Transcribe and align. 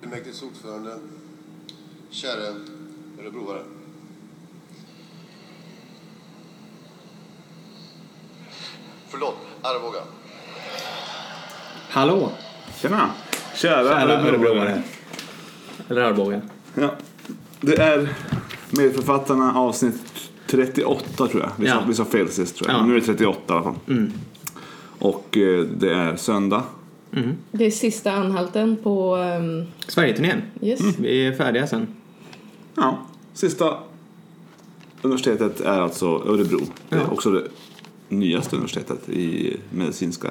Fullmäktiges 0.00 0.42
ordförande, 0.42 0.98
käre 2.10 2.54
örebroare. 3.20 3.62
Förlåt, 9.08 9.36
Arboga. 9.62 9.98
Hallå! 11.90 12.30
Tjena! 12.76 13.10
Kära, 13.54 13.88
Kära 14.00 14.12
örebroare. 14.28 14.82
Eller 15.88 16.00
Arboga. 16.02 16.40
Ja. 16.74 16.90
Det 17.60 17.76
är 17.78 18.14
medförfattarna 18.70 19.54
avsnitt 19.58 20.30
38 20.46 21.04
tror 21.28 21.40
jag. 21.42 21.50
Vi, 21.58 21.66
sa, 21.68 21.74
Ja. 21.74 21.82
vi 21.88 21.94
sa 21.94 22.04
fel 22.04 22.28
sist 22.28 22.56
tror 22.56 22.70
jag. 22.70 22.80
Ja. 22.80 22.86
Nu 22.86 22.96
är 22.96 23.00
det 23.00 23.06
38 23.06 23.40
i 23.48 23.52
alla 23.56 23.62
fall. 23.62 23.74
Och 24.98 25.36
eh, 25.36 25.60
det 25.64 25.94
är 25.94 26.16
söndag. 26.16 26.62
Det 27.52 27.64
är 27.64 27.70
sista 27.70 28.12
anhalten 28.12 28.76
på... 28.82 29.16
Um, 29.16 29.66
Sverigeturnén. 29.88 30.42
yes. 30.62 30.80
Vi 30.98 31.26
är 31.26 31.32
färdiga 31.32 31.66
sen. 31.66 31.86
Ja. 32.74 32.98
Sista 33.34 33.78
universitetet 35.02 35.60
är 35.60 35.80
alltså 35.80 36.06
Örebro. 36.06 36.60
Det 36.88 36.96
är 36.96 37.00
Ja. 37.00 37.06
också 37.10 37.30
det 37.30 37.48
nyaste 38.08 38.56
universitetet 38.56 39.08
i 39.08 39.56
medicinska 39.70 40.30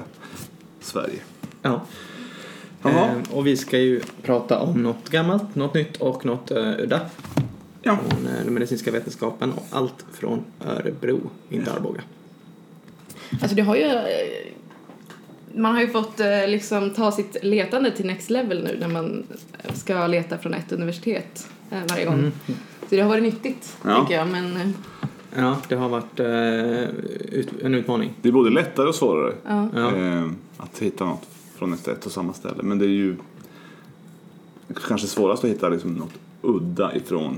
Sverige. 0.79 1.19
Ja. 1.61 1.81
Jaha. 2.81 3.05
Eh, 3.09 3.35
och 3.37 3.47
vi 3.47 3.57
ska 3.57 3.77
ju 3.77 4.01
prata 4.23 4.59
om 4.59 4.83
något 4.83 5.09
gammalt, 5.09 5.55
något 5.55 5.73
nytt 5.73 5.97
och 5.97 6.25
något 6.25 6.51
uh, 6.51 6.57
udda. 6.79 7.01
Ja. 7.81 7.97
Från 8.09 8.27
eh, 8.27 8.45
den 8.45 8.53
medicinska 8.53 8.91
vetenskapen 8.91 9.51
och 9.51 9.65
allt 9.71 10.05
från 10.13 10.43
Örebro, 10.65 11.19
inte 11.49 11.73
Arboga. 11.73 12.01
Alltså 13.41 13.55
det 13.55 13.61
har 13.61 13.75
ju... 13.75 13.91
Man 15.55 15.73
har 15.75 15.81
ju 15.81 15.87
fått 15.87 16.19
eh, 16.19 16.47
liksom 16.47 16.89
ta 16.89 17.11
sitt 17.11 17.37
letande 17.43 17.91
till 17.91 18.05
next 18.05 18.29
level 18.29 18.63
nu 18.63 18.77
när 18.79 18.87
man 18.87 19.23
ska 19.73 20.07
leta 20.07 20.37
från 20.37 20.53
ett 20.53 20.71
universitet 20.71 21.49
eh, 21.71 21.79
varje 21.89 22.05
gång. 22.05 22.31
Så 22.81 22.95
det 22.95 23.01
har 23.01 23.09
varit 23.09 23.23
nyttigt, 23.23 23.77
Ja. 23.83 24.01
tycker 24.01 24.15
jag. 24.19 24.27
Men 24.27 24.55
eh, 24.57 24.67
Ja, 25.37 25.57
det 25.69 25.75
har 25.75 25.89
varit 25.89 26.19
en 27.63 27.73
utmaning. 27.75 28.13
Det 28.21 28.29
är 28.29 28.33
både 28.33 28.49
lättare 28.49 28.87
och 28.87 28.95
svårare 28.95 29.33
ja. 29.45 29.69
Att 30.57 30.79
hitta 30.79 31.05
något 31.05 31.27
från 31.57 31.73
ett 31.73 31.87
ett 31.87 32.05
och 32.05 32.11
samma 32.11 32.33
ställe. 32.33 32.63
Men 32.63 32.77
det 32.79 32.85
är 32.85 32.89
ju 32.89 33.15
kanske 34.87 35.07
svårast 35.07 35.43
att 35.43 35.49
hitta 35.49 35.69
liksom 35.69 35.93
något 35.93 36.13
udda 36.41 36.95
ifrån 36.95 37.37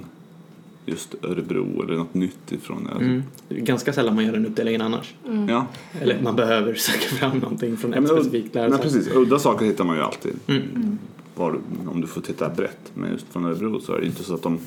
just 0.88 1.16
Örebro 1.24 1.84
eller 1.84 1.96
något 1.96 2.14
nytt 2.14 2.52
ifrån. 2.52 2.90
Mm. 3.02 3.24
Det 3.50 3.56
är 3.56 3.60
ganska 3.60 3.94
sällan 3.94 4.16
man 4.16 4.26
gör 4.26 4.32
den 4.34 4.46
uppdelningen 4.46 4.82
annars. 4.82 5.14
Ja. 5.50 5.66
Eller 6.02 6.22
man 6.22 6.36
behöver 6.36 6.74
söka 6.76 7.16
fram 7.16 7.38
någonting 7.38 7.78
från 7.78 7.92
Ja, 7.92 7.98
ett 7.98 8.04
men, 8.04 8.16
specifikt 8.18 8.54
men 8.54 8.64
lärosäte. 8.64 8.84
precis, 8.84 9.16
udda 9.16 9.40
saker 9.40 9.66
hittar 9.66 9.84
man 9.84 9.96
ju 9.96 10.02
alltid. 10.02 10.34
Mm. 10.48 10.98
Var, 11.36 11.60
om 11.92 12.02
du 12.02 12.08
får 12.08 12.22
titta 12.22 12.50
brett. 12.50 12.80
Men 12.94 13.12
just 13.12 13.26
från 13.34 13.46
Örebro 13.46 13.80
så 13.80 13.94
är 13.94 14.00
det 14.00 14.06
inte 14.06 14.24
så 14.24 14.34
att 14.34 14.44
de 14.44 14.60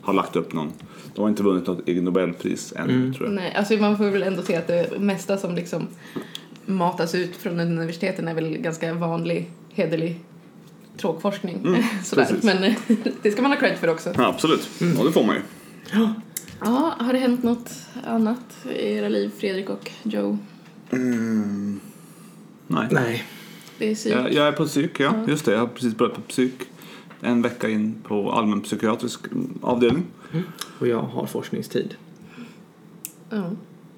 har 0.00 0.14
lagt 0.14 0.36
upp 0.36 0.52
någon. 0.52 0.72
De 1.14 1.20
har 1.22 1.28
inte 1.28 1.42
vunnit 1.42 1.66
något 1.66 1.86
Nobelpris 1.86 2.72
än 2.76 2.90
Mm. 2.90 3.14
tror 3.14 3.26
jag. 3.28 3.34
Nej, 3.34 3.54
alltså 3.54 3.74
man 3.74 3.96
får 3.98 4.04
väl 4.10 4.22
ändå 4.22 4.42
se 4.42 4.56
att 4.56 4.66
det 4.66 5.00
mesta 5.00 5.36
som 5.36 5.54
liksom 5.54 5.86
matas 6.66 7.14
ut 7.14 7.36
från 7.36 7.60
universiteten 7.60 8.28
är 8.28 8.34
väl 8.34 8.56
ganska 8.58 8.94
vanlig, 8.94 9.50
hederlig 9.72 10.20
tråkforskning. 10.96 11.58
Sådär. 12.04 12.24
precis. 12.24 12.44
Men 12.44 12.74
det 13.22 13.30
ska 13.30 13.42
man 13.42 13.50
ha 13.50 13.58
cred 13.58 13.78
för 13.78 13.88
också. 13.88 14.12
Ja, 14.16 14.26
absolut, 14.26 14.68
och 14.98 15.04
det 15.06 15.12
får 15.12 15.24
man 15.24 15.34
ju. 15.36 15.40
Ja, 16.60 16.94
har 16.98 17.12
det 17.12 17.18
hänt 17.18 17.42
något 17.42 17.70
annat 18.06 18.66
i 18.70 18.92
era 18.92 19.08
liv, 19.08 19.30
Fredrik 19.38 19.70
och 19.70 19.90
Joe? 20.02 20.38
Nej. 22.66 22.88
Nej. 22.90 23.24
Det 23.78 23.90
är 23.90 23.94
psyk. 23.94 24.12
Jag, 24.12 24.32
jag 24.32 24.48
är 24.48 24.52
på 24.52 24.66
psyk, 24.66 25.00
ja. 25.00 25.14
Just 25.28 25.44
det, 25.44 25.52
jag 25.52 25.58
har 25.58 25.66
precis 25.66 25.96
börjat 25.96 26.14
på 26.14 26.20
psyk. 26.20 26.54
En 27.20 27.42
vecka 27.42 27.68
in 27.68 27.94
på 28.02 28.32
allmänpsykiatrisk 28.32 29.20
avdelning. 29.62 30.04
Och 30.78 30.88
jag 30.88 31.02
har 31.02 31.26
forskningstid. 31.26 31.94
Ja. 33.30 33.50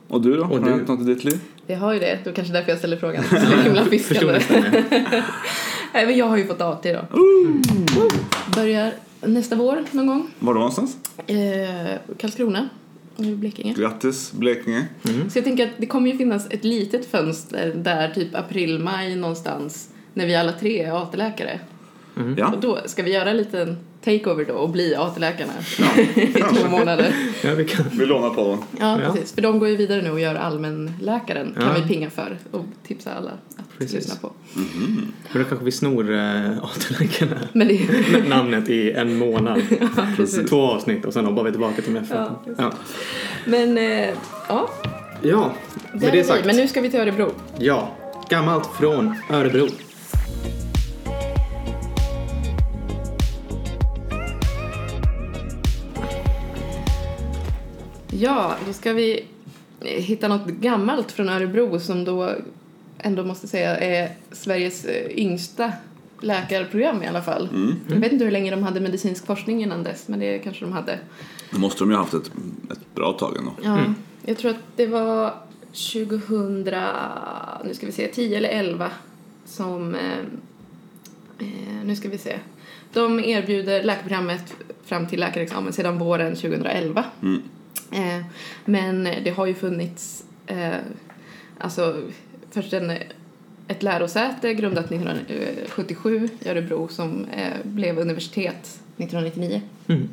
Och 0.09 0.21
du 0.21 0.37
då? 0.37 0.45
har 0.45 0.59
du? 0.59 0.65
det 0.65 0.71
hänt 0.71 0.89
något 0.89 1.01
i 1.01 1.05
ditt 1.05 1.25
liv? 1.25 1.41
Det 1.67 1.75
har 1.75 1.93
ju 1.93 1.99
det, 1.99 2.19
det 2.25 2.31
var 2.31 2.33
kanske 2.33 2.53
därför 2.53 2.71
jag 2.71 2.79
ställer 2.79 2.97
frågan. 2.97 3.25
Så 3.25 3.37
himla 3.37 3.85
fiskande. 3.91 4.41
Nej, 5.95 6.07
men 6.07 6.17
jag 6.17 6.27
har 6.27 6.37
ju 6.37 6.47
fått 6.47 6.61
AT 6.61 6.83
då. 6.83 7.05
Börjar 8.55 8.93
nästa 9.23 9.57
vår 9.57 9.85
någon 9.91 10.07
gång. 10.07 10.29
Var 10.39 10.55
då 10.55 10.59
någonstans? 10.59 10.97
Eh, 11.27 11.37
Karlskrona, 12.19 12.69
Blekinge. 13.17 13.75
Grattis 13.75 14.33
Blekinge. 14.33 14.87
Så 15.03 15.39
jag 15.39 15.45
tänker 15.45 15.67
att 15.67 15.73
det 15.79 15.87
kommer 15.87 16.11
ju 16.11 16.17
finnas 16.17 16.47
ett 16.51 16.65
litet 16.65 17.07
fönster 17.11 17.73
där 17.77 18.11
typ 18.15 18.35
april-maj 18.35 19.17
någonstans 19.17 19.89
när 20.15 20.27
vi 20.27 20.35
alla 20.37 20.53
tre 20.53 20.83
är 20.83 21.03
AT-läkare. 21.03 21.61
Ja. 22.37 22.53
Och 22.53 22.61
då 22.61 22.79
ska 22.87 23.03
vi 23.03 23.13
göra 23.15 23.31
en 23.31 23.37
liten 23.37 23.77
takeover 24.05 24.45
då 24.45 24.55
och 24.55 24.71
bli 24.71 24.95
AT-läkarna 24.95 25.53
i 26.15 26.27
två 26.33 26.69
månader. 26.69 27.15
Ja, 27.45 27.55
vi 27.55 27.65
kan. 27.65 27.85
Vi 27.93 28.07
lånar 28.07 28.31
på 28.31 28.45
den. 28.49 28.59
Ja, 28.81 29.01
Ja. 29.03 29.13
precis. 29.13 29.33
För 29.35 29.43
de 29.43 29.59
går 29.59 29.69
ju 29.69 29.77
vidare 29.77 30.03
nu 30.03 30.11
och 30.11 30.21
gör 30.21 30.35
allmänläkaren 30.35 31.55
kan 31.59 31.63
Ja. 31.77 31.83
vi 31.83 31.95
pinga 31.95 32.11
för 32.11 32.39
och 32.51 32.65
tipsa 32.87 33.15
alla 33.15 33.31
att 33.31 33.79
Precis. 33.79 33.95
lyssna 33.95 34.15
på. 34.21 34.33
Men 35.33 35.43
då 35.43 35.45
kanske 35.49 35.65
vi 35.65 35.73
snor 35.73 36.13
äh, 36.15 36.65
AT-läkarna. 36.65 37.37
Men 37.53 37.69
det 37.69 38.29
namnet 38.29 38.69
i 38.69 38.93
en 38.93 39.17
månad. 39.19 39.63
precis. 40.17 40.51
Två 40.51 40.63
avsnitt 40.63 41.05
och 41.05 41.13
sen 41.13 41.25
hoppar 41.27 41.43
vi 41.45 41.51
tillbaka 41.51 41.83
till 41.83 41.93
Meffe. 41.93 42.15
Ja, 42.15 42.43
ja. 42.59 42.73
Men 43.45 43.79
eh, 43.79 44.09
ja, 44.49 44.71
ja, 45.23 45.53
det 45.93 45.99
med 46.01 46.13
det 46.13 46.19
vi. 46.19 46.25
sagt. 46.25 46.45
Men 46.47 46.57
nu 46.57 46.69
ska 46.69 46.81
vi 46.81 46.91
till 46.91 47.01
Örebro. 47.01 47.33
Ja, 47.59 47.91
gammalt 48.29 48.69
från 48.79 49.15
Örebro. 49.31 49.69
Ja, 58.21 58.55
då 58.67 58.73
ska 58.73 58.93
vi 58.93 59.25
hitta 59.81 60.29
något 60.29 60.47
gammalt 60.47 61.13
från 61.13 61.29
Örebro 61.29 61.81
som 61.81 62.05
då 62.05 62.35
ändå 62.99 63.25
måste 63.25 63.49
säga 63.49 63.77
är 63.77 64.13
Sveriges 64.33 64.85
eh, 64.85 65.19
yngsta 65.19 65.73
läkarprogram 66.21 67.03
i 67.03 67.07
alla 67.07 67.23
fall. 67.23 67.49
Jag 67.89 67.97
vet 67.97 68.13
inte 68.13 68.25
hur 68.25 68.33
länge 68.33 68.51
de 68.51 68.63
hade 68.63 68.81
medicinsk 68.81 69.27
forskning 69.27 69.63
innan 69.63 69.83
dess, 69.83 70.09
men 70.09 70.21
det 70.21 70.39
kanske 70.39 70.65
de 70.65 70.73
hade. 70.73 70.99
Då 71.51 71.59
måste 71.59 71.79
de 71.79 71.91
ju 71.91 71.97
ha 71.97 72.03
haft 72.03 72.15
ett, 72.15 72.31
ett 72.71 72.95
bra 72.95 73.13
tag 73.13 73.37
ändå. 73.37 73.53
Ja, 73.63 73.85
jag 74.25 74.39
tror 74.39 74.51
att 74.51 74.77
det 74.77 74.87
var 74.87 75.35
2000, 75.73 76.65
nu 77.65 77.75
ska 77.75 77.87
vi 77.87 77.93
se, 77.93 78.09
10 78.09 78.37
eller 78.37 78.49
11 78.49 78.91
som, 79.45 79.95
eh, 79.95 80.19
eh, 81.39 81.85
nu 81.85 81.97
ska 81.97 82.09
vi 82.09 82.19
se, 82.19 82.39
de 82.93 83.21
erbjuder 83.21 83.83
läkarprogrammet 83.83 84.55
fram 84.85 85.07
till 85.07 85.21
läkarexamen 85.21 85.73
sedan 85.73 85.99
våren 85.99 86.35
2011. 86.35 87.05
Mm. 87.23 87.43
Eh, 87.93 88.25
men 88.65 89.05
det 89.05 89.31
har 89.31 89.47
ju 89.47 89.55
funnits, 89.55 90.25
eh, 90.47 90.75
alltså 91.59 92.03
först 92.51 92.73
en, 92.73 92.93
ett 93.69 93.83
lärosäte 93.83 94.55
grundat 94.55 94.93
1977 94.93 96.29
i 96.41 96.49
Örebro 96.49 96.89
som 96.89 97.25
eh, 97.25 97.53
blev 97.65 97.99
universitet 97.99 98.81
1999. 98.97 99.63
Mm. 99.87 100.09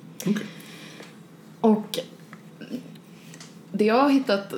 Och 1.61 1.99
det 3.71 3.85
jag 3.85 4.01
har 4.01 4.09
hittat 4.09 4.53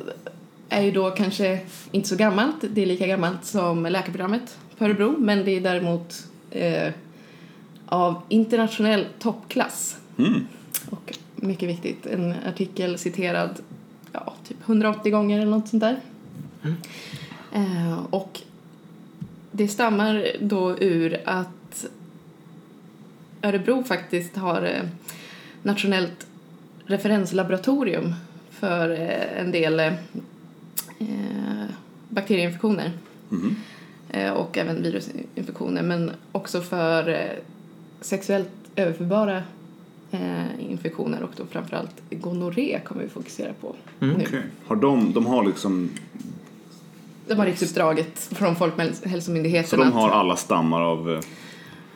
är 0.69 0.81
ju 0.81 0.91
då 0.91 1.11
kanske 1.11 1.59
inte 1.91 2.09
så 2.09 2.15
gammalt. 2.15 2.55
Det 2.61 2.81
är 2.81 2.85
lika 2.85 3.07
gammalt 3.07 3.45
som 3.45 3.83
läkarprogrammet 3.83 4.57
på 4.77 4.85
Örebro 4.85 5.15
men 5.17 5.45
det 5.45 5.51
är 5.51 5.61
däremot 5.61 6.27
eh, 6.51 6.93
av 7.85 8.21
internationell 8.29 9.07
toppklass. 9.19 9.97
Mm. 10.17 10.47
Och 10.89 11.17
mycket 11.41 11.69
viktigt, 11.69 12.05
en 12.05 12.33
artikel 12.47 12.97
citerad 12.97 13.59
ja, 14.11 14.33
typ 14.47 14.57
180 14.65 15.11
gånger 15.11 15.39
eller 15.39 15.51
något 15.51 15.67
sånt 15.67 15.81
där. 15.81 15.99
Eh, 17.53 17.99
och 18.09 18.41
det 19.51 19.67
stammar 19.67 20.27
då 20.39 20.77
ur 20.79 21.21
att 21.25 21.85
Örebro 23.41 23.83
faktiskt 23.83 24.37
har 24.37 24.63
eh, 24.63 24.83
nationellt 25.63 26.27
referenslaboratorium 26.85 28.13
för 28.49 28.89
eh, 28.89 29.39
en 29.39 29.51
del 29.51 29.79
eh, 29.79 29.93
bakterieinfektioner. 32.09 32.91
Eh, 34.09 34.31
och 34.31 34.57
även 34.57 34.83
virusinfektioner 34.83 35.83
men 35.83 36.11
också 36.31 36.61
för 36.61 37.33
sexuellt 38.01 38.49
överförbara 38.75 39.43
eh, 40.11 40.71
infektioner 40.71 41.23
och 41.23 41.31
då 41.37 41.43
framförallt 41.51 42.01
gonorré 42.11 42.79
kommer 42.85 43.03
vi 43.03 43.09
fokusera 43.09 43.53
på 43.61 43.75
nu. 43.99 44.13
Okej. 44.27 44.41
Har 44.67 44.75
de, 44.75 45.13
de 45.13 45.25
har 45.25 45.45
liksom, 45.45 45.89
De 47.27 47.35
har 47.35 47.45
riksuppdraget 47.45 48.19
från 48.19 48.55
Folkhälsomyndigheten 48.55 49.69
så 49.69 49.75
de 49.75 49.91
har 49.91 50.09
alla 50.09 50.35
stammar 50.35 50.81
av, 50.81 51.11
eh, 51.13 51.19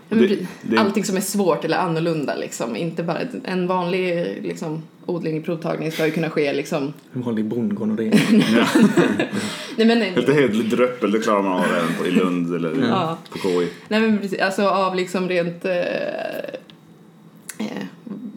men 0.09 0.19
Det- 0.19 0.47
det- 0.61 0.77
Allting 0.77 1.03
som 1.03 1.17
är 1.17 1.21
svårt 1.21 1.65
eller 1.65 1.77
annorlunda 1.77 2.35
liksom. 2.35 2.75
Inte 2.75 3.03
bara 3.03 3.19
ett- 3.19 3.29
en 3.45 3.67
vanlig 3.67 4.37
liksom, 4.43 4.83
odling 5.05 5.37
i 5.37 5.41
provtagning 5.41 5.91
ska 5.91 6.05
ju 6.05 6.11
kunna 6.11 6.29
ske 6.29 6.53
liksom. 6.53 6.93
En 7.13 7.21
vanlig 7.21 7.45
bondgonorré. 7.45 8.11
Ja. 8.57 8.65
Nej 9.77 9.87
men, 9.87 9.99
Lite 9.99 10.33
hedligt 10.33 10.69
dröppel, 10.69 11.11
det 11.11 11.19
klarar 11.19 11.41
man 11.43 11.51
av 11.51 11.65
även 11.65 11.93
på, 11.99 12.05
i 12.07 12.11
Lund 12.11 12.55
eller 12.55 12.87
Ja. 12.89 13.17
på 13.31 13.37
KI. 13.37 13.69
nej, 13.87 14.01
men 14.01 14.17
precis. 14.19 14.39
Alltså 14.39 14.67
av 14.67 14.95
liksom 14.95 15.29
rent 15.29 15.65
eh, 15.65 15.71
eh, 17.59 17.83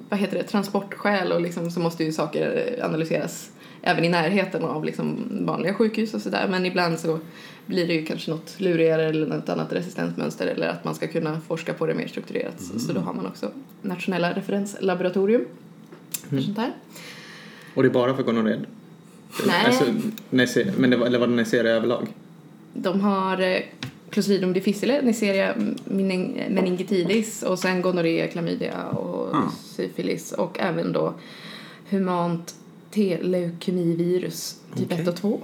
vad 0.09 0.19
heter 0.21 0.37
det, 0.39 0.43
transportskäl 0.45 1.33
och 1.33 1.41
liksom 1.41 1.71
så 1.71 1.81
måste 1.81 2.05
ju 2.05 2.13
saker 2.13 2.79
analyseras 2.83 3.51
även 3.83 4.05
i 4.05 4.09
närheten 4.09 4.63
av 4.65 4.85
liksom 4.85 5.29
vanliga 5.47 5.75
sjukhus 5.75 6.15
och 6.15 6.21
sådär. 6.21 6.47
Men 6.51 6.67
ibland 6.67 6.99
så 7.01 7.19
blir 7.67 7.87
det 7.87 7.95
ju 7.95 8.05
kanske 8.07 8.31
något 8.31 8.55
lurigare 8.61 9.05
eller 9.05 9.27
något 9.27 9.49
annat 9.49 9.73
resistensmönster 9.73 10.47
eller 10.47 10.69
att 10.69 10.85
man 10.85 10.95
ska 10.95 11.07
kunna 11.09 11.41
forska 11.41 11.75
på 11.75 11.87
det 11.87 11.95
mer 11.95 12.07
strukturerat. 12.09 12.61
Så- 12.61 12.79
Så 12.79 12.93
då 12.93 13.01
har 13.01 13.13
man 13.15 13.27
också 13.27 13.51
nationella 13.83 14.33
referenslaboratorium 14.33 15.45
för 16.31 16.41
sånt 16.41 16.59
här. 16.59 16.73
Och 17.75 17.83
det 17.83 17.89
är 17.89 17.93
bara 17.93 18.15
för 18.17 18.23
gonorré? 18.23 18.57
Nej. 19.47 19.67
Alltså, 19.67 19.85
men 20.77 20.91
det 20.91 20.97
var, 20.97 21.07
eller 21.07 21.19
var 21.19 21.27
det 21.27 21.33
Neisseria 21.35 21.73
överlag? 21.73 22.07
De 22.75 23.01
har 23.01 23.41
eh, 23.41 23.59
Clostridium 24.11 24.53
difficile, 24.53 25.03
Neisseria 25.03 25.55
mening- 25.85 26.51
meningitidis 26.51 27.43
och 27.43 27.59
sen 27.59 27.83
gonorré, 27.83 28.29
klamydia 28.29 28.85
och 28.89 29.35
Ah. 29.37 29.51
syfilis 29.65 30.33
och 30.33 30.59
även 30.61 30.93
då 30.93 31.15
humant 31.91 32.55
T-leukemivirus 32.91 34.61
typ 34.77 34.87
Okej. 34.87 35.01
1 35.01 35.09
och 35.09 35.17
2. 35.17 35.41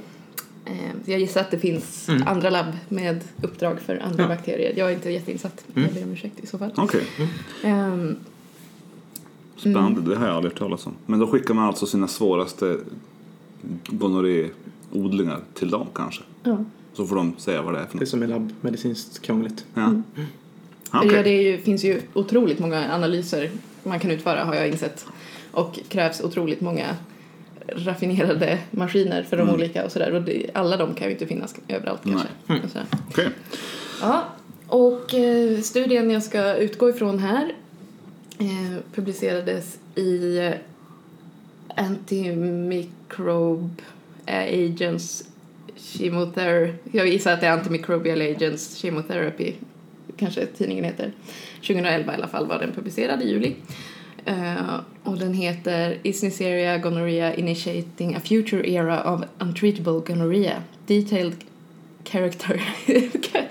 Eh, 0.64 0.72
jag 1.04 1.20
gissar 1.20 1.40
att 1.40 1.50
det 1.50 1.58
finns 1.58 2.08
Mm. 2.08 2.22
andra 2.28 2.50
labb 2.50 2.72
med 2.88 3.20
uppdrag 3.42 3.80
för 3.80 3.98
andra 3.98 4.22
Ja. 4.22 4.28
bakterier. 4.28 4.72
Jag 4.76 4.90
är 4.90 4.94
inte 4.94 5.10
jätteinsatt, 5.10 5.64
Mm. 5.74 5.84
jag 5.88 5.94
ber 5.94 6.04
om 6.04 6.12
ursäkt 6.12 6.40
i 6.44 6.46
så 6.46 6.58
fall. 6.58 6.70
Okej, 6.76 7.02
Ehm, 7.62 8.16
spännande. 9.56 10.00
Det 10.00 10.16
har 10.16 10.26
jag 10.26 10.36
aldrig 10.36 10.52
hört 10.52 10.58
talas 10.58 10.86
om. 10.86 10.92
Men 11.06 11.18
då 11.20 11.26
skickar 11.26 11.54
man 11.54 11.64
alltså 11.64 11.86
sina 11.86 12.08
svåraste 12.08 12.76
gonorréodlingar 13.86 15.40
till 15.54 15.70
dem 15.70 15.86
kanske. 15.94 16.22
ja. 16.42 16.64
Så 16.92 17.06
får 17.06 17.16
de 17.16 17.34
säga 17.38 17.62
vad 17.62 17.74
det 17.74 17.80
är 17.80 17.86
för 17.86 17.92
Det 17.92 17.98
något. 18.00 18.08
som 18.08 18.22
är 18.22 18.26
labbmedicinskt 18.26 19.22
krångligt. 19.22 19.64
Ja. 19.74 19.94
För 20.90 20.98
Okej. 20.98 21.12
ja, 21.16 21.22
det 21.22 21.30
är 21.30 21.42
ju, 21.42 21.58
finns 21.58 21.84
ju 21.84 22.00
otroligt 22.14 22.58
många 22.58 22.94
analyser 22.94 23.50
man 23.82 24.00
kan 24.00 24.10
utföra 24.10 24.44
har 24.44 24.54
jag 24.54 24.68
insett. 24.68 25.06
Och 25.52 25.78
krävs 25.88 26.20
otroligt 26.20 26.60
många 26.60 26.96
raffinerade 27.68 28.58
maskiner 28.70 29.22
för 29.22 29.36
de 29.36 29.42
Mm. 29.42 29.54
olika 29.54 29.84
och 29.84 29.92
sådär. 29.92 30.14
Och 30.14 30.22
det, 30.22 30.50
alla 30.54 30.76
de 30.76 30.94
kan 30.94 31.06
ju 31.06 31.12
inte 31.12 31.26
finnas 31.26 31.54
överallt 31.68 32.00
kanske. 32.04 32.28
Och 32.64 32.70
sådär. 32.70 32.86
Okej. 33.08 33.28
Ja, 34.00 34.24
och 34.66 35.14
eh, 35.14 35.60
studien 35.60 36.10
jag 36.10 36.22
ska 36.22 36.56
utgå 36.56 36.90
ifrån 36.90 37.18
här 37.18 37.52
eh, 38.38 38.76
publicerades 38.94 39.78
i 39.94 40.38
eh, 40.38 40.52
Antimicrobe 41.76 43.82
Agents 44.26 45.24
Chemotherapy. 45.82 46.72
Jag 46.92 47.08
gissar 47.08 47.32
att 47.32 47.40
det 47.40 47.46
är 47.46 47.52
Antimicrobial 47.52 48.20
Agents 48.20 48.76
Chemotherapy, 48.76 49.52
kanske 50.16 50.46
tidningen 50.46 50.84
heter. 50.84 51.12
2011 51.60 52.12
i 52.12 52.16
alla 52.16 52.28
fall 52.28 52.46
var 52.46 52.58
den 52.58 52.72
publicerad 52.72 53.22
i 53.22 53.28
juli. 53.28 53.54
Eh, 54.24 54.80
och 55.02 55.18
den 55.18 55.34
heter 55.34 55.98
Is 56.02 56.22
Neisseria 56.22 56.78
gonorrhea 56.78 57.34
initiating 57.34 58.14
a 58.14 58.20
future 58.24 58.70
era 58.70 59.14
of 59.14 59.20
untreatable 59.38 60.14
gonorrhea? 60.14 60.62
Detailed 60.86 61.36
character... 62.04 62.62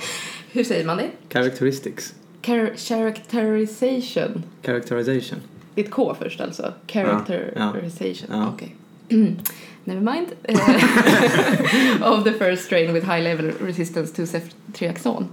Hur 0.53 0.63
säger 0.63 0.85
man 0.85 0.97
det? 0.97 1.09
Characteristics. 1.29 2.13
Char- 2.41 2.75
characterization. 2.75 4.43
Characterization. 4.63 5.39
Det 5.75 5.81
är 5.81 5.85
ett 5.85 5.91
K 5.91 6.15
först 6.19 6.41
alltså. 6.41 6.73
Characterization. 6.87 8.29
Ja. 8.29 8.53
Okej. 8.53 8.75
Never 9.83 10.01
mind. 10.01 10.27
Of 12.03 12.23
the 12.23 12.33
first 12.33 12.65
strain 12.65 12.93
with 12.93 13.05
high 13.05 13.21
level 13.23 13.51
resistance 13.59 14.13
to 14.13 14.25
ceftriaxon. 14.25 15.27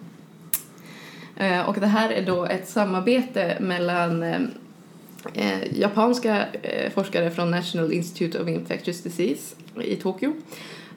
Eh, 1.37 1.69
och 1.69 1.81
det 1.81 1.87
här 1.87 2.11
är 2.11 2.27
då 2.27 2.45
ett 2.45 2.69
samarbete 2.69 3.57
mellan 3.61 4.23
eh, 4.23 4.41
eh, 5.35 5.79
japanska 5.79 6.47
eh, 6.63 6.93
forskare 6.93 7.31
från 7.31 7.51
National 7.51 7.93
Institute 7.93 8.39
of 8.39 8.49
Infectious 8.49 9.03
Disease 9.03 9.57
i 9.81 9.97
Tokyo 9.97 10.33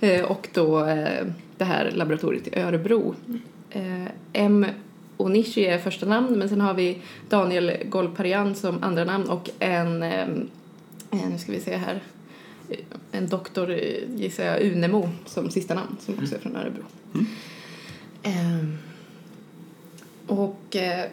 eh, 0.02 0.24
och 0.24 0.50
då 0.54 0.86
eh, 0.86 1.26
det 1.58 1.66
här 1.66 1.92
laboratoriet 1.92 2.48
i 2.48 2.60
Örebro. 2.60 3.16
M. 4.34 4.66
Onishi 5.18 5.66
är 5.66 5.78
första 5.78 6.06
namn 6.06 6.40
men 6.40 6.50
sen 6.50 6.62
har 6.62 6.74
vi 6.74 7.02
Daniel 7.30 7.72
Golparian 7.86 8.56
som 8.56 8.84
andra 8.84 9.04
namn 9.04 9.30
och 9.30 9.50
en, 9.60 10.00
nu 11.12 11.38
ska 11.38 11.52
vi 11.52 11.60
se 11.60 11.76
här, 11.76 12.02
en 13.12 13.28
doktor 13.28 13.72
eh, 13.72 14.16
gissar 14.16 14.44
jag, 14.44 14.62
Unemo 14.62 15.10
som 15.26 15.50
sista 15.50 15.74
namn 15.74 15.98
som 16.00 16.14
också 16.22 16.36
är 16.36 16.40
från 16.40 16.56
Örebro. 16.56 16.84
Ehm, 18.24 18.78
och 20.28 20.76
eh, 20.76 21.06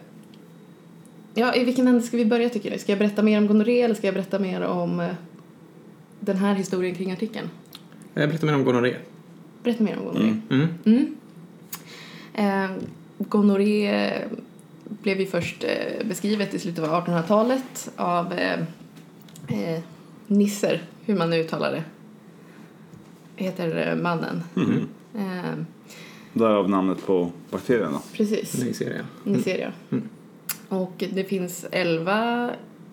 ja, 1.35 1.55
i 1.55 1.65
vilken 1.65 1.89
ände 1.89 2.03
ska 2.03 2.17
vi 2.17 2.25
börja 2.25 2.49
tycker 2.49 2.71
ni? 2.71 2.79
Ska 2.79 2.93
jag 2.93 2.99
berätta 2.99 3.23
mer 3.23 3.39
om 3.39 3.47
gonorré 3.47 3.83
eller 3.83 3.95
ska 3.95 4.07
jag 4.07 4.15
berätta 4.15 4.39
mer 4.39 4.61
om 4.63 5.01
eh, 5.01 5.09
den 6.21 6.37
här 6.37 6.55
historien 6.55 6.95
kring 6.95 7.13
artikeln? 7.13 7.49
Jag 8.15 8.29
berättar 8.29 8.47
mer 8.47 8.55
om 8.55 8.65
gonorré. 8.65 8.97
Berätta 9.63 9.85
mer 9.85 9.99
om 9.99 10.05
gonorré. 10.05 10.37
Mm. 10.51 10.69
Mm. 10.85 11.17
Eh, 12.35 12.71
gonorré 13.19 14.13
blev 14.89 15.21
ju 15.21 15.27
först 15.27 15.65
eh, 15.65 16.07
beskrivet 16.07 16.55
i 16.55 16.59
slutet 16.59 16.85
av 16.85 17.07
1800-talet 17.07 17.91
av 17.97 18.33
eh, 18.33 18.61
eh, 19.49 19.81
Nisser, 20.29 20.83
hur 21.05 21.17
man 21.17 21.31
nu 21.31 21.37
uttalar 21.37 21.73
det. 21.73 21.83
Heter 23.37 23.89
eh, 23.89 23.97
mannen. 23.97 24.43
Mhm. 24.55 24.89
Eh, 25.15 25.53
Därav 26.33 26.71
namnet 26.71 27.07
på 27.07 27.33
bakterien 27.51 27.93
då. 27.93 28.03
precis. 28.13 28.63
Neisseria. 28.65 29.07
Neisseria. 29.25 29.73
Mm. 29.91 30.09
Och 30.69 31.05
det 31.13 31.25
finns 31.25 31.67
11 31.71 32.51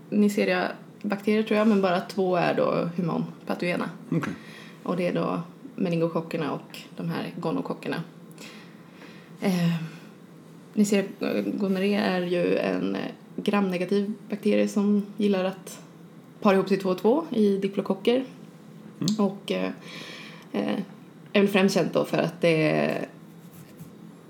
Neisseria-bakterier 0.10 1.44
tror 1.44 1.58
jag, 1.58 1.68
men 1.68 1.82
bara 1.82 2.00
två 2.02 2.36
är 2.36 2.54
då 2.54 2.90
humanpatogena. 2.96 3.90
Okej. 4.12 4.34
Och 4.84 4.98
det 4.98 5.08
är 5.08 5.14
då 5.14 5.42
meningokockerna 5.76 6.52
och 6.54 6.78
de 6.98 7.10
här 7.10 7.34
gonokockerna. 7.40 8.04
Eh, 9.42 9.76
Neisseria 10.74 11.08
gonorré 11.46 11.94
är 11.96 12.22
ju 12.22 12.58
en 12.58 12.96
eh, 12.96 13.02
gramnegativ 13.36 14.14
bakterie 14.30 14.68
som 14.68 15.06
gillar 15.18 15.44
att 15.44 15.80
para 16.45 16.56
ihop 16.56 16.69
sig 16.69 16.77
två 16.77 16.89
och 16.89 16.97
två 16.97 17.25
i 17.30 17.57
diplokocker. 17.57 18.25
Och 19.18 19.51
eh, 19.51 19.71
eh, 20.51 20.80
är 21.33 21.39
väl 21.39 21.47
främst 21.47 21.75
känt 21.75 21.94
då 21.94 22.06
för 22.06 22.18
att 22.18 22.42
det 22.42 22.92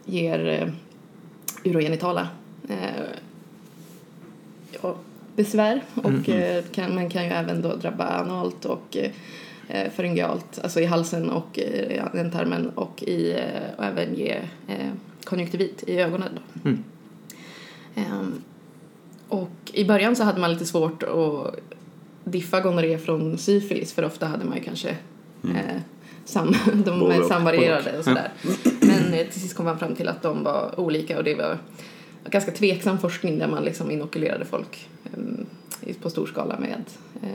ger 0.05 0.47
eh, 0.47 0.67
urogenitala 1.63 2.27
eh, 2.69 3.05
ja, 4.81 4.95
besvär 5.35 5.81
och 5.95 6.29
eh, 6.29 6.63
kan, 6.63 6.95
man 6.95 7.09
kan 7.09 7.23
ju 7.23 7.29
även 7.29 7.61
då 7.61 7.75
drabba 7.75 8.05
analt 8.05 8.65
och 8.65 8.97
eh, 9.67 9.91
faryngealt, 9.91 10.59
alltså 10.63 10.79
i 10.79 10.85
halsen 10.85 11.29
och 11.29 11.57
i 11.57 12.01
ändtarmen 12.13 12.69
och, 12.69 13.03
i, 13.03 13.31
eh, 13.31 13.77
och 13.77 13.85
även 13.85 14.15
ge 14.15 14.41
eh, 14.67 14.91
konjunktivit 15.23 15.83
i 15.87 15.99
ögonen. 15.99 16.29
Då. 16.35 16.69
Mm. 16.69 16.83
Ehm, 17.95 18.41
och 19.27 19.71
i 19.73 19.85
början 19.85 20.15
så 20.15 20.23
hade 20.23 20.39
man 20.39 20.53
lite 20.53 20.65
svårt 20.65 21.03
att 21.03 21.55
diffa 22.25 22.59
gonorré 22.61 22.97
från 22.97 23.37
syfilis 23.37 23.93
för 23.93 24.05
ofta 24.05 24.25
hade 24.25 24.45
man 24.45 24.57
ju 24.57 24.63
kanske 24.63 24.89
eh, 25.43 25.77
sam, 26.25 26.55
de 26.85 27.11
är 27.11 27.23
samvarierade 27.23 27.97
och 27.97 28.03
sådär. 28.03 28.31
Men 28.81 29.13
eh, 29.13 29.27
till 29.27 29.41
sist 29.41 29.55
kom 29.55 29.65
man 29.65 29.79
fram 29.79 29.95
till 29.95 30.07
att 30.07 30.21
de 30.21 30.43
var 30.43 30.79
olika 30.79 31.17
och 31.17 31.23
det 31.23 31.35
var 31.35 31.57
ganska 32.29 32.51
tveksam 32.51 32.97
forskning 32.99 33.39
där 33.39 33.47
man 33.47 33.63
liksom 33.63 33.91
inokulerade 33.91 34.45
folk 34.45 34.87
i- 35.81 35.93
på 35.93 36.09
stor 36.09 36.25
skala 36.27 36.59
med 36.59 36.83
eh, 37.23 37.29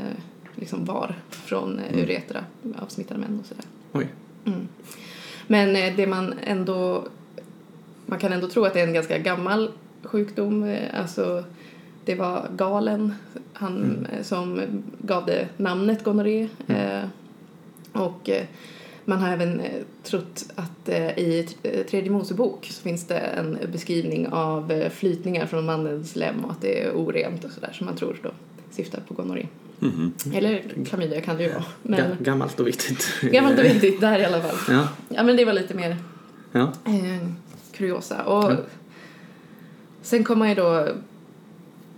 liksom 0.54 0.84
var 0.84 1.14
från 1.30 1.78
eh, 1.78 1.98
uretra 2.02 2.44
av 2.78 2.86
smittade 2.86 3.20
män 3.20 3.38
och 3.40 3.46
sådär. 3.46 3.64
Oj. 3.92 4.06
Mm. 4.46 4.68
Men 5.46 5.76
eh, 5.76 5.96
det 5.96 6.06
man 6.06 6.34
ändå 6.44 7.04
man 8.06 8.18
kan 8.18 8.32
ändå 8.32 8.48
tro 8.48 8.64
att 8.64 8.72
det 8.74 8.80
är 8.80 8.86
en 8.86 8.94
ganska 8.94 9.18
gammal 9.18 9.70
sjukdom. 10.02 10.62
eh, 10.64 11.00
Alltså 11.00 11.44
det 12.10 12.16
var 12.16 12.48
Galen 12.56 13.14
han, 13.52 14.06
eh, 14.12 14.22
som 14.22 14.60
gav 14.98 15.26
det 15.26 15.48
namnet 15.56 16.04
gonorré. 16.04 16.48
Eh, 16.66 17.02
och 17.92 18.30
eh, 18.30 18.44
man 19.04 19.18
har 19.18 19.32
även 19.32 19.62
trott 20.02 20.44
att 20.54 20.88
i 21.16 21.48
tredje 21.90 22.10
Mosebok 22.10 22.66
så 22.70 22.82
finns 22.82 23.06
det 23.06 23.18
en 23.18 23.58
beskrivning 23.72 24.28
av 24.28 24.88
flytningar 24.90 25.46
från 25.46 25.66
mannens 25.66 26.16
lem 26.16 26.44
och 26.44 26.50
att 26.50 26.60
det 26.60 26.82
är 26.82 26.92
orent 26.92 27.44
och 27.44 27.50
sådär 27.50 27.72
som 27.72 27.86
man 27.86 27.96
tror 27.96 28.16
då 28.22 28.30
syftar 28.70 29.00
på 29.08 29.14
gonorré. 29.14 29.46
Mhm. 29.78 30.12
Eller 30.34 30.62
klamydia 30.86 31.20
kan 31.20 31.36
det 31.36 31.42
ju 31.42 31.52
vara. 31.52 31.64
Men 31.82 32.00
Ga- 32.00 32.22
gammalt 32.22 32.60
och 32.60 32.66
viktigt. 32.66 33.20
gammalt 33.22 33.58
och 33.58 33.64
viktigt 33.64 34.00
där 34.00 34.18
i 34.18 34.24
alla 34.24 34.40
fall. 34.42 34.76
Ja. 34.76 34.88
Ja 35.08 35.22
men 35.22 35.36
det 35.36 35.44
var 35.44 35.52
lite 35.52 35.74
mer 35.74 35.96
ja. 36.52 36.72
eh, 36.84 37.28
kuriosa. 37.72 38.24
Och 38.24 38.52
sen 40.02 40.24
kommer 40.24 40.38
man 40.38 40.48
ju 40.48 40.54
då... 40.54 40.88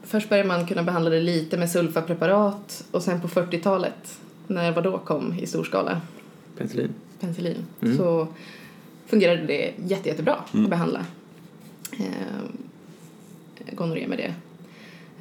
Först 0.05 0.29
börjar 0.29 0.45
man 0.45 0.67
kunna 0.67 0.83
behandla 0.83 1.11
det 1.11 1.21
lite 1.21 1.57
med 1.59 1.71
sulfapreparat 1.71 2.85
och 2.91 3.03
sen 3.03 3.21
på 3.21 3.29
40-talet, 3.29 4.19
när 4.47 4.73
vad 4.73 4.85
då 4.85 4.99
kom 4.99 5.35
i 5.39 5.47
stor 5.47 5.65
skala, 5.65 6.01
Penicillin. 6.57 6.95
penicillin, 7.21 7.65
Mm. 7.83 7.97
så 7.97 8.29
fungerade 9.07 9.43
det 9.47 9.73
jätte, 9.87 10.09
jättebra 10.09 10.35
att 10.53 10.71
behandla 10.71 11.07
eh, 11.99 12.45
gonorré 13.73 14.09
med 14.09 14.19
det. 14.19 14.35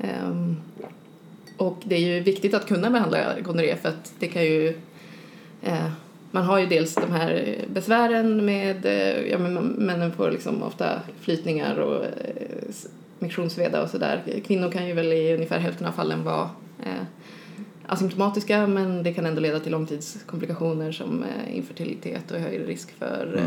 Ehm, 0.08 0.56
och 1.58 1.78
det 1.84 1.96
är 1.96 2.00
ju 2.00 2.20
viktigt 2.20 2.54
att 2.54 2.68
kunna 2.68 2.90
behandla 2.90 3.40
gonorré 3.40 3.76
för 3.76 3.90
att 3.90 4.14
det 4.20 4.28
kan 4.28 4.44
ju 4.44 4.68
eh, 5.62 5.90
man 6.32 6.44
har 6.44 6.60
ju 6.60 6.66
dels 6.66 6.96
de 6.96 7.12
här 7.12 7.58
besvären 7.74 8.46
med, 8.46 8.86
eh, 8.86 9.32
ja 9.32 9.38
men 9.38 9.54
männen 9.64 10.12
får 10.12 10.32
liksom 10.32 10.64
ofta 10.64 11.00
flytningar 11.20 11.76
och 11.76 12.06
eh, 13.22 13.26
miktionssveda 13.26 13.84
och 13.84 13.90
sådär. 13.90 14.42
Kvinnor 14.46 14.72
kan 14.72 14.88
ju 14.88 14.94
väl 14.94 15.14
i 15.14 15.34
ungefär 15.34 15.60
hälften 15.60 15.88
av 15.88 15.92
fallen 15.92 16.24
vara 16.24 16.50
eh, 16.84 17.04
asymptomatiska 17.92 18.68
men 18.68 19.04
det 19.04 19.14
kan 19.14 19.26
ändå 19.26 19.42
leda 19.42 19.60
till 19.60 19.72
långtidskomplikationer 19.72 20.92
som 20.92 21.24
eh, 21.24 21.58
infertilitet 21.58 22.32
och 22.32 22.40
högre 22.40 22.64
risk 22.64 22.92
för 22.92 23.38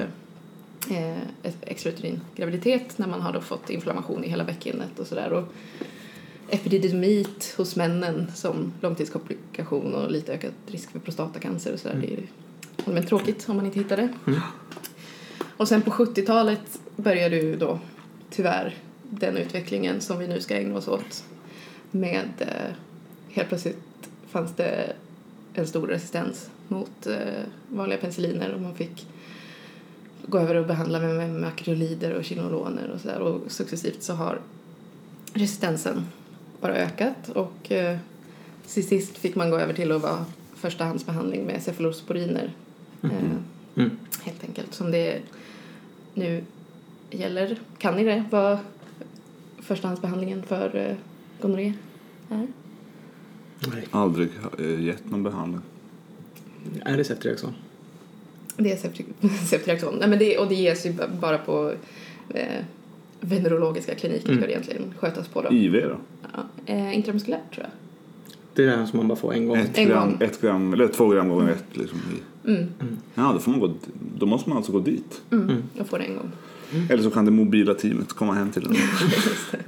eh, 0.90 0.98
eh, 0.98 1.18
ett 1.42 1.56
extrauterin 1.60 2.20
graviditet 2.36 2.98
när 2.98 3.06
man 3.06 3.20
har 3.20 3.32
då 3.32 3.40
fått 3.40 3.70
inflammation 3.70 4.24
i 4.24 4.28
hela 4.28 4.44
bäckenet 4.44 4.98
och 4.98 5.06
sådär. 5.06 5.32
Och 5.32 5.52
epididymit 6.48 7.54
hos 7.56 7.76
männen 7.76 8.32
som 8.34 8.72
långtidskomplikation 8.80 9.94
och 9.94 10.10
lite 10.10 10.32
ökad 10.32 10.52
risk 10.66 10.90
för 10.90 10.98
prostatacancer 10.98 11.72
och 11.72 11.80
sådär. 11.80 11.96
Det 12.00 12.06
är 12.06 12.10
ju 12.10 12.26
allmänt 12.86 13.08
tråkigt 13.08 13.48
om 13.48 13.56
man 13.56 13.66
inte 13.66 13.78
hittar 13.78 13.96
det. 13.96 14.08
Och 15.56 15.68
sen 15.68 15.82
på 15.82 15.90
70-talet 15.90 16.80
började 16.96 17.36
ju 17.36 17.56
då 17.56 17.78
tyvärr 18.30 18.74
den 19.10 19.36
utvecklingen 19.36 20.00
som 20.00 20.18
vi 20.18 20.28
nu 20.28 20.40
ska 20.40 20.56
ägna 20.56 20.76
oss 20.78 20.88
åt 20.88 21.24
med 21.90 22.28
eh, 22.38 22.74
helt 23.28 23.48
plötsligt 23.48 23.78
fanns 24.28 24.52
det 24.56 24.92
en 25.54 25.66
stor 25.66 25.86
resistens 25.86 26.50
mot 26.68 27.06
eh, 27.06 27.16
vanliga 27.68 27.98
penicilliner 27.98 28.52
och 28.52 28.60
man 28.60 28.74
fick 28.74 29.06
gå 30.26 30.38
över 30.38 30.54
och 30.54 30.66
behandla 30.66 31.00
med, 31.00 31.16
med 31.16 31.40
makrolider 31.40 32.12
och 32.12 32.24
kinoloner 32.24 32.90
och 32.90 33.00
sådär 33.00 33.18
och 33.20 33.52
successivt 33.52 34.02
så 34.02 34.12
har 34.14 34.40
resistensen 35.32 36.06
bara 36.60 36.76
ökat 36.76 37.28
och 37.28 37.72
eh, 37.72 37.98
sist 38.66 39.18
fick 39.18 39.34
man 39.34 39.50
gå 39.50 39.58
över 39.58 39.74
till 39.74 39.92
att 39.92 40.02
vara 40.02 40.24
förstahandsbehandling 40.54 41.44
med 41.46 41.62
cefalosporiner 41.62 42.52
eh, 43.02 43.10
Mm. 43.76 43.90
helt 44.22 44.44
enkelt 44.44 44.74
som 44.74 44.90
det 44.90 45.20
nu 46.14 46.44
gäller. 47.10 47.58
Kan 47.78 47.96
ni 47.96 48.04
det? 48.04 48.24
Vad 48.30 48.58
förstahandsbehandlingen 49.64 50.42
för 50.42 50.76
eh, 50.76 50.96
gonorré 51.42 51.72
är? 52.30 52.46
Nej. 53.72 53.86
Aldrig 53.90 54.28
eh, 54.58 54.80
gett 54.84 55.10
någon 55.10 55.22
behandling. 55.22 55.60
Är 56.84 56.96
det 56.96 57.04
ceftriaxon? 57.04 57.54
Det 58.56 58.72
är 58.72 58.76
Ceftriaxon. 59.46 59.94
Nej, 60.00 60.08
men 60.08 60.18
det, 60.18 60.38
och 60.38 60.48
det 60.48 60.54
ges 60.54 60.86
ju 60.86 60.94
bara 61.20 61.38
på 61.38 61.72
eh, 62.34 62.64
venerologiska 63.20 63.94
kliniker 63.94 64.28
Mm. 64.28 64.38
ska 64.38 64.46
det 64.46 64.52
egentligen 64.52 64.94
skötas 64.98 65.28
på. 65.28 65.42
Då. 65.42 65.52
IV 65.52 65.72
då? 65.72 65.96
Ja, 66.32 66.42
eh, 66.66 66.96
intramuskulärt 66.96 67.54
tror 67.54 67.66
jag. 67.66 67.70
Det 68.54 68.62
är 68.62 68.76
det 68.76 68.86
som 68.86 68.96
man 68.96 69.08
bara 69.08 69.18
får 69.18 69.34
en 69.34 69.48
gång. 69.48 69.56
Ett 69.56 69.78
En 69.78 69.88
gram, 69.88 70.08
gång. 70.10 70.18
ett 70.20 70.40
gram, 70.40 70.72
eller 70.72 70.88
två 70.88 71.08
gram 71.08 71.28
gånger 71.28 71.52
ett 71.52 71.64
liksom. 71.72 71.98
I. 71.98 72.48
Mm. 72.50 72.68
Ja, 73.14 73.30
då, 73.32 73.38
får 73.38 73.50
man 73.50 73.60
gå, 73.60 73.74
då 74.18 74.26
måste 74.26 74.48
man 74.48 74.56
alltså 74.56 74.72
gå 74.72 74.80
dit. 74.80 75.22
Mm. 75.30 75.62
Jag 75.74 75.86
får 75.86 75.98
det 75.98 76.04
en 76.04 76.16
gång. 76.16 76.32
Eller 76.90 77.02
så 77.02 77.10
kan 77.10 77.24
det 77.24 77.30
mobila 77.30 77.74
teamet 77.74 78.12
komma 78.12 78.32
hem 78.32 78.50
till 78.50 78.66
en. 78.66 78.72
Just 78.74 79.52
det. 79.52 79.58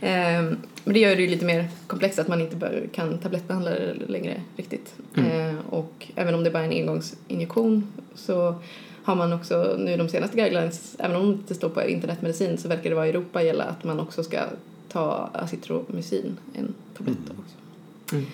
Ehm, 0.00 0.56
men 0.84 0.94
det 0.94 1.00
gör 1.00 1.16
det 1.16 1.22
ju 1.22 1.28
lite 1.28 1.44
mer 1.44 1.68
komplext 1.86 2.18
att 2.18 2.28
man 2.28 2.40
inte 2.40 2.56
bör, 2.56 2.88
kan 2.92 3.18
tablettbehandla 3.18 3.70
det 3.70 3.94
längre 4.08 4.40
riktigt. 4.56 4.94
Ehm, 5.14 5.58
och 5.70 6.06
även 6.14 6.34
om 6.34 6.44
det 6.44 6.50
bara 6.50 6.62
är 6.62 6.66
en 6.66 6.82
engångsinjektion 6.82 7.86
så 8.14 8.54
har 9.02 9.16
man 9.16 9.32
också 9.32 9.76
nu 9.78 9.96
de 9.96 10.08
senaste 10.08 10.36
guidelines, 10.36 10.96
även 10.98 11.16
om 11.16 11.26
det 11.26 11.32
inte 11.32 11.54
står 11.54 11.68
på 11.68 11.82
internetmedicin 11.82 12.58
så 12.58 12.68
verkar 12.68 12.90
det 12.90 12.96
vara 12.96 13.06
i 13.06 13.10
Europa 13.10 13.42
gälla 13.42 13.64
att 13.64 13.84
man 13.84 14.00
också 14.00 14.22
ska 14.22 14.38
ta 14.88 15.30
acitromycin, 15.32 16.36
en 16.54 16.74
tablett 16.96 17.18
också. 17.30 17.56
Mm. 18.12 18.26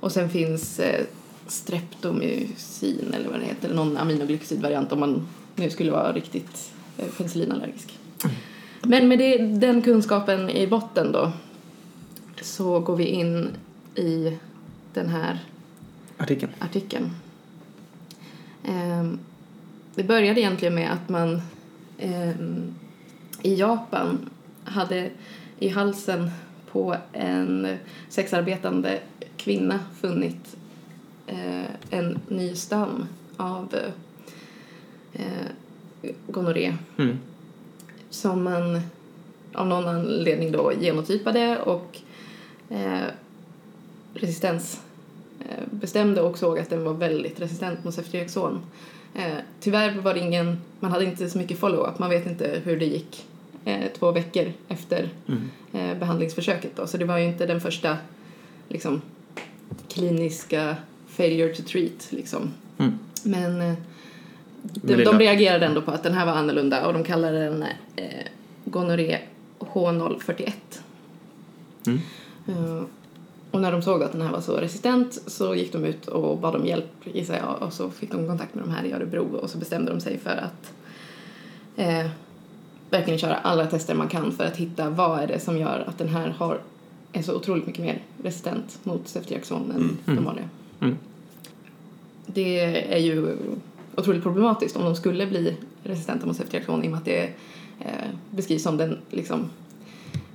Och 0.00 0.12
sen 0.12 0.30
finns 0.30 0.80
eh, 0.80 1.04
streptomycin 1.46 3.14
eller 3.14 3.30
vad 3.30 3.40
det 3.40 3.46
heter, 3.46 3.64
eller 3.64 3.76
någon 3.76 3.96
aminoglykosidvariant 3.96 4.92
om 4.92 5.00
man 5.00 5.28
nu 5.56 5.70
skulle 5.70 5.90
vara 5.90 6.12
riktigt 6.12 6.72
eh, 6.98 7.06
penicillinallergisk. 7.16 7.98
Men 8.82 9.08
med 9.08 9.18
det, 9.18 9.38
den 9.38 9.82
kunskapen 9.82 10.50
i 10.50 10.66
botten 10.66 11.12
då 11.12 11.32
så 12.40 12.80
går 12.80 12.96
vi 12.96 13.04
in 13.04 13.48
i 13.94 14.38
den 14.94 15.08
här 15.08 15.38
Artikeln. 16.16 16.52
artikeln. 16.58 17.10
Ehm, 18.64 19.18
det 19.94 20.04
började 20.04 20.40
egentligen 20.40 20.74
med 20.74 20.92
att 20.92 21.08
man 21.08 21.42
ehm, 21.98 22.74
i 23.42 23.54
Japan 23.54 24.30
hade 24.64 25.10
i 25.58 25.68
halsen 25.68 26.30
på 26.72 26.96
en 27.12 27.76
sexarbetande 28.08 29.00
kvinna 29.36 29.78
funnit 30.00 30.56
eh, 31.26 31.64
en 31.90 32.18
ny 32.28 32.54
stam 32.54 33.06
av 33.36 33.74
eh, 35.12 35.46
gonorré 36.26 36.74
Mm. 36.96 37.18
som 38.10 38.42
man 38.42 38.80
av 39.54 39.66
någon 39.66 39.88
anledning 39.88 40.52
då 40.52 40.72
genotypade 40.80 41.58
och 41.58 41.98
eh, 42.68 43.06
resistens 44.14 44.80
eh, 45.40 45.64
bestämde 45.70 46.20
och 46.20 46.38
såg 46.38 46.58
att 46.58 46.70
den 46.70 46.84
var 46.84 46.94
väldigt 46.94 47.40
resistent 47.40 47.84
mot 47.84 47.94
ceftriaxon. 47.94 48.60
Eh, 49.14 49.38
tyvärr 49.60 49.98
var 49.98 50.14
det 50.14 50.20
ingen, 50.20 50.60
man 50.80 50.92
hade 50.92 51.04
inte 51.04 51.30
så 51.30 51.38
mycket 51.38 51.58
follow-up, 51.58 51.98
man 51.98 52.10
vet 52.10 52.26
inte 52.26 52.60
hur 52.64 52.78
det 52.78 52.86
gick 52.86 53.26
eh, 53.64 53.90
två 53.98 54.12
veckor 54.12 54.52
efter 54.68 55.08
Mm. 55.28 55.50
eh, 55.72 55.98
behandlingsförsöket 55.98 56.76
då, 56.76 56.86
så 56.86 56.96
det 56.96 57.04
var 57.04 57.18
ju 57.18 57.24
inte 57.24 57.46
den 57.46 57.60
första 57.60 57.96
liksom 58.68 59.02
kliniska 59.88 60.76
failure 61.08 61.54
to 61.54 61.62
treat 61.62 62.08
liksom. 62.10 62.50
Mm. 62.78 62.98
Men 63.22 63.60
eh, 63.60 63.74
de, 64.62 65.04
de 65.04 65.18
reagerade 65.18 65.66
ändå 65.66 65.82
på 65.82 65.90
att 65.90 66.02
den 66.02 66.14
här 66.14 66.26
var 66.26 66.32
annorlunda 66.32 66.86
och 66.86 66.92
de 66.92 67.04
kallade 67.04 67.38
den 67.38 67.62
eh, 67.96 68.26
gonorré 68.64 69.18
H041. 69.58 70.52
Mm. 71.86 72.00
Eh, 72.48 72.82
och 73.50 73.60
när 73.60 73.72
de 73.72 73.82
såg 73.82 74.02
att 74.02 74.12
den 74.12 74.22
här 74.22 74.32
var 74.32 74.40
så 74.40 74.56
resistent 74.56 75.22
så 75.26 75.54
gick 75.54 75.72
de 75.72 75.84
ut 75.84 76.08
och 76.08 76.38
bad 76.38 76.56
om 76.56 76.66
hjälp 76.66 76.90
gissar 77.04 77.36
jag 77.36 77.62
och 77.62 77.72
så 77.72 77.90
fick 77.90 78.12
de 78.12 78.28
kontakt 78.28 78.54
med 78.54 78.64
de 78.64 78.70
här 78.70 78.84
i 78.84 78.92
Örebro 78.92 79.36
och 79.36 79.50
så 79.50 79.58
bestämde 79.58 79.92
de 79.92 80.00
sig 80.00 80.18
för 80.18 80.36
att 80.36 80.72
eh, 81.76 82.06
verkligen 82.92 83.18
köra 83.18 83.36
alla 83.36 83.66
tester 83.66 83.94
man 83.94 84.08
kan 84.08 84.32
för 84.32 84.44
att 84.44 84.56
hitta 84.56 84.90
vad 84.90 85.20
är 85.20 85.26
det 85.26 85.40
som 85.40 85.58
gör 85.58 85.84
att 85.86 85.98
den 85.98 86.08
här 86.08 86.28
har, 86.28 86.60
är 87.12 87.22
så 87.22 87.34
otroligt 87.34 87.66
mycket 87.66 87.82
mer 87.82 88.02
resistent 88.22 88.78
mot 88.82 89.08
ceftriaxon 89.08 89.70
än 89.70 90.16
de 90.16 90.24
vanliga. 90.24 90.48
Mm. 90.80 90.96
Det 92.26 92.60
är 92.94 92.98
ju 92.98 93.36
otroligt 93.96 94.22
problematiskt 94.22 94.76
om 94.76 94.84
de 94.84 94.96
skulle 94.96 95.26
bli 95.26 95.56
resistenta 95.82 96.26
mot 96.26 96.36
ceftriaxon 96.36 96.84
i 96.84 96.86
och 96.86 96.90
med 96.90 96.98
att 96.98 97.04
det 97.04 97.22
eh, 97.80 98.10
beskrivs 98.30 98.62
som 98.62 98.76
den 98.76 98.98
liksom, 99.10 99.50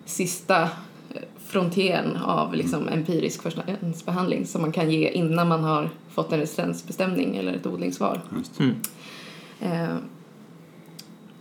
sista 0.06 0.62
eh, 0.62 1.22
frontieren 1.46 2.18
av 2.18 2.54
liksom, 2.54 2.88
empirisk 2.88 3.42
förstahandsbehandling 3.42 4.46
som 4.46 4.62
man 4.62 4.72
kan 4.72 4.92
ge 4.92 5.10
innan 5.10 5.48
man 5.48 5.64
har 5.64 5.90
fått 6.10 6.32
en 6.32 6.40
resistensbestämning 6.40 7.36
eller 7.36 7.54
ett 7.54 7.66
odlingssvar. 7.66 8.22
Just. 8.38 8.60
Mm. 8.60 8.76
Eh, 9.60 9.98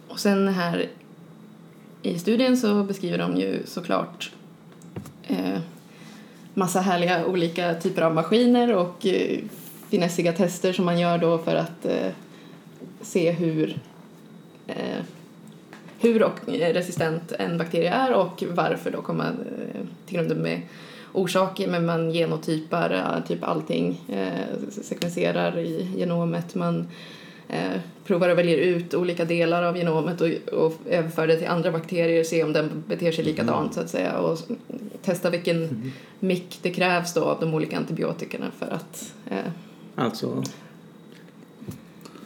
och 0.08 0.20
sen 0.20 0.49
här 0.49 0.88
i 2.06 2.18
studien 2.18 2.56
så 2.56 2.82
beskriver 2.82 3.18
de 3.18 3.36
ju 3.36 3.62
såklart 3.66 4.32
eh, 5.22 5.58
massa 6.54 6.80
härliga 6.80 7.26
olika 7.26 7.75
typer 7.75 8.02
av 8.02 8.14
maskiner 8.14 8.75
och 8.75 9.06
eh, 9.06 9.38
finessiga 9.90 10.32
tester 10.32 10.72
som 10.72 10.84
man 10.84 10.98
gör 10.98 11.18
då 11.18 11.38
för 11.38 11.56
att 11.56 11.86
eh, 11.86 12.12
se 13.00 13.30
hur 13.30 13.78
eh, 14.66 15.04
hur 16.00 16.22
och, 16.22 16.48
eh, 16.48 16.75
resistent 16.75 17.32
en 17.32 17.58
bakterie 17.58 17.90
är 17.90 18.12
och 18.12 18.44
varför 18.48 18.90
då 18.90 19.02
komma 19.02 19.25
eh, 19.26 19.80
till 20.06 20.16
grunden 20.16 20.38
med 20.38 20.60
orsaker 21.12 21.68
men 21.68 21.86
man 21.86 22.10
genotypar 22.10 22.90
eh, 22.90 23.26
typ 23.26 23.44
allting, 23.44 24.00
eh, 24.08 24.70
sekvenserar 24.82 25.58
i 25.58 25.90
genomet, 25.96 26.54
man 26.54 26.88
eh, 27.48 27.80
provar 28.04 28.28
och 28.28 28.38
väljer 28.38 28.56
ut 28.58 28.94
olika 28.94 29.24
delar 29.24 29.62
av 29.62 29.76
genomet 29.76 30.20
och, 30.20 30.28
och 30.52 30.74
överför 30.88 31.26
det 31.26 31.36
till 31.36 31.48
andra 31.48 31.72
bakterier, 31.72 32.24
se 32.24 32.44
om 32.44 32.52
den 32.52 32.84
beter 32.88 33.12
sig 33.12 33.24
likadant 33.24 33.74
så 33.74 33.80
att 33.80 33.90
säga 33.90 34.18
och 34.18 34.38
testa 35.02 35.30
vilken 35.30 35.92
mick 36.20 36.58
det 36.62 36.70
krävs 36.70 37.14
då 37.14 37.24
av 37.24 37.40
de 37.40 37.54
olika 37.54 37.76
antibiotikerna 37.76 38.46
för 38.58 38.66
att 38.66 39.12
eh, 39.30 39.38
Alltså 39.94 40.42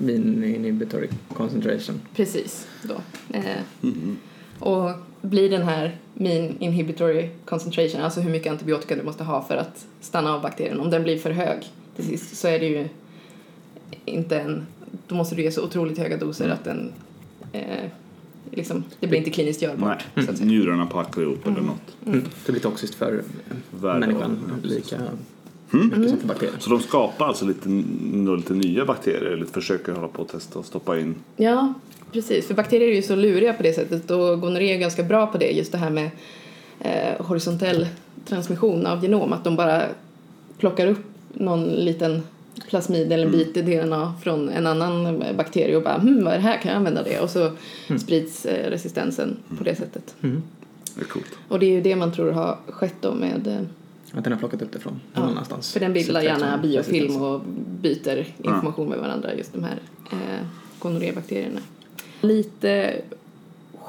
inhibitory 0.00 1.08
concentration. 1.34 2.00
precis 2.16 2.66
då. 2.82 2.94
Eh, 3.36 3.42
Mhm. 3.80 4.16
Och 4.58 4.90
blir 5.20 5.50
den 5.50 5.62
här 5.62 5.96
mean 6.14 6.56
inhibitory 6.58 7.28
concentration, 7.44 8.00
alltså 8.00 8.20
hur 8.20 8.30
mycket 8.30 8.52
antibiotika 8.52 8.96
du 8.96 9.02
måste 9.02 9.24
ha 9.24 9.42
för 9.42 9.56
att 9.56 9.86
stanna 10.00 10.34
av 10.34 10.42
bakterien, 10.42 10.80
om 10.80 10.90
den 10.90 11.02
blir 11.02 11.18
för 11.18 11.30
hög 11.30 11.58
till 11.96 12.04
sist 12.04 12.36
så 12.36 12.48
är 12.48 12.58
det 12.60 12.66
ju 12.66 12.88
inte 14.04 14.40
en, 14.40 14.66
då 15.06 15.14
måste 15.14 15.34
du 15.34 15.42
ge 15.42 15.50
så 15.50 15.64
otroligt 15.64 15.98
höga 15.98 16.16
doser 16.16 16.48
att 16.48 16.64
den 16.64 16.92
eh, 17.52 17.84
liksom, 18.50 18.84
det 19.00 19.06
blir 19.06 19.18
inte 19.18 19.30
kliniskt 19.30 19.62
görbart. 19.62 20.04
Nej, 20.14 20.26
njurarna 20.40 20.86
packar 20.86 21.22
ihop 21.22 21.46
eller 21.46 21.60
något. 21.60 21.96
Mm. 22.06 22.24
Det 22.46 22.52
blir 22.52 22.62
toxiskt 22.62 22.94
för 22.94 23.22
Värre 23.70 23.98
människan 23.98 24.38
lika 24.62 24.96
Mm. 25.72 25.86
mycket 25.86 26.10
som 26.10 26.18
för 26.18 26.28
bakterier. 26.28 26.54
Så 26.58 26.70
de 26.70 26.80
skapar 26.80 27.26
alltså 27.26 27.44
lite, 27.44 27.68
lite 28.36 28.54
nya 28.54 28.84
bakterier, 28.84 29.30
eller 29.30 29.46
försöker 29.46 29.92
hålla 29.92 30.08
på 30.08 30.22
att 30.22 30.28
testa 30.28 30.58
och 30.58 30.64
stoppa 30.64 30.98
in. 30.98 31.14
Ja, 31.36 31.74
precis. 32.12 32.46
För 32.46 32.54
bakterier 32.54 32.88
är 32.88 32.94
ju 32.94 33.02
så 33.02 33.16
luriga 33.16 33.52
på 33.52 33.62
det 33.62 33.72
sättet 33.72 34.10
och 34.10 34.40
gonorré 34.40 34.74
är 34.74 34.78
ganska 34.78 35.02
bra 35.02 35.26
på 35.26 35.38
det, 35.38 35.50
just 35.50 35.72
det 35.72 35.78
här 35.78 35.90
med 35.90 36.10
eh, 36.80 37.26
horisontell 37.26 37.86
transmission 38.24 38.86
av 38.86 39.02
genom, 39.02 39.32
att 39.32 39.44
de 39.44 39.56
bara 39.56 39.82
plockar 40.58 40.86
upp 40.86 41.04
någon 41.34 41.64
liten 41.64 42.22
plasmid 42.68 43.12
eller 43.12 43.26
en 43.26 43.32
bit 43.32 43.54
DNA 43.54 44.14
från 44.22 44.48
en 44.48 44.66
annan 44.66 45.24
bakterie 45.36 45.76
och 45.76 45.82
bara 45.82 45.98
hm, 45.98 46.24
vad 46.24 46.32
är 46.32 46.36
det 46.36 46.42
här, 46.42 46.58
kan 46.58 46.70
jag 46.70 46.76
använda 46.76 47.02
det? 47.02 47.20
Och 47.20 47.30
så 47.30 47.50
sprids 47.98 48.46
eh, 48.46 48.70
resistensen 48.70 49.36
på 49.58 49.64
det 49.64 49.76
sättet. 49.76 50.14
Det 50.20 51.00
är 51.00 51.04
coolt. 51.04 51.38
Och 51.48 51.58
det 51.58 51.66
är 51.66 51.70
ju 51.70 51.80
det 51.80 51.96
man 51.96 52.12
tror 52.12 52.32
har 52.32 52.58
skett 52.68 52.94
då 53.00 53.14
med 53.14 53.46
eh, 53.46 54.18
Att 54.18 54.24
den 54.24 54.32
har 54.32 54.38
plockat 54.38 54.62
upp 54.62 54.72
det 54.72 54.78
från 54.78 55.00
Ja, 55.14 55.20
någon 55.20 55.30
annanstans. 55.30 55.72
För 55.72 55.80
den 55.80 55.92
bildar 55.92 56.20
gärna 56.22 56.58
biofilm 56.58 57.06
resistens. 57.06 57.22
och 57.22 57.40
byter 57.80 58.26
information 58.38 58.88
med 58.88 58.98
varandra, 58.98 59.34
just 59.34 59.52
de 59.52 59.64
här 59.64 59.78
eh, 60.12 60.46
gonorrébakterierna. 60.78 61.60
Lite 62.20 63.00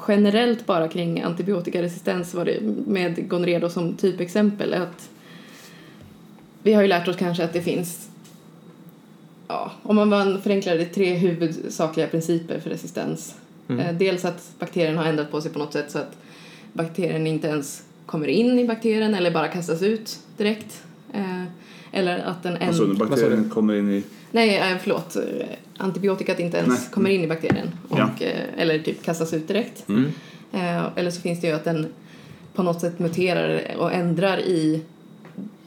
generellt 0.08 0.66
bara 0.66 0.88
kring 0.88 1.22
antibiotikaresistens 1.22 2.34
var 2.34 2.44
det 2.44 2.60
med 2.86 3.28
gonorré 3.28 3.58
då 3.58 3.68
som 3.68 3.94
typexempel 3.94 4.74
att 4.74 5.10
vi 6.62 6.72
har 6.72 6.82
ju 6.82 6.88
lärt 6.88 7.08
oss 7.08 7.16
kanske 7.16 7.44
att 7.44 7.52
det 7.52 7.62
finns 7.62 8.08
ja, 9.52 9.72
om 9.82 10.10
man 10.10 10.42
förenklar 10.42 10.74
det, 10.74 10.84
tre 10.84 11.14
huvudsakliga 11.14 12.06
principer 12.06 12.60
för 12.60 12.70
resistens. 12.70 13.34
Eh, 13.68 13.92
dels 13.98 14.24
att 14.24 14.50
bakterien 14.58 14.96
har 14.96 15.04
ändrat 15.04 15.30
på 15.30 15.40
sig 15.40 15.52
på 15.52 15.58
något 15.58 15.72
sätt 15.72 15.90
så 15.90 15.98
att 15.98 16.16
bakterien 16.72 17.26
inte 17.26 17.48
ens 17.48 17.82
kommer 18.06 18.26
in 18.26 18.58
i 18.58 18.66
bakterien 18.66 19.14
eller 19.14 19.30
bara 19.30 19.48
kastas 19.48 19.82
ut 19.82 20.18
direkt. 20.36 20.82
Eh, 21.14 21.42
eller 21.92 22.18
att 22.18 22.42
den 22.42 22.56
Alltså 22.56 22.84
ändrar... 22.84 23.06
bakterien 23.06 23.50
kommer 23.50 23.74
in 23.74 23.90
i... 23.90 24.02
Nej, 24.30 24.56
eh, 24.56 24.78
förlåt. 24.80 25.16
Antibiotikat 25.76 26.40
inte 26.40 26.56
ens 26.56 26.68
Nej. 26.68 26.78
kommer 26.90 27.10
in 27.10 27.24
i 27.24 27.26
bakterien. 27.26 27.70
Och, 27.88 27.98
Ja. 27.98 28.08
eller 28.56 28.78
typ 28.78 29.02
kastas 29.02 29.34
ut 29.34 29.48
direkt. 29.48 29.88
Mm. 29.88 30.10
Eller 30.96 31.10
så 31.10 31.20
finns 31.20 31.40
det 31.40 31.46
ju 31.46 31.52
att 31.52 31.64
den 31.64 31.86
på 32.54 32.62
något 32.62 32.80
sätt 32.80 32.98
muterar 32.98 33.76
och 33.78 33.92
ändrar 33.92 34.38
i 34.38 34.82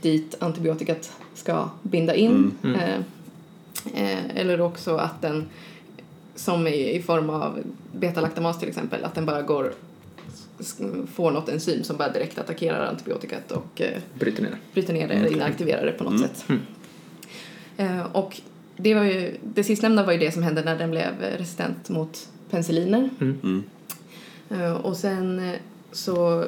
dit 0.01 0.35
antibiotikat 0.39 1.11
ska 1.33 1.69
binda 1.81 2.15
in. 2.15 2.51
Mm. 2.63 2.75
Eh, 2.75 2.99
eh, 3.93 4.37
eller 4.37 4.61
också 4.61 4.95
att 4.95 5.21
den, 5.21 5.45
som 6.35 6.67
i, 6.67 6.95
i 6.95 7.01
form 7.01 7.29
av 7.29 7.59
betalaktamas 7.91 8.59
till 8.59 8.69
exempel, 8.69 9.03
att 9.03 9.15
den 9.15 9.25
bara 9.25 9.41
går 9.41 9.73
får 11.13 11.31
något 11.31 11.49
enzym 11.49 11.83
som 11.83 11.97
bara 11.97 12.09
direkt 12.09 12.37
attackerar 12.37 12.85
antibiotikat 12.85 13.51
och 13.51 13.81
eh, 13.81 14.01
Bryter 14.19 14.43
ner 14.43 14.57
bryter 14.73 14.93
ner 14.93 15.07
det 15.07 15.13
eller 15.13 15.33
inaktiverar 15.33 15.85
det 15.85 15.91
på 15.91 16.03
något 16.03 16.19
sätt. 16.19 16.45
Eh, 17.77 18.15
och 18.15 18.41
det, 18.77 18.93
var 18.93 19.03
ju, 19.03 19.37
det 19.43 19.63
sistnämnda 19.63 20.03
var 20.03 20.13
ju 20.13 20.19
det 20.19 20.31
som 20.31 20.43
hände 20.43 20.63
när 20.63 20.77
den 20.77 20.91
blev 20.91 21.23
eh, 21.23 21.37
resistent 21.37 21.89
mot 21.89 22.29
penicilliner. 22.49 23.09
Mm. 23.21 23.63
Eh, 24.49 24.73
och 24.73 24.97
sen 24.97 25.39
eh, 25.39 25.55
så 25.91 26.45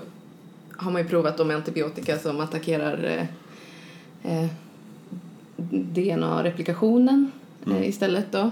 har 0.72 0.92
man 0.92 1.02
ju 1.02 1.08
provat 1.08 1.38
då 1.38 1.44
med 1.44 1.56
antibiotika 1.56 2.20
som 2.20 2.40
attackerar 2.40 3.28
eh, 5.58 5.64
eh, 5.72 5.80
DNA-replikationen 5.80 7.32
eh, 7.68 7.88
istället 7.90 8.32
då. 8.32 8.52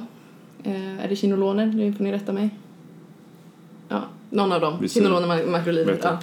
Eh, 0.63 1.03
är 1.03 1.07
det 1.09 1.15
kinoloner? 1.15 1.65
Nu 1.65 1.93
får 1.93 2.03
ni 2.03 2.11
rätta 2.11 2.33
mig. 2.33 2.49
Ja, 3.89 4.03
någon 4.29 4.51
av 4.51 4.61
dem. 4.61 4.87
Kinoloner, 4.87 5.27
ma- 5.27 5.49
makrolider. 5.51 5.99
Ja, 6.03 6.19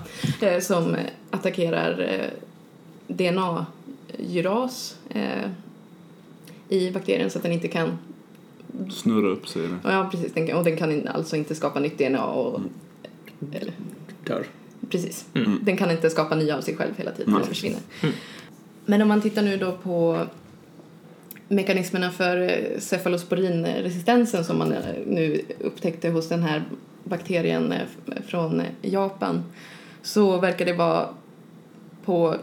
eh, 0.48 0.60
som 0.60 0.96
attackerar 1.30 2.00
eh, 2.00 2.30
DNA-gyras 3.08 4.96
eh, 5.10 5.50
i 6.68 6.90
bakterien 6.90 7.30
så 7.30 7.38
att 7.38 7.42
den 7.42 7.52
inte 7.52 7.68
kan 7.68 7.98
Snurra 8.90 9.28
upp 9.28 9.48
sig. 9.48 9.68
Ja, 9.84 10.08
precis. 10.10 10.32
Den 10.32 10.46
kan, 10.46 10.56
och 10.58 10.64
den 10.64 10.76
kan 10.76 11.08
alltså 11.08 11.36
inte 11.36 11.54
skapa 11.54 11.80
nytt 11.80 11.98
DNA. 11.98 12.24
Och, 12.24 12.60
eller, 13.52 13.72
Dör. 14.26 14.46
precis. 14.90 15.24
Den 15.60 15.76
kan 15.76 15.90
inte 15.90 16.10
skapa 16.10 16.34
nya 16.34 16.56
av 16.56 16.60
sig 16.60 16.76
själv 16.76 16.90
hela 16.96 17.10
tiden. 17.10 17.34
Den 17.34 17.44
försvinner. 17.44 17.80
Men 18.86 19.02
om 19.02 19.08
man 19.08 19.20
tittar 19.20 19.42
nu 19.42 19.56
då 19.56 19.72
på 19.72 20.18
mekanismerna 21.52 22.10
för 22.10 22.36
eh, 22.36 22.78
cefalosporinresistensen 22.78 24.44
som 24.44 24.58
man 24.58 24.72
eh, 24.72 24.78
nu 25.06 25.40
upptäckte 25.60 26.08
hos 26.08 26.28
den 26.28 26.42
här 26.42 26.64
bakterien 27.04 27.72
eh, 27.72 27.80
från 28.26 28.62
Japan 28.82 29.44
så 30.02 30.38
verkar 30.38 30.64
det 30.64 30.72
vara 30.72 31.08
på 32.04 32.36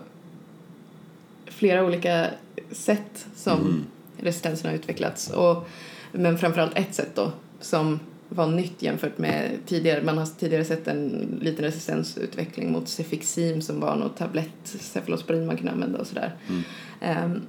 flera 1.46 1.86
olika 1.86 2.28
sätt 2.72 3.28
som 3.36 3.86
resistensen 4.18 4.70
har 4.70 4.78
utvecklats. 4.78 5.30
Och, 5.30 5.68
men 6.12 6.38
framförallt 6.38 6.78
ett 6.78 6.96
sätt 6.96 7.16
då 7.16 7.32
som 7.62 8.00
var 8.30 8.48
nytt 8.48 8.82
jämfört 8.82 9.18
med 9.18 9.52
tidigare. 9.66 10.04
Man 10.04 10.18
har 10.18 10.26
tidigare 10.26 10.66
sett 10.66 10.88
en 10.88 11.40
liten 11.42 11.66
resistensutveckling 11.66 12.72
mot 12.72 12.90
Cefixim 12.90 13.62
som 13.62 13.80
var 13.80 13.96
något 13.96 14.18
tablett 14.18 14.50
cefalosporin 14.64 15.46
man 15.46 15.58
kunde 15.58 15.72
använda 15.72 16.00
och 16.00 16.08
sådär. 16.08 16.36
Ehm, 17.02 17.42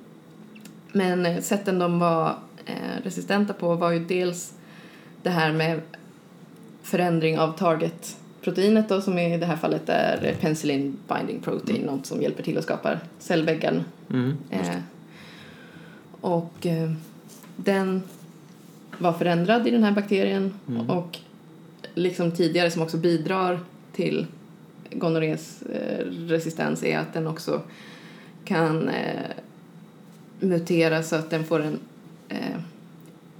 men 0.92 1.26
eh, 1.26 1.40
sätten 1.40 1.78
de 1.78 1.98
var 1.98 2.34
eh, 2.66 3.02
resistenta 3.02 3.52
på 3.52 3.74
var 3.74 3.90
ju 3.90 4.04
dels 4.04 4.54
det 5.22 5.30
här 5.30 5.52
med 5.52 5.80
förändring 6.82 7.38
av 7.38 7.52
target-proteinet 7.52 8.88
då, 8.88 9.00
som 9.00 9.18
i 9.18 9.38
det 9.38 9.46
här 9.46 9.56
fallet 9.56 9.88
är 9.88 10.34
penicillin 10.40 10.96
binding 11.08 11.40
protein, 11.40 11.82
något 11.82 12.06
som 12.06 12.22
hjälper 12.22 12.42
till 12.42 12.58
att 12.58 12.64
skapa 12.64 12.98
cellväggen. 13.18 13.84
Mm. 14.10 14.36
Eh, 14.50 14.76
och 16.20 16.66
eh, 16.66 16.90
den 17.56 18.02
var 18.98 19.12
förändrad 19.12 19.66
i 19.66 19.70
den 19.70 19.84
här 19.84 19.92
bakterien 19.92 20.54
och 20.88 21.18
liksom 21.94 22.32
tidigare 22.32 22.70
som 22.70 22.82
också 22.82 22.96
bidrar 22.96 23.60
till 23.92 24.26
gonorrés 24.92 25.62
eh, 25.62 26.06
resistens 26.06 26.84
är 26.84 26.98
att 26.98 27.14
den 27.14 27.26
också 27.26 27.62
kan 28.44 28.88
eh, 28.88 29.30
mutera 30.40 31.02
så 31.02 31.16
att 31.16 31.30
den 31.30 31.44
får 31.44 31.60
en 31.62 31.78
eh, 32.28 32.56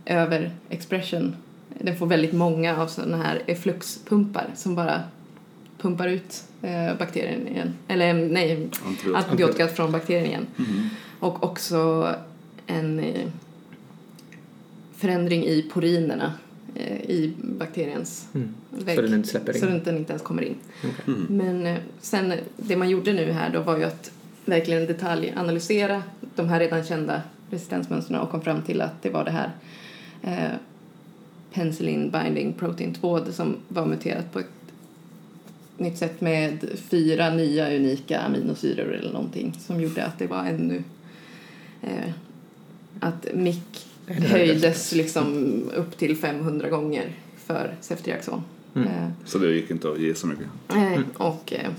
överexpression. 0.07 1.37
Den 1.79 1.97
får 1.97 2.07
väldigt 2.07 2.33
många 2.33 2.77
av 2.77 2.87
sådana 2.87 3.17
här 3.17 3.43
effluxpumpar 3.47 4.47
som 4.55 4.75
bara 4.75 5.03
pumpar 5.79 6.09
ut 6.09 6.45
eh, 6.63 6.99
bakterien 6.99 7.49
igen. 7.49 7.75
Eller 7.89 8.15
nej, 8.15 8.69
Antibiotika. 9.15 9.69
från 9.69 9.93
bakterien 9.93 10.27
igen. 10.27 10.47
Och 11.21 11.45
också 11.45 12.09
en 12.67 13.01
eh, 13.01 13.27
förändring 14.97 15.45
i 15.45 15.63
porinerna 15.73 16.33
eh, 16.75 17.01
i 17.11 17.33
bakteriens 17.59 18.27
Mm. 18.35 18.55
vägg. 18.71 18.97
Så 18.97 19.03
den 19.03 19.15
inte 19.15 19.29
släpper 19.29 19.55
in. 19.55 19.61
Så 19.61 19.67
den 19.67 19.97
inte 19.97 20.13
ens 20.13 20.23
kommer 20.23 20.43
in. 20.43 20.55
Okej. 20.85 21.15
Men 21.29 21.67
eh, 21.67 21.77
sen, 22.01 22.33
eh, 22.33 22.39
det 22.57 22.77
man 22.77 22.91
gjorde 22.91 23.13
nu 23.13 23.33
här 23.33 23.51
då 23.53 23.61
var 23.61 23.79
ju 23.79 23.85
att 23.85 24.11
verkligen 24.45 24.87
detaljanalysera 24.87 26.03
de 26.35 26.49
här 26.49 26.61
redan 26.61 26.85
kända 26.85 27.23
resistensmönstren 27.51 28.21
och 28.21 28.31
kom 28.31 28.41
fram 28.41 28.63
till 28.63 28.81
att 28.81 29.03
det 29.03 29.11
var 29.11 29.25
det 29.25 29.31
här 29.31 29.51
eh, 30.23 30.57
penicillin 31.53 32.11
binding 32.11 32.53
protein 32.53 32.95
2 32.95 33.21
som 33.33 33.57
var 33.69 33.87
muterat 33.87 34.33
på 34.33 34.39
ett 34.39 34.47
nytt 35.77 35.99
sätt 35.99 36.21
med 36.21 36.69
fyra 36.77 37.31
nya 37.31 37.77
unika 37.77 38.21
aminosyror 38.21 38.95
eller 38.95 39.13
någonting 39.13 39.55
som 39.59 39.81
gjorde 39.81 40.05
att 40.05 40.19
det 40.19 40.27
var 40.27 40.45
ännu 40.45 40.83
eh, 41.83 42.11
att 43.01 43.27
MIC 43.35 43.59
höjdes 44.07 44.93
liksom 44.93 45.55
upp 45.77 45.99
till 45.99 46.17
500 46.17 46.69
gånger 46.69 47.13
för 47.37 47.75
ceftriaxon. 47.81 48.43
Mm. 48.75 48.89
Eh, 48.89 49.09
Så 49.25 49.39
det 49.39 49.53
gick 49.53 49.71
inte 49.71 49.91
att 49.91 50.01
ge 50.01 50.15
så 50.15 50.27
mycket. 50.27 50.47
Nej, 50.69 51.01
och 51.17 51.53
eh, 51.53 51.71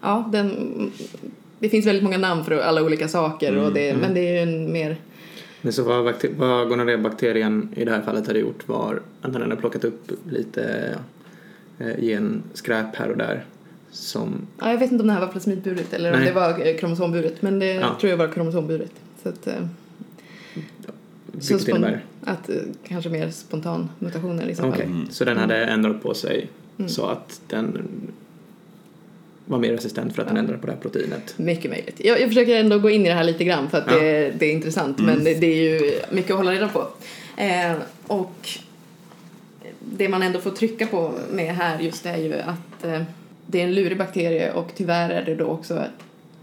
ja, 0.00 0.28
den, 0.32 0.92
det 1.58 1.68
finns 1.68 1.86
väldigt 1.86 2.04
många 2.04 2.18
namn 2.18 2.44
för 2.44 2.58
alla 2.58 2.82
olika 2.82 3.08
saker 3.08 3.56
och 3.56 3.72
det, 3.72 3.96
men 3.96 4.14
det 4.14 4.20
är 4.20 4.32
ju 4.32 4.38
en 4.52 4.72
mer 4.72 4.96
Men 5.62 5.72
så 5.72 5.82
vad, 5.82 6.14
vad 6.36 6.68
gonorrébakterien 6.68 7.68
i 7.76 7.84
det 7.84 7.90
här 7.90 8.02
fallet 8.02 8.26
hade 8.26 8.38
gjort 8.38 8.68
var 8.68 9.00
att 9.22 9.32
den 9.32 9.42
hade 9.42 9.56
plockat 9.56 9.84
upp 9.84 10.10
lite 10.30 10.94
eh, 11.78 12.00
genskräp 12.00 12.96
här 12.96 13.10
och 13.10 13.16
där 13.16 13.44
som 13.90 14.46
Ja, 14.60 14.70
jag 14.70 14.78
vet 14.78 14.92
inte 14.92 15.02
om 15.02 15.06
det 15.08 15.12
här 15.14 15.20
var 15.20 15.28
plasmidburet 15.28 15.92
eller 15.92 16.12
om 16.12 16.18
Nej. 16.18 16.28
det 16.28 16.34
var 16.34 16.66
eh, 16.66 16.76
kromosomburet, 16.76 17.42
men 17.42 17.58
det 17.58 17.72
Ja. 17.74 17.96
tror 18.00 18.10
jag 18.10 18.16
var 18.16 18.28
kromosomburet. 18.28 18.92
Så 19.22 19.28
att, 19.28 19.46
eh, 19.46 19.54
så 21.40 21.54
spon- 21.58 21.70
innebär 21.70 22.04
att 22.24 22.48
eh, 22.48 22.54
kanske 22.88 23.10
mer 23.10 23.30
spontan 23.30 23.88
mutationer 23.98 24.46
i 24.48 24.54
så 24.54 24.64
Okej, 24.68 24.82
fall. 24.86 25.06
så 25.10 25.24
den 25.24 25.36
hade 25.38 25.56
ändrat 25.64 26.02
på 26.02 26.14
sig 26.14 26.48
så 26.86 27.06
att 27.06 27.40
den 27.48 27.78
var 29.46 29.58
mer 29.58 29.72
resistent 29.72 30.14
för 30.14 30.22
att 30.22 30.28
den 30.28 30.36
ändrade 30.36 30.58
på 30.58 30.66
det 30.66 30.72
här 30.72 30.80
proteinet. 30.80 31.34
Mycket 31.38 31.70
möjligt. 31.70 32.00
Jag, 32.04 32.20
jag 32.20 32.28
försöker 32.28 32.56
ändå 32.60 32.78
gå 32.78 32.90
in 32.90 33.06
i 33.06 33.08
det 33.08 33.14
här 33.14 33.24
lite 33.24 33.44
grann 33.44 33.70
för 33.70 33.78
att 33.78 33.84
Ja. 33.90 33.98
det, 33.98 34.30
det 34.38 34.46
är 34.46 34.52
intressant 34.52 34.98
men 34.98 35.24
det, 35.24 35.34
det 35.34 35.46
är 35.46 35.80
ju 35.80 35.92
mycket 36.10 36.30
att 36.30 36.36
hålla 36.36 36.52
reda 36.52 36.68
på. 36.68 36.88
Eh, 37.36 37.72
och 38.06 38.48
det 39.80 40.08
man 40.08 40.22
ändå 40.22 40.38
får 40.40 40.50
trycka 40.50 40.86
på 40.86 41.12
med 41.32 41.54
här 41.54 41.78
just 41.80 42.06
är 42.06 42.16
ju 42.16 42.34
att 42.34 42.84
eh, 42.84 43.02
det 43.46 43.60
är 43.60 43.64
en 43.64 43.74
lurig 43.74 43.98
bakterie 43.98 44.52
och 44.52 44.72
tyvärr 44.76 45.10
är 45.10 45.24
det 45.24 45.34
då 45.34 45.44
också 45.44 45.84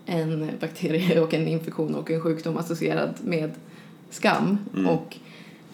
en 0.05 0.49
bakterie 0.59 1.19
och 1.23 1.33
en 1.33 1.47
infektion 1.47 1.95
och 1.95 2.11
en 2.11 2.21
sjukdom 2.21 2.57
associerad 2.57 3.13
med 3.23 3.51
skam 4.09 4.57
och 4.87 5.17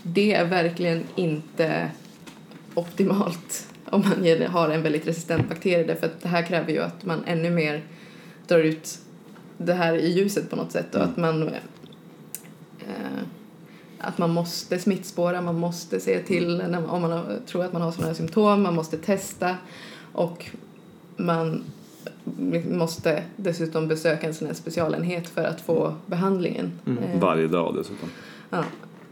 det 0.04 0.34
är 0.34 0.46
verkligen 0.46 1.04
inte 1.16 1.90
optimalt 2.74 3.68
om 3.92 4.02
man 4.02 4.42
har 4.48 4.70
en 4.70 4.84
väldigt 4.84 5.08
resistent 5.08 5.50
bakterie 5.50 5.84
därför 5.84 6.06
att 6.06 6.22
det 6.22 6.30
här 6.30 6.42
kräver 6.42 6.72
ju 6.72 6.80
att 6.80 7.06
man 7.06 7.24
ännu 7.26 7.50
mer 7.50 7.84
drar 8.48 8.60
ut 8.60 9.00
det 9.58 9.74
här 9.74 9.94
i 9.94 10.10
ljuset 10.14 10.50
på 10.50 10.56
något 10.56 10.72
sätt 10.72 10.96
och 10.96 11.04
att 11.04 11.18
man 11.18 11.48
eh, 12.80 13.24
att 14.00 14.18
man 14.18 14.30
måste 14.30 14.80
smittspåra, 14.80 15.42
man 15.42 15.60
måste 15.60 16.00
se 16.00 16.20
till 16.20 16.58
när, 16.58 16.94
om 16.94 17.02
man 17.02 17.12
har, 17.12 17.40
tror 17.46 17.66
att 17.66 17.74
man 17.74 17.82
har 17.82 17.92
sådana 17.92 18.08
här 18.08 18.16
symptom, 18.16 18.64
man 18.64 18.76
måste 18.76 18.98
testa 18.98 19.56
och 20.14 20.46
man 21.18 21.64
måste 22.70 23.24
dessutom 23.36 23.88
besöka 23.88 24.28
en 24.28 24.34
sån 24.34 24.48
här 24.48 24.56
specialenhet 24.56 25.30
för 25.30 25.44
att 25.44 25.62
få 25.62 25.96
behandlingen. 26.06 26.72
Eh, 26.86 27.20
Varje 27.20 27.48
dag 27.48 27.76
dessutom. 27.76 28.10
Ja. 28.50 28.64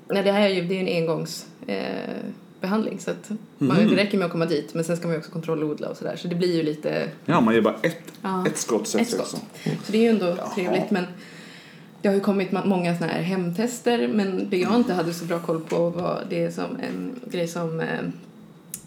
Nej, 0.10 0.24
det 0.24 0.32
här 0.32 0.42
är 0.42 0.54
ju 0.54 0.62
det 0.62 0.76
är 0.76 0.82
en 0.82 1.04
engångsbehandling 1.04 1.76
eh, 1.78 2.47
behandling, 2.62 3.00
så 3.00 3.12
att 3.12 3.32
man, 3.58 3.78
det 3.78 3.96
räcker 3.96 4.18
med 4.18 4.26
att 4.26 4.32
komma 4.32 4.46
dit 4.46 4.74
men 4.74 4.84
sen 4.84 4.98
ska 4.98 5.08
man 5.08 5.14
ju 5.14 5.20
också 5.20 5.32
kontrollodla 5.32 5.90
och 5.90 5.98
sådär 5.98 6.16
så 6.16 6.28
det 6.28 6.36
blir 6.36 6.56
ju 6.56 6.64
lite 6.64 7.10
Ja, 7.26 7.42
man 7.42 7.54
ger 7.54 7.62
bara 7.62 7.76
ett, 7.82 8.02
Ja. 8.22 8.48
ett 8.48 8.58
skott. 8.58 8.96
ett 8.96 9.10
skott. 9.10 9.22
också. 9.22 9.38
Så 9.86 9.92
det 9.92 9.98
är 9.98 10.02
ju 10.02 10.10
ändå 10.10 10.38
trevligt 10.56 10.92
men 10.92 11.06
det 12.02 12.08
har 12.08 12.16
ju 12.16 12.22
kommit 12.22 12.52
många 12.52 12.98
såna 12.98 13.12
här 13.12 13.22
hemtester 13.22 14.08
men 14.08 14.50
det 14.50 14.58
jag 14.58 14.76
inte 14.76 14.94
hade 14.94 15.14
så 15.14 15.26
bra 15.26 15.40
koll 15.40 15.62
på 15.62 15.90
var 15.90 16.24
det 16.30 16.52
som 16.52 16.66
en 16.80 17.20
grej 17.32 17.48
som 17.48 17.80
eh, 17.80 18.00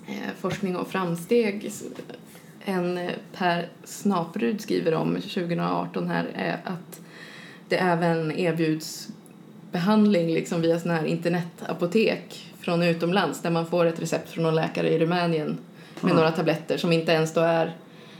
eh, 0.07 0.31
Forskning 0.41 0.77
och 0.77 0.89
framsteg 0.89 1.73
en 2.65 2.99
eh, 2.99 3.11
Per 3.33 3.69
Snaperud 3.85 4.61
skriver 4.61 4.95
om 4.95 5.15
2018 5.15 6.09
här 6.09 6.27
är 6.35 6.61
att 6.65 7.01
det 7.69 7.77
även 7.77 8.33
erbjuds 8.33 9.09
behandling 9.73 10.35
liksom 10.35 10.61
via 10.61 10.81
såna 10.81 10.95
här 10.95 11.05
internetapotek 11.05 12.50
från 12.61 12.83
utomlands 12.83 13.43
där 13.43 13.51
man 13.51 13.67
får 13.67 13.87
ett 13.87 14.03
recept 14.03 14.31
från 14.31 14.45
någon 14.45 14.55
läkare 14.55 14.91
i 14.91 14.99
Rumänien 14.99 15.59
med 16.01 16.15
några 16.15 16.31
tabletter 16.31 16.77
som 16.77 16.93
inte 16.93 17.13
ens 17.13 17.35
då 17.35 17.41
är 17.41 17.77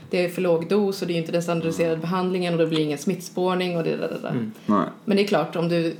det 0.09 0.25
är 0.25 0.29
för 0.29 0.41
låg 0.41 0.69
dos 0.69 1.01
och 1.01 1.07
det 1.07 1.13
är 1.13 1.15
ju 1.15 1.21
inte 1.21 1.31
den 1.31 1.43
standardiserade 1.43 1.97
behandlingen 1.97 2.53
och 2.53 2.59
det 2.59 2.67
blir 2.67 2.79
ingen 2.79 2.97
smittspårning 2.97 3.77
och 3.77 3.83
det 3.83 3.95
där, 3.95 4.07
där, 4.07 4.19
där. 4.21 4.49
Nej. 4.65 4.85
Men 5.05 5.17
det 5.17 5.23
är 5.23 5.27
klart 5.27 5.55
om 5.55 5.69
du 5.69 5.95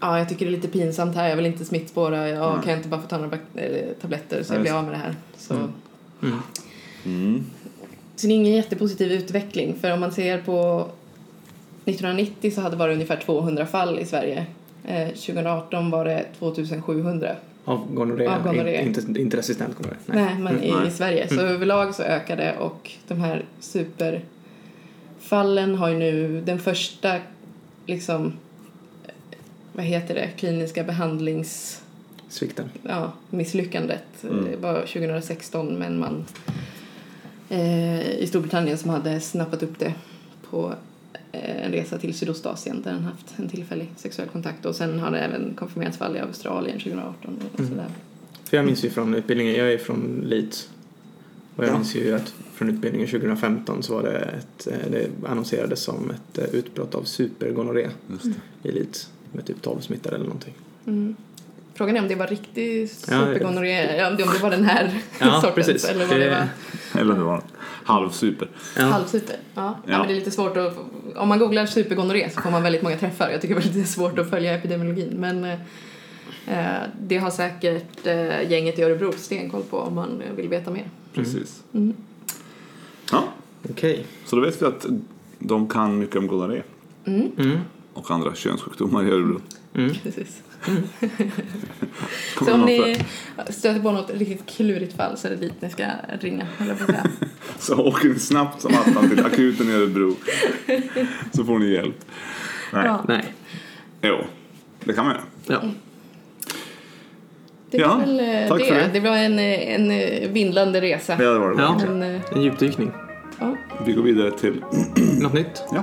Ja, 0.00 0.18
jag 0.18 0.28
tycker 0.28 0.46
det 0.46 0.50
är 0.50 0.56
lite 0.56 0.68
pinsamt 0.68 1.16
här. 1.16 1.28
Jag 1.28 1.36
vill 1.36 1.46
inte 1.46 1.64
smittspåra. 1.64 2.28
Jag 2.28 2.62
kan 2.62 2.70
jag 2.70 2.78
inte 2.78 2.88
bara 2.88 3.00
få 3.00 3.08
ta 3.08 3.18
några 3.18 3.38
tabletter 4.00 4.42
så 4.42 4.54
jag 4.54 4.62
blir 4.62 4.72
av 4.72 4.84
med 4.84 4.92
det 4.92 4.98
här. 4.98 5.14
Så. 5.36 5.54
så 8.16 8.26
det 8.26 8.32
är 8.32 8.36
ingen 8.36 8.52
jättepositiv 8.52 9.12
utveckling. 9.12 9.76
För 9.80 9.92
om 9.92 10.00
man 10.00 10.12
ser 10.12 10.38
på 10.38 10.88
1990 11.84 12.50
så 12.54 12.60
hade 12.60 12.74
det 12.74 12.78
varit 12.78 12.94
ungefär 12.94 13.16
200 13.16 13.66
fall 13.66 13.98
i 13.98 14.06
Sverige. 14.06 14.46
Eh, 14.84 15.08
2018 15.08 15.90
var 15.90 16.04
det 16.04 16.26
2700. 16.38 17.36
Av 17.64 17.94
gonorré, 17.94 18.26
Av 18.26 18.42
gonorré. 18.42 18.80
in- 18.82 18.88
Inte, 18.88 19.20
inte 19.20 19.36
resistent 19.36 19.76
gonorré. 19.76 19.96
Nej, 20.06 20.36
men 20.38 20.62
i, 20.62 20.72
Nej. 20.82 20.90
Sverige. 20.90 21.28
Så 21.28 21.40
överlag 21.40 21.94
så 21.94 22.02
ökar 22.02 22.36
det 22.36 22.56
och 22.58 22.90
de 23.08 23.20
här 23.20 23.44
superfallen 23.60 25.74
har 25.74 25.88
ju 25.88 25.98
nu 25.98 26.40
den 26.40 26.58
första 26.58 27.16
liksom 27.86 28.32
vad 29.72 29.84
heter 29.84 30.14
det, 30.14 30.28
kliniska 30.36 30.84
behandlings 30.84 31.80
Svikten. 32.28 32.70
ja, 32.82 33.12
misslyckandet 33.30 34.02
Det 34.22 34.56
var 34.60 34.80
2016 34.80 35.74
men 35.78 35.98
man 35.98 36.24
eh, 37.48 38.10
i 38.10 38.26
Storbritannien 38.28 38.78
som 38.78 38.90
hade 38.90 39.20
snappat 39.20 39.62
upp 39.62 39.78
det 39.78 39.94
på 40.50 40.66
eh, 40.68 40.74
en 41.42 41.72
resa 41.72 41.98
till 41.98 42.14
Sydostasien 42.14 42.82
där 42.82 42.92
han 42.92 43.02
haft 43.02 43.34
en 43.36 43.48
tillfällig 43.48 43.88
sexuell 43.96 44.28
kontakt 44.28 44.64
och 44.66 44.76
sen 44.76 44.98
har 44.98 45.10
det 45.10 45.18
även 45.18 45.54
konfirmerats 45.54 45.98
fall 45.98 46.16
i 46.16 46.20
Australien 46.20 46.78
2018 46.78 47.38
och 47.52 47.58
sådär. 47.58 47.86
För 48.44 48.56
jag 48.56 48.66
minns 48.66 48.84
ju 48.84 48.90
från 48.90 49.14
utbildningen, 49.14 49.54
jag 49.54 49.72
är 49.72 49.78
från 49.78 50.22
Leeds. 50.26 50.70
Och 51.56 51.64
jag 51.64 51.70
Ja. 51.70 51.74
minns 51.76 51.94
ju 51.96 52.14
att 52.14 52.34
från 52.54 52.68
utbildningen 52.70 53.08
2015 53.08 53.82
så 53.82 53.94
var 53.94 54.02
det 54.02 54.18
ett, 54.18 54.66
eh, 54.66 54.90
det 54.90 55.08
annonserades 55.28 55.80
som 55.82 56.10
ett 56.10 56.38
eh, 56.38 56.44
utbrott 56.54 56.94
av 56.94 57.02
supergonorré 57.02 57.88
i 58.62 58.72
Leeds. 58.72 59.10
Med 59.32 59.44
typ 59.44 59.62
12 59.62 59.80
smittade 59.80 60.16
eller 60.16 60.26
någonting. 60.26 60.54
Frågan 61.74 61.96
är 61.96 62.00
om 62.02 62.08
det 62.08 62.14
var 62.14 62.26
riktig 62.26 62.90
supergonorré, 62.90 63.96
ja, 63.96 64.10
om 64.10 64.16
det 64.16 64.42
var 64.42 64.50
den 64.50 64.64
här 64.64 65.00
Ja, 65.20 65.40
sortens 65.40 65.66
precis. 65.66 65.84
eller 65.84 66.06
vad 66.06 66.20
det 66.20 66.30
var. 66.30 66.48
Eller 67.00 67.14
det 67.14 67.22
var 67.24 67.42
halvsuper. 67.84 68.48
Ja. 68.76 68.82
Halvsuper. 68.84 69.36
Ja. 69.54 69.62
Ja. 69.62 69.92
Ja. 69.92 69.98
men 69.98 70.06
det 70.06 70.12
är 70.12 70.16
lite 70.16 70.30
svårt 70.30 70.56
att, 70.56 70.76
om 71.16 71.28
man 71.28 71.38
googlar 71.38 71.66
supergonorré 71.66 72.30
så 72.30 72.40
får 72.40 72.50
man 72.50 72.62
väldigt 72.62 72.82
många 72.82 72.96
träffar. 72.96 73.30
Jag 73.30 73.40
tycker 73.40 73.54
det 73.54 73.60
är 73.60 73.72
lite 73.72 73.88
svårt 73.88 74.18
att 74.18 74.30
följa 74.30 74.54
epidemiologin 74.54 75.14
men 75.16 75.44
eh, 75.44 75.52
eh, 76.46 76.82
det 77.00 77.16
har 77.18 77.30
säkert 77.30 78.06
eh, 78.06 78.50
gänget 78.50 78.78
i 78.78 78.82
Örebro 78.82 79.12
stenkoll 79.12 79.62
på 79.62 79.78
om 79.78 79.94
man 79.94 80.22
eh, 80.22 80.32
vill 80.36 80.48
veta 80.48 80.70
mer. 80.70 80.88
Precis. 81.14 81.62
Ja, 83.12 83.24
Okej. 83.70 84.06
så 84.26 84.36
då 84.36 84.42
vet 84.42 84.62
vi 84.62 84.66
att 84.66 84.86
de 85.38 85.68
kan 85.68 85.98
mycket 85.98 86.16
om 86.16 86.26
gonorré. 86.26 86.62
Mm. 87.06 87.58
Och 87.92 88.10
andra 88.10 88.34
könssjukdomar 88.34 89.04
i 89.04 89.10
Örebro. 89.10 89.40
Precis. 90.02 90.42
Så 92.44 92.54
om 92.54 92.60
ni 92.60 92.96
stöter 93.48 93.80
på 93.80 93.90
något 93.92 94.10
riktigt 94.10 94.46
klurigt 94.46 94.96
fall 94.96 95.16
så 95.16 95.26
är 95.26 95.30
det 95.30 95.36
dit 95.36 95.52
ni 95.62 95.70
ska 95.70 95.84
ringa. 96.20 96.46
jag 96.68 96.78
på. 96.78 96.92
Så 97.58 97.76
åker 97.76 98.08
ni 98.08 98.18
snabbt 98.18 98.60
som 98.62 98.74
attan 98.74 99.08
till 99.10 99.26
akuten 99.26 99.68
i 99.70 99.72
Örebro. 99.72 100.14
Så 101.32 101.44
får 101.44 101.58
ni 101.58 101.66
hjälp. 101.72 102.04
Nej. 102.72 102.84
Ja. 102.86 103.04
Nej. 103.08 103.34
Jo, 104.02 104.16
det 104.84 104.92
kan 104.92 105.04
man 105.04 105.14
göra. 105.14 105.24
Ja. 105.46 105.68
Det 107.70 107.78
Ja, 107.78 107.88
var 107.88 108.06
väl 108.06 108.20
eh, 108.20 108.48
tack 108.48 108.58
det. 108.60 108.64
för 108.66 108.74
det. 108.74 108.90
Det 108.92 109.00
var 109.00 109.16
en, 109.16 109.38
eh, 109.38 109.74
en 109.74 109.90
eh, 109.90 110.30
vindlande 110.30 110.80
resa. 110.80 111.16
Ja, 111.22 111.30
det 111.30 111.38
var 111.38 111.54
det 111.54 111.62
Ja. 111.62 112.04
eh, 112.06 112.20
En 112.36 112.42
djupdykning. 112.42 112.92
ja. 113.40 113.56
Vi 113.86 113.92
går 113.92 114.02
vidare 114.02 114.30
till... 114.30 114.64
Något 115.20 115.32
nytt? 115.32 115.62
Ja. 115.72 115.82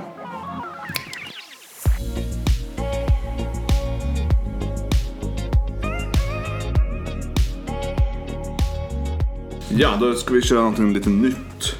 Ja, 9.76 9.96
då 10.00 10.14
ska 10.14 10.34
vi 10.34 10.42
köra 10.42 10.58
någonting 10.58 10.92
lite 10.92 11.10
nytt. 11.10 11.76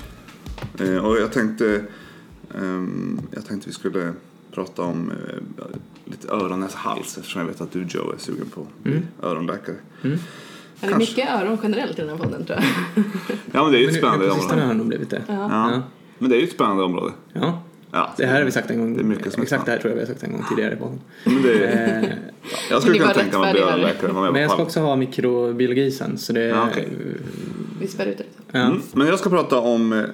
Eh, 0.81 1.07
och 1.07 1.17
jag 1.17 1.33
tänkte, 1.33 1.81
ehm, 2.55 3.21
jag 3.31 3.47
tänkte 3.47 3.69
vi 3.69 3.75
skulle 3.75 4.13
prata 4.55 4.83
om 4.83 5.11
eh, 5.11 5.65
lite 6.05 6.29
öron, 6.29 6.61
näsa, 6.61 6.79
hals 6.79 7.19
eftersom 7.19 7.41
jag 7.41 7.49
vet 7.49 7.61
att 7.61 7.73
du 7.73 7.87
Joe 7.89 8.13
är 8.13 8.19
sugen 8.19 8.47
på 8.55 8.67
bli 8.83 9.01
öronläkare. 9.23 9.77
Ja, 10.03 10.09
det 10.81 10.87
är 10.87 10.99
mycket 10.99 11.31
öron 11.31 11.59
generellt 11.63 11.99
i 11.99 12.03
den 12.03 12.11
här 12.11 12.17
podden 12.17 12.45
tror 12.45 12.59
jag. 12.59 13.05
Ja, 13.53 13.63
men 13.63 13.73
det 13.73 13.79
är 13.79 13.81
ju 13.81 13.87
ett 13.87 13.93
nu, 13.93 13.99
spännande 13.99 14.25
nu 14.25 14.31
på 14.31 14.37
område. 14.41 14.61
har 14.61 14.69
det 14.69 14.75
nog 14.75 14.87
blivit 14.87 15.11
det. 15.11 15.23
Ja. 15.27 15.35
Ja. 15.35 15.71
Ja. 15.73 15.83
Men 16.19 16.31
det 16.31 16.37
är 16.37 16.41
ju 16.41 16.47
ett 16.47 16.53
spännande 16.53 16.83
område. 16.83 17.13
Ja. 17.33 17.63
Ja, 17.91 18.15
Det 18.17 18.27
här 18.27 18.35
har 18.39 18.45
vi 18.45 18.51
sagt 18.51 18.71
en 18.71 18.79
gång. 18.79 18.95
Det 18.95 19.01
är 19.01 19.05
mycket 19.05 19.33
som 19.33 19.41
är 19.41 19.45
Exakt 19.45 19.67
det 19.67 19.73
här 19.73 19.79
tror 19.79 19.91
jag 19.91 19.95
vi 19.97 20.03
har 20.03 20.07
sagt 20.13 20.23
en 20.23 20.33
gång 20.33 20.45
tidigare 20.49 20.77
på. 20.77 20.99
Men 21.25 21.43
det 21.43 21.67
är, 21.67 22.03
Eh, 22.03 22.09
jag 22.71 22.83
skulle 22.83 22.99
kunna 22.99 23.15
tänka 23.15 23.39
mig 23.39 23.49
att 23.49 23.55
bli 23.55 23.63
öronläkare 23.63 24.33
Men 24.33 24.43
jag 24.43 24.51
ska 24.51 24.63
också 24.63 24.81
ha 24.81 24.97
mikrobiologi 24.97 25.91
sen 25.91 26.19
så 26.19 26.33
det... 26.33 26.41
Ja, 26.41 26.69
okej. 26.71 26.89
Vi 27.83 27.89
spär 27.89 28.07
ut 28.07 28.19
det. 28.19 28.25
Ja. 28.53 28.59
Mm. 28.61 28.81
Men 28.93 29.07
jag 29.07 29.19
ska 29.19 29.31
prata 29.31 29.59
om 29.59 29.93
eh, 29.93 30.05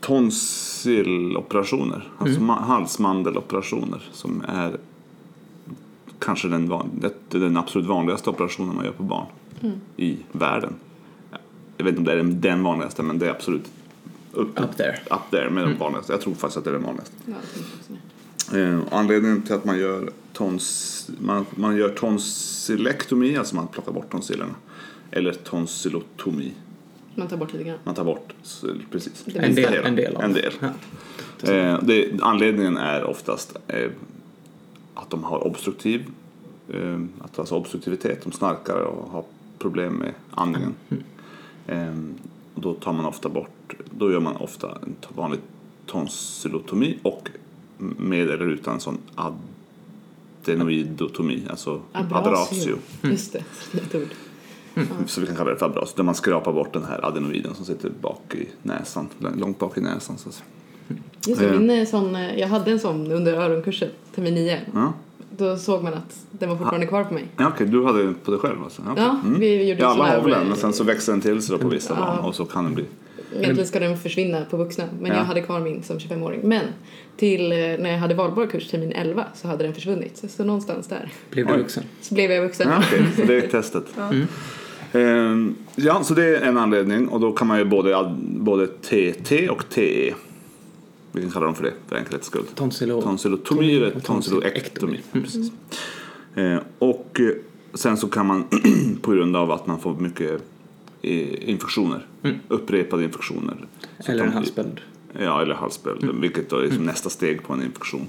tonsilloperationer, 0.00 2.08
alltså 2.18 2.36
Mm. 2.40 2.50
ma- 2.50 2.62
halsmandeloperationer 2.62 4.02
som 4.12 4.42
är 4.48 4.76
kanske 6.18 6.48
den, 6.48 6.68
van, 6.68 7.04
den 7.28 7.56
absolut 7.56 7.86
vanligaste 7.86 8.30
operationen 8.30 8.74
man 8.76 8.84
gör 8.84 8.92
på 8.92 9.02
barn 9.02 9.26
Mm. 9.62 9.76
i 9.96 10.16
världen. 10.32 10.74
Jag 11.76 11.84
vet 11.84 11.98
inte 11.98 12.20
om 12.20 12.40
det 12.40 12.48
är 12.48 12.52
den- 12.52 12.62
vanligaste 12.62 13.02
men 13.02 13.18
det 13.18 13.26
är 13.26 13.30
absolut 13.30 13.70
upp, 14.32 14.60
Up 14.60 14.76
there. 14.76 14.98
up 15.10 15.20
there 15.30 15.50
med 15.50 15.62
Mm. 15.62 15.70
den 15.70 15.78
vanligaste. 15.78 16.12
Jag 16.12 16.20
tror 16.20 16.34
faktiskt 16.34 16.56
att 16.56 16.64
det 16.64 16.70
är 16.70 16.74
den 16.74 16.82
vanligaste. 16.82 17.14
Ja. 17.26 17.34
Eh, 18.58 18.78
anledningen 18.90 19.42
till 19.42 19.54
att 19.54 19.64
man 19.64 19.78
gör, 19.78 20.10
tons, 20.32 21.10
man, 21.20 21.46
man 21.54 21.76
gör 21.76 21.88
tonsillektomi, 21.88 23.36
alltså 23.36 23.56
man 23.56 23.66
plockar 23.68 23.92
bort 23.92 24.10
tonsillerna, 24.12 24.54
eller 25.10 25.32
tonsillotomi, 25.32 26.52
Man 27.18 27.28
tar 27.28 27.36
bort 27.36 27.52
lite 27.52 27.64
grann. 27.64 27.78
man 27.84 27.94
tar 27.94 28.04
bort 28.04 28.34
precis. 28.90 29.24
En 29.34 29.54
del, 29.54 29.74
en 29.84 29.96
del 29.96 30.16
av 30.16 30.22
En 30.22 30.32
del. 30.32 30.52
Ja. 30.60 30.68
Eh, 31.52 31.78
det, 31.82 32.22
anledningen 32.22 32.76
är 32.76 33.04
oftast 33.04 33.56
eh, 33.68 33.90
att 34.94 35.10
de 35.10 35.24
har 35.24 35.46
obstruktiv, 35.46 36.06
eh, 36.68 37.00
att 37.20 37.38
alltså 37.38 37.54
obstruktivitet, 37.54 38.22
de 38.22 38.32
snarkar 38.32 38.76
och 38.80 39.10
har 39.10 39.24
problem 39.58 39.92
med 39.94 40.12
andningen. 40.30 40.74
Mm. 40.88 41.02
Eh, 41.66 41.94
Och 42.54 42.62
då 42.62 42.74
tar 42.74 42.92
man 42.92 43.04
ofta 43.04 43.28
bort, 43.28 43.74
då 43.98 44.12
gör 44.12 44.20
man 44.20 44.36
ofta 44.36 44.78
en 44.82 44.96
vanlig 45.14 45.40
tonsillotomi 45.86 46.98
och 47.02 47.28
med 47.78 48.30
eller 48.30 48.48
utan 48.48 48.80
sån 48.80 48.98
adenoidotomi, 50.44 51.42
alltså 51.50 51.80
abrasio. 51.92 52.76
Just 53.02 53.32
det, 53.32 53.44
ett 53.72 53.94
ord. 53.94 54.08
Så 55.06 55.20
vi 55.20 55.26
kan 55.26 55.36
kalla 55.36 55.50
det 55.50 55.56
för 55.56 55.66
abrasio, 55.66 55.92
där 55.96 56.02
man 56.04 56.14
skrapar 56.14 56.52
bort 56.52 56.72
den 56.72 56.84
här 56.84 57.04
adenoiden 57.06 57.54
som 57.54 57.64
sitter 57.64 57.90
bak 58.00 58.34
i 58.34 58.48
näsan, 58.62 59.08
långt 59.36 59.58
bak 59.58 59.78
i 59.78 59.80
näsan. 59.80 60.18
Så. 60.18 60.30
Just 61.26 61.40
det, 61.40 61.46
Eh. 61.48 61.60
min 61.60 61.70
eh, 61.70 61.86
sån, 61.86 62.16
eh, 62.16 62.38
jag 62.38 62.48
hade 62.48 62.70
en 62.70 62.80
sån 62.80 63.12
under 63.12 63.32
öronkursen, 63.34 63.88
termin 64.14 64.34
9. 64.34 64.60
Ja, 64.74 64.92
Då 65.36 65.56
såg 65.56 65.82
man 65.84 65.94
att 65.94 66.16
den 66.30 66.48
var 66.48 66.56
fortfarande 66.56 66.86
kvar 66.86 67.04
på 67.04 67.14
mig. 67.14 67.24
ja 67.36 67.48
okej, 67.54 67.66
du 67.66 67.84
hade 67.84 68.02
den 68.02 68.14
på 68.14 68.30
dig 68.30 68.40
själv 68.40 68.62
alltså? 68.64 68.82
Okej. 68.90 69.04
Ja, 69.04 69.20
vi 69.38 69.68
gjorde 69.68 69.80
Ja, 69.82 69.88
alla 69.88 70.04
har 70.06 70.20
väl 70.22 70.30
den, 70.30 70.46
men 70.48 70.56
sen 70.56 70.72
så 70.72 70.84
växer 70.84 71.12
den 71.12 71.20
till 71.20 71.42
sig 71.42 71.56
då 71.56 71.62
på 71.62 71.68
vissa 71.68 71.94
Ja. 71.94 72.00
barn 72.00 72.18
och 72.18 72.34
så 72.34 72.44
kan 72.44 72.64
den 72.64 72.74
bli... 72.74 72.84
Egentligen 73.32 73.66
ska 73.66 73.80
den 73.80 73.98
försvinna 73.98 74.44
på 74.50 74.56
vuxna, 74.56 74.84
men 75.00 75.10
Ja. 75.10 75.16
jag 75.16 75.24
hade 75.24 75.40
kvar 75.42 75.60
min 75.60 75.82
som 75.82 75.98
25-åring. 75.98 76.40
Men 76.44 76.62
till 77.16 77.48
när 77.48 77.90
jag 77.90 77.98
hade 77.98 78.14
valbar 78.14 78.46
kurs 78.46 78.68
termin 78.70 78.92
11 78.92 79.24
så 79.34 79.48
hade 79.48 79.64
den 79.64 79.74
försvunnit. 79.74 80.16
Så, 80.16 80.28
så 80.28 80.44
någonstans 80.44 80.86
där 80.86 81.12
Blev 81.30 81.46
du 81.46 81.56
vuxen? 81.56 81.84
så 82.00 82.14
blev 82.14 82.30
jag 82.32 82.42
vuxen. 82.42 82.68
Ja, 82.68 82.78
okej, 82.86 83.06
så 83.16 83.22
det 83.22 83.36
är 83.36 83.48
testet. 83.48 83.84
Ehm, 84.12 84.26
ja, 85.74 86.04
så 86.04 86.14
det 86.14 86.36
är 86.36 86.40
en 86.40 86.56
anledning 86.56 87.08
och 87.08 87.20
då 87.20 87.32
kan 87.32 87.46
man 87.46 87.58
ju 87.58 87.64
både, 87.64 88.16
både 88.20 88.66
TT 88.66 89.48
och 89.48 89.68
TE. 89.68 90.14
Vi 91.12 91.22
kan 91.22 91.30
kalla 91.30 91.46
dem 91.46 91.54
för 91.54 91.62
det 91.62 91.72
för 91.86 91.96
enkelhets 91.96 92.26
skull. 92.26 92.44
Tonsilo... 92.54 93.02
Tonsillotomi 93.02 93.76
eller 93.76 93.96
och 93.96 94.04
tonsilloektomi. 94.04 95.00
Mm. 95.12 95.24
Precis. 95.24 95.52
Eh, 96.34 96.58
och 96.78 97.20
eh, 97.20 97.30
sen 97.74 97.96
så 97.96 98.08
kan 98.08 98.26
man 98.26 98.44
på 99.02 99.10
grund 99.10 99.36
av 99.36 99.50
att 99.50 99.66
man 99.66 99.80
får 99.80 99.94
mycket 99.94 100.42
eh, 101.02 101.50
infektioner, 101.50 102.06
upprepade 102.48 103.04
infektioner. 103.04 103.56
Eller 104.06 104.24
en 104.24 104.32
halsböld. 104.32 104.80
Ja, 105.20 105.42
eller 105.42 105.54
halsböld, 105.54 106.10
vilket 106.20 106.50
då 106.50 106.56
är 106.56 106.70
som 106.70 106.84
nästa 106.84 107.10
steg 107.10 107.42
på 107.42 107.52
en 107.52 107.62
infektion. 107.62 108.08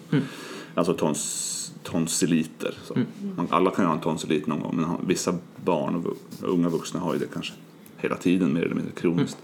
Alltså 0.74 0.94
tons, 0.94 1.74
tonsilliter. 1.84 2.78
Så. 2.84 2.98
Man, 3.36 3.48
alla 3.50 3.72
kan 3.72 3.84
ju 3.84 3.88
ha 3.88 3.96
en 3.96 4.02
tonsillit 4.02 4.48
någon 4.48 4.60
gång, 4.60 4.76
men 4.76 5.08
vissa 5.08 5.36
barn 5.68 5.96
och 5.96 6.18
unga 6.42 6.70
vuxna 6.70 7.00
har 7.00 7.14
ju 7.14 7.20
det 7.20 7.26
kanske 7.34 7.54
hela 7.98 8.16
tiden, 8.16 8.54
mer 8.54 8.62
eller 8.62 8.76
mindre 8.76 8.94
kroniskt. 8.94 9.38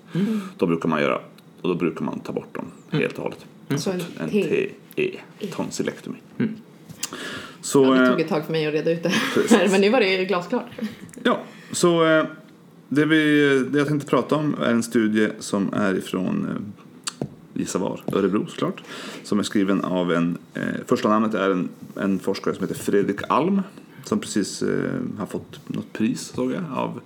Då 0.57 0.65
brukar 0.67 0.89
man 0.89 1.01
göra, 1.01 1.15
och 1.62 1.69
då 1.69 1.75
brukar 1.75 2.05
man 2.05 2.19
ta 2.19 2.33
bort 2.33 2.55
dem 2.55 2.65
helt 2.89 3.17
och 3.17 3.23
hållet. 3.23 3.45
Så 3.75 3.91
en. 3.91 4.29
TE, 4.95 5.19
tonsilektomi. 5.51 6.17
Så, 7.62 7.83
Ja, 7.83 7.91
det 7.93 8.03
eh, 8.03 8.09
tog 8.09 8.21
ett 8.21 8.29
tag 8.29 8.45
för 8.45 8.51
mig 8.51 8.67
att 8.67 8.73
reda 8.73 8.91
ut 8.91 9.03
det 9.03 9.09
här, 9.09 9.67
men 9.71 9.81
nu 9.81 9.89
var 9.89 9.99
det 9.99 10.25
glasklart. 10.25 10.65
Ja, 11.23 11.39
så 11.71 12.05
eh, 12.05 12.25
det, 12.89 13.05
vi, 13.05 13.59
det 13.71 13.77
jag 13.77 13.88
tänkte 13.88 14.09
prata 14.09 14.36
om 14.36 14.55
är 14.62 14.71
en 14.71 14.83
studie 14.83 15.29
som 15.39 15.73
är 15.73 15.95
ifrån 15.95 16.47
eh, 16.49 17.27
gissa 17.53 17.79
var, 17.79 18.01
Örebro 18.12 18.47
såklart. 18.47 18.83
Som 19.23 19.39
är 19.39 19.43
skriven 19.43 19.81
av 19.81 20.12
en, 20.12 20.38
eh, 20.53 20.63
första 20.88 21.09
namnet 21.09 21.33
är 21.33 21.49
en, 21.49 21.69
en 21.95 22.19
forskare 22.19 22.55
som 22.55 22.63
heter 22.67 22.81
Fredrik 22.81 23.19
Alm. 23.29 23.62
Som 24.03 24.19
precis 24.19 24.61
eh, 24.61 25.01
har 25.17 25.25
fått 25.25 25.69
något 25.69 25.93
pris 25.93 26.21
såg 26.21 26.51
jag 26.51 26.63
av 26.73 26.99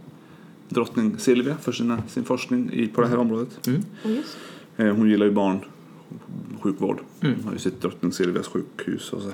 drottning 0.70 1.18
Silvia 1.18 1.58
för 1.58 1.72
sina, 1.72 2.04
sin 2.08 2.24
forskning 2.24 2.70
i, 2.74 2.88
på 2.88 3.02
det 3.02 3.08
här 3.08 3.18
området. 3.18 3.60
Just. 4.04 4.38
Eh, 4.78 4.96
hon 4.96 5.10
gillar 5.10 5.26
ju 5.26 5.32
barnsjukvård. 5.32 7.00
Hon 7.22 7.44
har 7.46 7.54
ju 7.54 7.60
sitt 7.60 7.82
drottning 7.82 8.12
Silvias 8.12 8.48
sjukhus 8.48 9.14
och 9.14 9.22
så. 9.22 9.32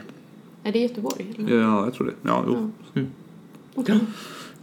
Är 0.63 0.71
det 0.71 0.80
Göteborg? 0.80 1.36
Eller? 1.38 1.58
Ja, 1.58 1.86
jag 1.86 1.93
tror 1.93 2.08
det. 2.08 2.13
Ja, 2.21 2.43
jo. 2.47 2.71
Okej. 3.76 3.99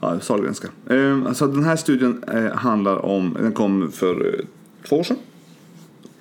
Ja, 0.01 0.21
Sahlgrenska. 0.21 0.69
Eh, 0.87 1.27
alltså 1.27 1.47
den 1.47 1.65
här 1.65 1.77
studien 1.77 2.25
eh, 2.25 2.53
handlar 2.53 3.05
om, 3.05 3.37
den 3.41 3.53
kom 3.53 3.93
för 3.93 4.35
eh, 4.35 4.45
två 4.89 4.97
år 4.97 5.03
sedan. 5.03 5.17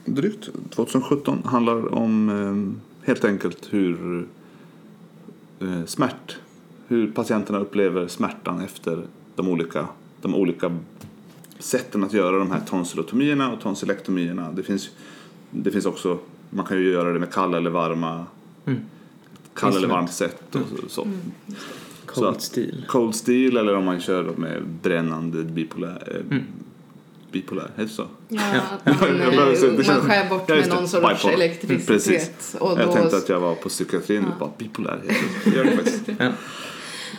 Drygt, 0.05 0.49
2017. 0.69 1.41
Handlar 1.45 1.93
om 1.93 2.29
eh, 2.29 3.07
helt 3.07 3.25
enkelt 3.25 3.67
hur 3.69 4.27
eh, 5.59 5.85
smärt, 5.85 6.37
hur 6.89 7.11
patienterna 7.11 7.59
upplever 7.59 8.07
smärtan 8.07 8.61
efter 8.61 9.01
de 9.35 9.47
olika, 9.47 9.87
de 10.21 10.35
olika 10.35 10.77
sätten 11.59 12.03
att 12.03 12.13
göra 12.13 12.37
de 12.39 12.51
här 12.51 12.61
tonsillotomierna 12.69 13.51
och 13.53 13.61
tonsillektomierna. 13.61 14.51
Det 14.51 14.63
finns, 14.63 14.89
det 15.51 15.71
finns 15.71 15.85
också, 15.85 16.17
man 16.49 16.65
kan 16.65 16.77
ju 16.77 16.89
göra 16.91 17.13
det 17.13 17.19
med 17.19 17.33
kalla 17.33 17.57
eller 17.57 17.69
varma, 17.69 18.25
kall 19.53 19.75
eller 19.77 19.87
varmt 19.87 20.11
sätt 20.13 20.55
och 20.55 20.61
så. 20.69 20.89
så. 20.89 20.89
Så 20.89 21.07
Cold 22.21 22.27
att- 22.27 22.41
steel. 22.41 22.85
Cold 22.87 23.15
steel 23.15 23.57
eller 23.57 23.75
om 23.75 23.85
man 23.85 23.99
kör 24.01 24.23
med 24.23 24.63
brännande 24.83 25.43
bipolär. 25.43 26.21
Eh, 26.31 26.37
Bipolär, 27.31 27.63
heter 27.75 27.83
det 27.83 27.89
så? 27.89 28.05
Ja, 28.27 28.41
man, 28.83 28.95
Jag 29.09 29.29
eh, 29.31 29.45
man 29.45 29.55
känns- 29.83 29.87
skär 29.87 30.29
bort 30.29 30.43
Ja, 30.47 30.55
med 30.55 30.69
någon 30.69 30.87
sorts 30.87 31.07
Bipolar. 31.23 31.33
elektricitet. 31.33 31.87
Precis. 31.87 32.55
Och 32.59 32.79
Jag 32.79 32.87
då, 32.87 32.93
tänkte 32.93 33.17
att 33.17 33.29
jag 33.29 33.39
var 33.39 33.55
på 33.55 33.69
psykiatrin 33.69 34.25
och 34.25 34.39
bara 34.39 34.49
bipolär 34.57 34.99
heter 35.07 35.51
det. 35.51 35.57
Gör 35.57 35.63
det 35.63 35.71
faktiskt. 35.71 36.01
Ja, 36.19 36.31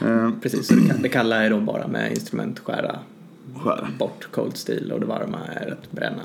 Eh, 0.02 0.30
precis. 0.42 0.66
Så 0.66 0.74
det, 0.74 0.88
kan, 0.88 1.02
det 1.02 1.08
kalla 1.08 1.36
är 1.44 1.50
då 1.50 1.60
bara 1.60 1.88
med 1.88 2.10
instrument 2.10 2.58
skära 2.58 2.98
Skära. 3.56 3.88
bort 3.98 4.28
cold 4.30 4.56
steel 4.56 4.92
och 4.92 5.00
det 5.00 5.06
varma 5.06 5.38
är 5.46 5.70
att 5.72 5.90
bränna. 5.92 6.22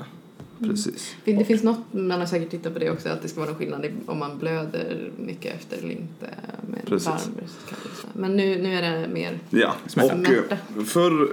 Precis. 0.60 1.16
det 1.24 1.44
finns 1.44 1.62
något, 1.62 1.78
man 1.92 2.10
har 2.20 2.26
säkert 2.26 2.50
tittat 2.50 2.72
på 2.72 2.78
det 2.78 2.90
också, 2.90 3.08
att 3.08 3.22
det 3.22 3.28
ska 3.28 3.40
vara 3.40 3.50
någon 3.50 3.58
skillnad 3.58 3.86
om 4.06 4.18
man 4.18 4.38
blöder 4.38 5.10
mycket 5.16 5.54
efter 5.54 5.76
eller 5.78 5.90
inte 5.90 6.26
med 6.70 6.86
Precis. 6.86 7.08
varm. 7.08 7.20
Men 8.12 8.36
nu, 8.36 8.62
nu 8.62 8.74
är 8.74 8.82
det 9.00 9.08
mer 9.08 9.38
Ja, 9.50 9.74
Smärta. 9.86 10.14
och 10.14 10.52
eh, 10.78 10.84
förr, 10.84 11.28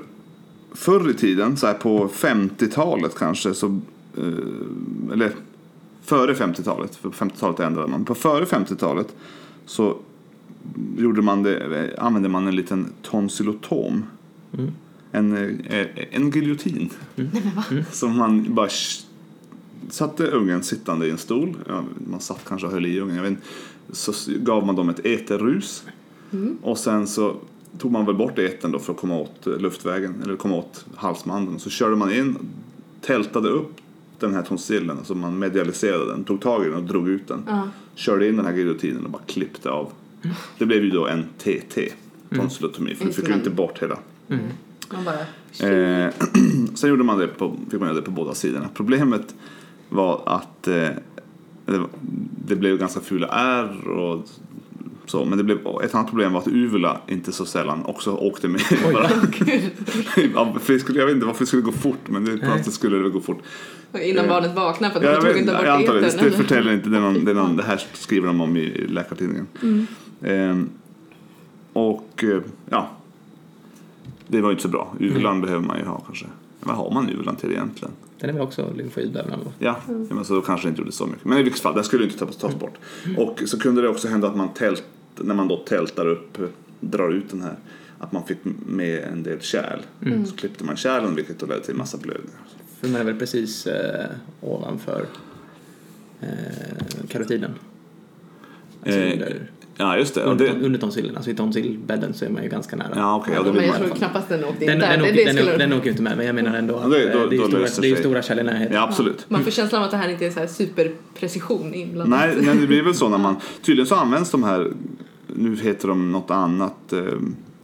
förr 0.72 1.10
i 1.10 1.14
tiden, 1.14 1.58
så 1.58 1.68
här 1.68 1.74
på 1.74 2.08
50-talet 2.08 3.16
kanske, 3.16 3.54
så, 3.54 3.68
eh, 4.18 5.14
eller 5.14 5.32
före 6.02 6.34
50-talet, 6.34 6.96
för 6.96 7.10
på 7.10 7.16
50-talet 7.26 7.60
ändrade 7.60 7.88
man, 7.88 8.06
på 8.06 8.16
före 8.16 8.46
50-talet 8.46 9.08
så 9.66 9.98
gjorde 10.98 11.22
man 11.22 11.44
det, 11.44 11.58
eh, 11.58 12.06
använde 12.06 12.30
man 12.30 12.48
en 12.48 12.56
liten 12.56 12.88
tonsillotom. 13.02 14.06
En, 15.12 15.38
eh, 15.66 15.88
en 16.12 16.32
giljotin. 16.32 16.90
Som 17.92 18.18
man 18.18 18.54
bara 18.54 18.70
satte 19.90 20.28
ungen 20.28 20.64
sittande 20.64 21.08
i 21.08 21.10
en 21.10 21.18
stol, 21.18 21.56
man 22.12 22.20
satt 22.20 22.46
kanske 22.46 22.68
och 22.68 22.74
höll 22.74 22.86
i 22.86 23.00
ungen, 23.00 23.16
jag 23.16 23.24
vet 23.24 23.32
inte, 23.32 23.44
så 23.92 24.14
gav 24.38 24.66
man 24.66 24.76
dem 24.76 24.90
ett 24.90 25.06
eterrus. 25.06 25.84
Och 26.62 26.78
sen 26.78 27.08
så 27.08 27.36
tog 27.78 27.92
man 27.92 28.06
väl 28.06 28.16
bort 28.16 28.40
etern 28.40 28.72
då 28.72 28.80
för 28.80 28.94
att 28.94 29.00
komma 29.00 29.18
åt 29.18 29.48
eh, 29.48 29.58
luftvägen, 29.58 30.22
eller 30.24 30.36
komma 30.36 30.56
åt 30.56 30.86
halsmanden. 30.96 31.60
Så 31.60 31.70
körde 31.70 31.96
man 31.96 32.14
in, 32.14 32.38
tältade 33.02 33.50
upp 33.50 33.72
den 34.20 34.34
här 34.34 34.42
tonsillen, 34.42 34.98
alltså 34.98 35.16
man 35.16 35.40
medialiserade 35.40 36.12
den, 36.12 36.24
tog 36.24 36.42
tag 36.42 36.66
i 36.66 36.70
den 36.70 36.76
och 36.78 36.84
drog 36.84 37.10
ut 37.10 37.28
den. 37.28 37.44
Körde 37.96 38.28
in 38.28 38.36
den 38.38 38.46
här 38.46 38.54
giljotinen 38.54 39.06
och 39.06 39.12
bara 39.12 39.22
klippte 39.28 39.70
av. 39.70 39.92
Det 40.58 40.66
blev 40.66 40.84
ju 40.84 40.90
då 40.90 41.08
en 41.08 41.26
TT, 41.38 41.94
tonsillotomi, 42.36 42.96
för 42.96 43.06
du 43.06 43.14
fick 43.14 43.28
ju 43.28 43.34
inte 43.34 43.50
bort 43.50 43.84
hela. 43.84 43.98
Man 44.94 45.04
bara... 45.06 45.20
Eh, 45.70 46.14
sen 46.76 46.90
gjorde 46.90 47.04
man 47.04 47.20
det 47.20 47.28
på, 47.28 47.56
fick 47.72 47.80
man 47.80 47.90
göra 47.90 48.00
det 48.00 48.06
på 48.06 48.12
båda 48.12 48.34
sidorna. 48.34 48.70
Problemet 48.74 49.36
var 49.90 50.22
att 50.26 50.68
eh, 50.68 50.90
det, 51.66 51.84
det 52.48 52.56
blev 52.56 52.78
ganska 52.78 53.00
fula 53.00 53.28
ärr 53.28 53.88
och 53.88 54.30
så. 55.06 55.26
Men 55.26 55.38
det 55.38 55.44
blev, 55.44 55.58
ett 55.84 55.96
annat 55.96 56.10
problem 56.10 56.34
var 56.34 56.40
att 56.42 56.48
uvula 56.48 57.02
inte 57.08 57.32
så 57.32 57.46
sällan 57.46 57.86
också 57.86 58.12
åkte 58.12 58.48
med. 58.48 58.62
Bara, 58.94 59.10
ja, 60.34 60.56
skulle, 60.80 61.00
jag 61.00 61.06
vet 61.06 61.16
inte 61.16 61.26
varför 61.26 61.40
det 61.40 61.48
skulle 61.48 61.62
gå 61.62 61.72
fort 61.72 62.10
men 62.10 62.26
det, 62.26 62.38
plötsligt 62.38 62.76
skulle 62.76 62.98
det 62.98 63.10
gå 63.10 63.22
fort. 63.22 63.42
Innan 64.02 64.26
Eh, 64.26 64.30
barnet 64.30 64.56
vaknar 64.56 64.90
för 64.90 65.00
att 65.00 65.04
Ja, 65.04 65.10
man 65.10 65.14
jag, 65.14 65.22
tog 65.22 65.34
vet, 65.34 65.42
inte 65.42 65.54
bort 65.54 65.66
jag 65.66 65.76
antar 65.76 65.94
det, 65.94 66.02
det 66.02 66.20
eller? 66.20 66.32
förtäller 66.32 66.74
inte, 66.74 66.90
det, 66.90 67.00
någon, 67.00 67.26
det, 67.26 67.34
någon, 67.34 67.58
det 67.58 67.64
här 67.64 67.84
skriver 67.94 68.28
de 68.28 68.42
om 68.42 68.58
i 68.58 68.88
Läkartidningen. 68.88 69.48
Ehm, 69.64 69.88
och 71.74 72.24
eh, 72.24 72.42
ja, 72.70 72.90
det 74.28 74.42
var 74.42 74.50
ju 74.50 74.54
inte 74.54 74.64
så 74.64 74.70
bra. 74.70 74.96
Uvulan 75.00 75.42
behöver 75.42 75.68
man 75.68 75.80
ju 75.80 75.86
ha 75.86 76.00
kanske. 76.00 76.26
Vad 76.60 76.76
har 76.76 76.92
man 76.92 77.10
uvulan 77.10 77.36
till 77.36 77.52
egentligen? 77.52 77.94
Den 78.20 78.30
är 78.30 78.34
väl 78.34 78.42
också 78.42 78.74
lymfoid 78.76 79.14
något. 79.14 79.54
Ja, 79.60 79.78
ja, 79.88 80.16
men 80.16 80.26
så 80.26 80.42
kanske 80.42 80.68
det 80.68 80.70
inte 80.70 80.82
gjorde 80.82 80.92
så 80.92 81.08
mycket. 81.08 81.26
Men 81.26 81.38
i 81.38 81.44
vilket 81.44 81.62
fall, 81.62 81.76
det 81.76 81.84
skulle 81.84 82.04
inte 82.04 82.18
tas, 82.18 82.38
tas 82.38 82.56
bort. 82.56 82.78
Och 83.18 83.42
så 83.46 83.60
kunde 83.60 83.82
det 83.82 83.90
också 83.90 84.08
hända 84.08 84.28
att 84.28 84.36
man 84.36 84.54
tält, 84.54 84.84
när 85.16 85.36
man 85.36 85.48
då 85.48 85.58
tältar 85.58 86.08
upp, 86.08 86.38
drar 86.80 87.10
ut 87.10 87.30
den 87.30 87.42
här, 87.42 87.56
att 88.00 88.12
man 88.12 88.26
fick 88.26 88.38
med 88.68 89.04
en 89.04 89.24
del 89.24 89.40
kärl. 89.42 89.80
Så 90.26 90.36
klippte 90.36 90.64
man 90.64 90.78
kärlen 90.78 91.16
vilket 91.16 91.40
då 91.40 91.46
ledde 91.46 91.62
till 91.62 91.72
en 91.72 91.78
massa 91.78 91.98
blödningar. 91.98 92.40
För 92.80 92.88
den 92.88 92.96
är 92.96 93.04
väl 93.04 93.16
precis 93.16 93.68
eh, 93.68 94.10
ovanför 94.42 95.06
eh, 96.22 96.28
karotiden. 97.10 97.52
Alltså 98.84 99.00
Eh, 99.00 99.14
under, 99.14 99.50
Ja, 99.78 99.98
just 99.98 100.16
det. 100.16 100.22
Under, 100.22 100.46
det 100.46 100.66
under 100.66 100.80
tonsillen. 100.80 101.16
Alltså 101.16 101.32
i 101.32 101.36
tonsillbädden 101.36 102.14
så 102.14 102.26
är 102.26 102.30
man 102.30 102.44
ju 102.44 102.50
ganska 102.50 102.76
nära. 102.76 102.90
ja, 102.96 103.16
okej. 103.16 103.34
ja, 103.38 103.44
det 103.44 103.54
men 103.54 103.66
jag 103.68 103.76
tror 103.76 103.90
knappast 103.90 104.30
den 104.30 104.44
åkte 104.44 104.64
in 104.64 104.70
Den, 104.72 104.80
där. 104.80 104.92
den, 104.98 105.02
åker, 105.02 105.26
den, 105.26 105.36
skulle- 105.36 105.58
den 105.58 105.74
åker 105.74 105.86
ju 105.86 105.92
inte 105.92 106.04
med 106.04 106.18
men 106.18 106.26
jag 106.26 106.36
menar 106.36 106.56
ändå 106.58 106.76
att 106.76 106.92
det- 106.92 107.04
eh, 107.14 107.20
då- 107.22 107.28
det, 107.28 107.36
är 107.36 107.48
stora, 107.48 107.82
det 107.82 107.88
är 107.88 107.90
ju 107.90 107.96
stora 107.96 108.22
kärl 108.22 108.40
i 108.40 108.44
närheten. 108.44 108.76
Ja, 108.76 108.84
absolut. 108.84 109.26
Man 109.30 109.44
får 109.44 109.52
känslan 109.52 109.82
av 109.82 109.86
att 109.86 109.92
det 109.92 109.98
här 109.98 110.10
inte 110.10 110.26
är 110.26 110.32
så 110.32 110.40
här 110.40 110.48
superprecision 110.48 111.74
inblandat. 111.74 112.20
Nej, 112.20 112.36
men 112.46 112.62
det 112.62 112.68
blir 112.68 112.84
väl 112.84 112.96
så 112.96 113.10
när 113.10 113.18
man... 113.18 113.36
Tydligen 113.62 113.88
så 113.88 113.96
används 113.96 114.32
de 114.32 114.44
här... 114.44 114.72
Nu 115.36 115.56
heter 115.56 115.88
de 115.88 116.12
något 116.12 116.32
annat. 116.32 116.94
Eh, 116.94 117.04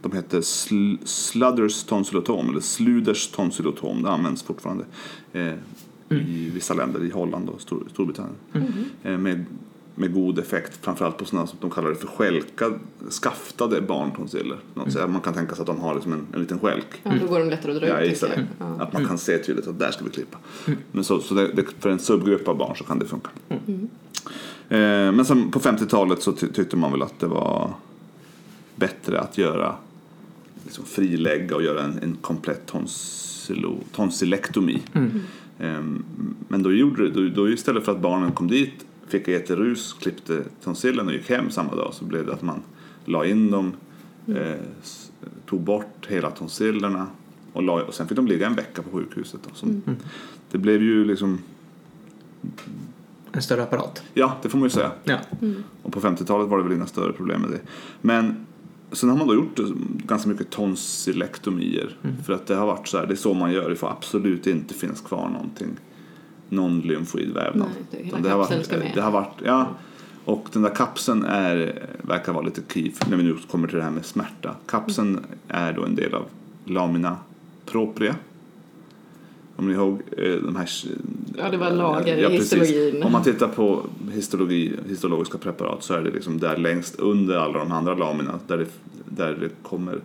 de 0.02 0.12
heter 0.12 0.40
sl 0.40 0.94
Sludders 1.04 1.84
tonsillotom 1.84 2.48
eller 2.50 2.60
Sluders 2.60 3.28
tonsillotom. 3.28 4.02
Det 4.02 4.10
används 4.10 4.42
fortfarande 4.42 4.84
eh, 5.32 5.52
i 6.08 6.50
vissa 6.54 6.74
länder, 6.74 7.04
i 7.04 7.10
Holland 7.10 7.48
och 7.48 7.60
Stor 7.60 7.82
Storbritannien. 7.92 8.36
Eh, 9.02 9.18
med, 9.18 9.44
med 9.94 10.14
god 10.14 10.38
effekt, 10.38 10.78
framförallt 10.84 11.16
på 11.18 11.24
sådana 11.24 11.46
som 11.46 11.58
de 11.60 11.70
kallar 11.70 11.88
det 11.88 11.94
för 11.94 12.06
skälkad, 12.06 12.74
skaftade 13.08 13.80
barntonsiller. 13.80 14.58
Mm. 14.96 15.12
Man 15.12 15.20
kan 15.20 15.34
tänka 15.34 15.54
sig 15.54 15.60
att 15.62 15.66
de 15.66 15.80
har 15.80 15.94
liksom 15.94 16.12
en, 16.12 16.26
en 16.34 16.40
liten 16.40 16.58
skälk. 16.58 16.86
Ja, 17.02 17.12
då 17.20 17.26
går 17.26 17.38
de 17.38 17.50
lättare 17.50 17.72
att 17.74 17.80
dra 17.80 17.88
Ja, 17.88 18.00
ut. 18.00 18.20
det. 18.20 18.46
Ja. 18.58 18.66
Att 18.78 18.92
man 18.92 19.06
kan 19.06 19.18
se 19.18 19.38
tydligt 19.38 19.66
att 19.66 19.78
där 19.78 19.90
ska 19.90 20.04
vi 20.04 20.10
klippa. 20.10 20.38
Men 20.92 21.04
så, 21.04 21.20
så 21.20 21.34
det, 21.34 21.52
det, 21.52 21.64
för 21.80 21.90
en 21.90 21.98
subgrupp 21.98 22.48
av 22.48 22.56
barn 22.56 22.76
så 22.76 22.84
kan 22.84 22.98
det 22.98 23.06
funka. 23.06 23.30
Eh, 24.68 25.12
men 25.12 25.24
sen 25.24 25.50
på 25.50 25.60
50-talet 25.60 26.22
så 26.22 26.32
ty, 26.32 26.46
tyckte 26.48 26.76
man 26.76 26.92
väl 26.92 27.02
att 27.02 27.20
det 27.20 27.26
var 27.26 27.74
bättre 28.76 29.20
att 29.20 29.38
göra 29.38 29.74
liksom 30.64 30.84
frilägga 30.84 31.56
och 31.56 31.62
göra 31.62 31.82
en, 31.82 31.98
en 32.02 32.16
komplett 32.20 32.66
tonsilo, 32.66 33.78
tonsilektomi. 33.92 34.82
Eh, 35.58 35.80
men 36.48 36.62
då 36.62 36.72
gjorde 36.72 37.02
det, 37.02 37.10
då, 37.10 37.28
då 37.42 37.48
istället 37.50 37.84
för 37.84 37.92
att 37.92 38.00
barnen 38.00 38.32
kom 38.32 38.48
dit, 38.48 38.84
fick 39.10 39.28
äta 39.28 39.56
rus, 39.56 39.92
klippte 39.92 40.44
tonsillen 40.64 41.06
och 41.06 41.12
gick 41.12 41.30
hem 41.30 41.50
samma 41.50 41.74
dag 41.74 41.94
så 41.94 42.04
blev 42.04 42.26
det 42.26 42.32
att 42.32 42.42
man 42.42 42.62
la 43.04 43.24
in 43.26 43.50
dem, 43.50 43.72
eh, 44.26 44.54
s- 44.82 45.10
tog 45.46 45.60
bort 45.60 46.06
hela 46.08 46.30
tonsillerna 46.30 47.06
och, 47.52 47.62
la, 47.62 47.82
och 47.82 47.94
sen 47.94 48.08
fick 48.08 48.16
de 48.16 48.26
ligga 48.26 48.46
en 48.46 48.54
vecka 48.54 48.82
på 48.82 48.90
sjukhuset. 48.98 49.40
Då. 49.48 49.50
Så 49.54 49.66
Det 50.50 50.58
blev 50.58 50.82
ju 50.82 51.04
liksom, 51.04 51.38
En 53.32 53.42
större 53.42 53.62
apparat. 53.62 54.02
ja 54.14 54.36
det 54.42 54.48
får 54.48 54.58
man 54.58 54.66
ju 54.66 54.70
säga. 54.70 54.92
Ja. 55.04 55.18
Och 55.82 55.92
på 55.92 56.00
50-talet 56.00 56.48
var 56.48 56.56
det 56.58 56.64
väl 56.64 56.72
inga 56.72 56.86
större 56.86 57.12
problem 57.12 57.40
med 57.40 57.50
det. 57.50 57.60
Men 58.00 58.46
sen 58.92 59.08
har 59.10 59.16
man 59.16 59.26
då 59.28 59.34
gjort 59.34 59.58
ganska 60.06 60.28
mycket 60.28 60.50
tonsilektomier. 60.50 61.96
För 62.26 62.32
att 62.32 62.46
det 62.46 62.54
har 62.54 62.66
varit 62.66 62.88
så 62.88 62.98
här, 62.98 63.06
det 63.06 63.14
är 63.14 63.16
så 63.16 63.34
man 63.34 63.52
gör. 63.52 63.70
Det 63.70 63.76
får 63.76 63.90
absolut 63.90 64.46
inte 64.46 64.74
finnas 64.74 65.00
kvar 65.00 65.28
någonting. 65.28 65.68
Någon 66.52 66.80
lymfoidvävnad. 66.80 67.68
Nej, 67.68 68.02
det- 68.12 68.16
det 68.16 68.22
det 68.94 69.00
har 69.02 69.10
varit, 69.10 69.34
ja. 69.44 69.68
Och 70.24 70.48
den 70.52 70.62
där 70.62 70.70
kapseln 70.74 71.24
är, 71.24 71.86
verkar 72.02 72.32
vara 72.32 72.44
lite 72.44 72.60
key 72.72 72.90
när 73.10 73.16
vi 73.16 73.22
nu 73.22 73.36
kommer 73.50 73.68
till 73.68 73.76
det 73.76 73.82
här 73.84 73.90
med 73.90 74.04
smärta. 74.06 74.54
Kapseln 74.66 75.20
är 75.48 75.72
då 75.72 75.84
en 75.84 75.94
del 75.94 76.14
av 76.14 76.24
lamina 76.64 77.16
propria. 77.66 78.14
Om 79.56 79.68
ni 79.68 79.74
ihåg 79.74 80.02
eh, 80.18 80.32
de 80.34 80.56
här... 80.56 80.68
Ja, 81.38 81.48
det 81.50 81.56
var 81.56 81.70
lager 81.70 82.16
i 82.16 82.22
Ja, 82.22 82.28
precis. 82.28 82.52
histologin. 82.60 83.02
Om 83.02 83.12
man 83.12 83.22
tittar 83.22 83.48
på 83.48 83.82
histologi, 84.12 84.72
histologiska 84.88 85.38
preparat 85.38 85.82
så 85.82 85.94
är 85.94 86.00
det 86.02 86.10
liksom 86.10 86.38
där 86.38 86.56
längst 86.56 86.94
under 86.98 87.36
alla 87.36 87.58
de 87.58 87.72
andra 87.72 87.94
lamina 87.94 88.38
där 88.46 88.58
det, 88.58 88.66
där 89.04 89.36
det 89.40 89.48
kommer 89.62 89.98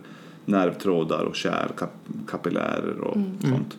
nervtrådar 0.44 1.24
och 1.24 1.36
kärl, 1.36 1.68
kap, 1.76 1.90
kapillärer 2.28 3.00
och 3.00 3.16
sånt. 3.40 3.76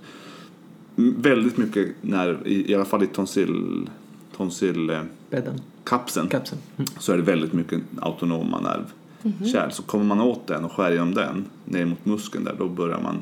Mm, 0.97 1.21
Väldigt 1.21 1.57
mycket 1.57 1.88
nerv, 2.01 2.47
i, 2.47 2.71
i 2.71 2.75
alla 2.75 2.86
fall 2.86 3.03
i 3.03 3.07
tonsill, 3.07 3.89
tonsillkapseln 4.38 5.10
Bädden. 5.29 5.62
Kapseln. 5.83 6.29
Mm. 6.77 6.88
så 6.99 7.13
är 7.13 7.17
det 7.17 7.23
väldigt 7.23 7.53
mycket 7.53 7.81
autonoma 8.01 8.60
nervkärl. 8.60 9.71
Så 9.71 9.83
kommer 9.83 10.05
man 10.05 10.21
åt 10.21 10.47
den 10.47 10.65
och 10.65 10.71
skär 10.71 10.91
igenom 10.91 11.13
den 11.13 11.45
ner 11.65 11.86
mot 11.86 12.05
muskeln 12.05 12.43
där 12.43 12.55
då 12.60 12.69
börjar 12.69 13.01
man, 13.01 13.15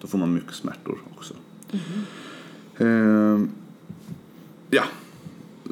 då 0.00 0.06
får 0.06 0.18
man 0.18 0.34
mycket 0.34 0.54
smärtor 0.54 0.98
också. 1.14 1.34
Ehm, 2.78 3.48
ja, 4.70 4.82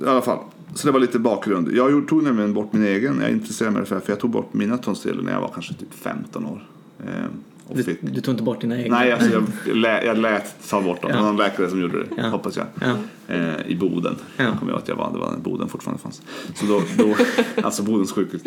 i 0.03 0.07
alla 0.07 0.23
fall. 0.23 0.39
Så 0.75 0.87
det 0.87 0.93
var 0.93 1.01
lite 1.01 1.19
bakgrund. 1.19 1.73
Jag 1.73 2.09
tog 2.09 2.23
nämligen 2.23 2.55
bort 2.55 2.73
min 2.73 2.83
egen, 2.85 3.21
jag 3.21 3.31
intresserade 3.31 3.75
mig 3.77 3.85
för 3.85 3.95
det 3.95 4.01
för 4.01 4.13
jag 4.13 4.21
tog 4.21 4.31
bort 4.31 4.55
mina 4.55 4.79
tonsiller 4.79 5.23
när 5.23 5.33
jag 5.33 5.41
var 5.41 5.51
kanske 5.55 5.75
typ 5.75 5.95
15 5.95 6.47
år. 6.47 6.69
Ehm, 7.07 7.31
och 7.52 7.52
Du, 7.75 7.97
du 8.01 8.21
tog 8.21 8.33
inte 8.33 8.43
bort 8.43 8.61
dina 8.61 8.83
egna? 8.83 8.99
nej, 8.99 9.13
alltså 9.13 9.31
jag, 9.31 9.45
lä, 9.77 10.05
jag 10.05 10.19
lät 10.19 10.69
ta 10.71 10.81
bort 10.83 11.03
dem. 11.03 11.11
Det 11.11 11.17
Ja. 11.17 11.23
var 11.23 11.29
någon 11.31 11.37
läkare 11.37 11.71
som 11.71 11.81
gjorde 11.81 11.99
det, 11.99 12.07
Ja. 12.17 12.29
hoppas 12.29 12.57
jag. 12.57 12.67
Ja. 12.81 12.95
Eh, 13.35 13.67
I 13.67 13.77
Boden. 13.77 14.17
Ja. 14.37 14.45
Jag 14.45 14.59
kommer 14.59 14.73
ihåg 14.73 14.81
att 14.81 14.89
jag 14.89 14.97
var, 14.97 15.11
det 15.13 15.19
var 15.19 15.31
när 15.31 15.39
Boden 15.39 15.69
fortfarande 15.69 16.03
fanns. 16.03 16.23
Så 16.55 16.67
då, 16.67 16.83
då, 16.99 17.15
alltså 17.63 17.83
Bodens 17.83 18.13
sjukhus. 18.13 18.43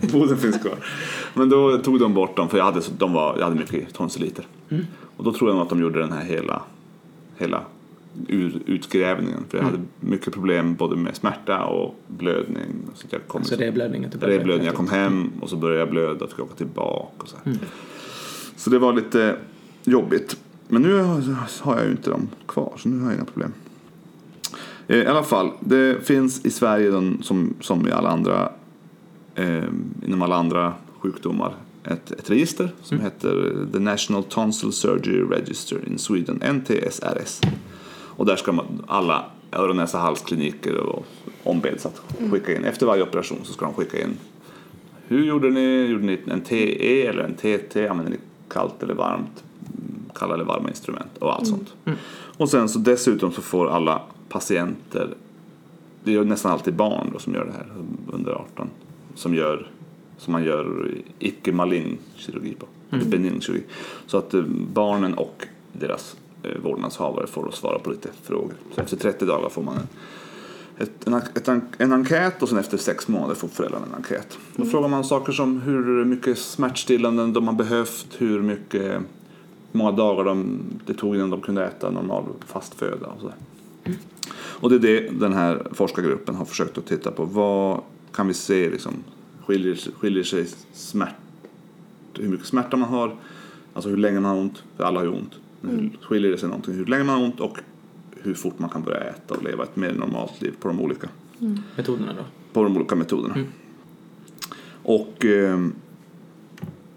Boden 0.12 0.38
finns 0.38 0.58
kvar. 0.58 0.74
Men 1.34 1.48
då 1.48 1.78
tog 1.78 2.00
de 2.00 2.14
bort 2.14 2.36
dem 2.36 2.48
för 2.48 2.58
jag 2.58 2.64
hade, 2.64 2.80
de 2.98 3.12
var, 3.12 3.36
jag 3.38 3.44
hade 3.44 3.56
mycket 3.56 3.94
tonsilliter. 3.94 4.46
Mm. 4.70 4.86
Och 5.16 5.24
då 5.24 5.32
tror 5.32 5.50
jag 5.50 5.54
nog 5.54 5.62
att 5.62 5.68
de 5.70 5.80
gjorde 5.80 5.98
den 6.00 6.12
här 6.12 6.24
hela, 6.24 6.62
hela 7.38 7.60
utgrävningen. 8.66 9.44
För 9.48 9.58
jag 9.58 9.64
hade 9.64 9.78
mycket 10.00 10.32
problem 10.32 10.74
både 10.74 10.96
med 10.96 11.16
smärta 11.16 11.64
och 11.64 11.94
blödning. 12.06 12.66
Så 12.94 13.06
jag 13.10 13.26
kom 13.26 13.44
Så 13.44 13.56
det 13.56 13.66
är 13.66 13.72
blödning 13.72 14.04
att 14.04 14.12
du 14.12 14.18
började 14.18 14.44
blödning. 14.44 14.66
Jag 14.66 14.74
kom 14.74 14.88
hem 14.88 15.30
och 15.40 15.50
så 15.50 15.56
började 15.56 15.80
jag 15.80 15.90
blöda 15.90 16.24
och 16.24 16.30
fick 16.30 16.40
åka 16.40 16.54
tillbaka. 16.54 17.12
Och 17.22 17.28
så, 17.28 17.36
Mm. 17.44 17.58
Så 18.62 18.70
det 18.70 18.78
var 18.78 18.92
lite 18.92 19.36
jobbigt. 19.84 20.36
Men 20.68 20.82
nu 20.82 21.02
har 21.60 21.76
jag 21.76 21.84
ju 21.84 21.90
inte 21.90 22.10
dem 22.10 22.28
kvar 22.46 22.72
så 22.76 22.88
nu 22.88 23.00
har 23.00 23.06
jag 23.06 23.14
inga 23.14 23.24
problem. 23.24 23.52
Eh, 24.88 24.96
I 24.96 25.06
alla 25.06 25.22
fall, 25.22 25.50
det 25.60 26.06
finns 26.06 26.44
i 26.44 26.50
Sverige 26.50 26.90
den, 26.90 27.22
som, 27.22 27.54
som 27.60 27.88
i 27.88 27.90
alla 27.90 28.10
andra, 28.10 28.52
eh, 29.34 29.64
inom 30.06 30.22
alla 30.22 30.36
andra 30.36 30.74
sjukdomar 30.98 31.54
ett, 31.84 32.10
ett 32.10 32.30
register 32.30 32.72
som 32.82 33.00
heter 33.00 33.66
The 33.72 33.78
National 33.78 34.24
Tonsil 34.24 34.72
Surgery 34.72 35.22
Register 35.22 35.78
in 35.86 35.98
Sweden, 35.98 36.42
NTSRS. 36.54 37.40
Och 38.16 38.26
där 38.26 38.36
ska 38.36 38.52
man, 38.52 38.84
alla 38.86 39.24
öron, 39.52 39.76
näsa, 39.76 39.98
halskliniker 39.98 40.76
och 40.76 41.06
ombeds 41.44 41.86
att 41.86 42.02
skicka 42.30 42.56
in, 42.56 42.64
efter 42.64 42.86
varje 42.86 43.02
operation 43.02 43.38
så 43.42 43.52
ska 43.52 43.64
de 43.64 43.74
skicka 43.74 44.02
in 44.02 44.16
hur 45.12 45.24
gjorde 45.24 45.50
ni? 45.50 45.86
Gjorde 45.86 46.04
ni 46.04 46.18
en 46.26 46.40
TE 46.40 47.06
eller 47.06 47.22
en 47.22 47.34
TT? 47.34 47.88
Använde 47.88 48.10
ni 48.10 48.18
kallt 48.52 48.82
eller 48.82 48.94
varmt? 48.94 49.44
mm, 49.60 50.10
Kalla 50.14 50.34
eller 50.34 50.44
varma 50.44 50.68
instrument 50.68 51.18
och 51.18 51.34
allt 51.34 51.46
sånt. 51.46 51.74
Och 52.36 52.48
sen 52.48 52.68
så 52.68 52.78
dessutom 52.78 53.32
så 53.32 53.42
får 53.42 53.68
alla 53.70 54.02
patienter, 54.28 55.14
det 56.04 56.14
är 56.14 56.24
nästan 56.24 56.52
alltid 56.52 56.74
barn 56.74 57.10
då 57.12 57.18
som 57.18 57.34
gör 57.34 57.44
det 57.44 57.52
här 57.52 57.66
under 58.12 58.32
18, 58.32 58.70
som 59.14 59.34
gör 59.34 59.66
som 60.18 60.32
man 60.32 60.44
gör 60.44 60.94
icke 61.18 61.52
malign 61.52 61.98
kirurgi 62.16 62.54
på, 62.54 62.66
eller 62.90 63.04
benign 63.04 63.40
kirurgi. 63.40 63.62
Så 64.06 64.18
att 64.18 64.34
eh, 64.34 64.42
barnen 64.72 65.14
och 65.14 65.46
deras 65.72 66.16
eh, 66.42 66.58
vårdnadshavare 66.62 67.26
får 67.26 67.44
då 67.44 67.50
svara 67.50 67.78
på 67.78 67.90
lite 67.90 68.08
frågor. 68.22 68.54
Så 68.74 68.80
efter 68.80 68.96
30 68.96 69.24
dagar 69.24 69.48
får 69.48 69.62
man 69.62 69.76
en 69.76 69.88
ett, 70.82 71.06
en, 71.06 71.14
ett, 71.14 71.48
en 71.78 71.92
enkät 71.92 72.42
och 72.42 72.48
sen 72.48 72.58
efter 72.58 72.76
sex 72.76 73.08
månader 73.08 73.34
får 73.34 73.48
föräldrarna 73.48 73.86
en 73.86 73.94
enkät. 73.94 74.38
Då 74.56 74.64
frågar 74.64 74.88
man 74.88 75.04
saker 75.04 75.32
som 75.32 75.60
hur 75.60 76.04
mycket 76.04 76.38
smärtstillande 76.38 77.26
de 77.26 77.48
har 77.48 77.54
behövt, 77.54 78.06
hur 78.18 78.42
mycket 78.42 79.02
många 79.72 79.92
dagar 79.92 80.24
de, 80.24 80.60
det 80.86 80.94
tog 80.94 81.16
innan 81.16 81.30
de 81.30 81.40
kunde 81.40 81.64
äta 81.64 81.90
normal 81.90 82.24
fast 82.46 82.74
föda 82.74 83.06
och 83.06 83.20
sådär. 83.20 83.36
Och 84.34 84.70
det 84.70 84.76
är 84.76 84.78
det 84.78 85.08
den 85.20 85.32
här 85.32 85.66
forskargruppen 85.72 86.34
har 86.34 86.44
försökt 86.44 86.78
att 86.78 86.86
titta 86.86 87.10
på. 87.10 87.24
Vad 87.24 87.80
kan 88.12 88.28
vi 88.28 88.34
se 88.34 88.70
liksom, 88.70 88.92
skiljer, 89.46 89.78
skiljer 89.98 90.24
sig 90.24 90.46
smärt, 90.72 91.14
hur 92.18 92.28
mycket 92.28 92.46
smärta 92.46 92.76
man 92.76 92.88
har, 92.88 93.16
alltså 93.74 93.90
hur 93.90 93.96
länge 93.96 94.20
man 94.20 94.30
har 94.30 94.42
ont, 94.42 94.62
för 94.76 94.84
alla 94.84 95.00
har 95.00 95.04
ju 95.04 95.12
ont. 95.12 95.32
Hur 95.60 95.90
skiljer 96.02 96.30
det 96.30 96.38
sig 96.38 96.48
någonting 96.48 96.74
hur 96.74 96.86
länge 96.86 97.04
man 97.04 97.18
har 97.18 97.24
ont 97.24 97.40
och 97.40 97.58
hur 98.22 98.34
fort 98.34 98.58
man 98.58 98.70
kan 98.70 98.82
börja 98.82 99.00
äta 99.00 99.34
och 99.34 99.42
leva 99.44 99.64
ett 99.64 99.76
mer 99.76 99.92
normalt 99.92 100.42
liv 100.42 100.54
på 100.60 100.68
de 100.68 100.80
olika, 100.80 101.08
Metoderna 101.76 102.12
då? 102.12 102.24
på 102.52 102.62
de 102.62 102.76
olika 102.76 102.94
metoderna. 102.94 103.34
Och 104.82 105.24
eh, 105.24 105.66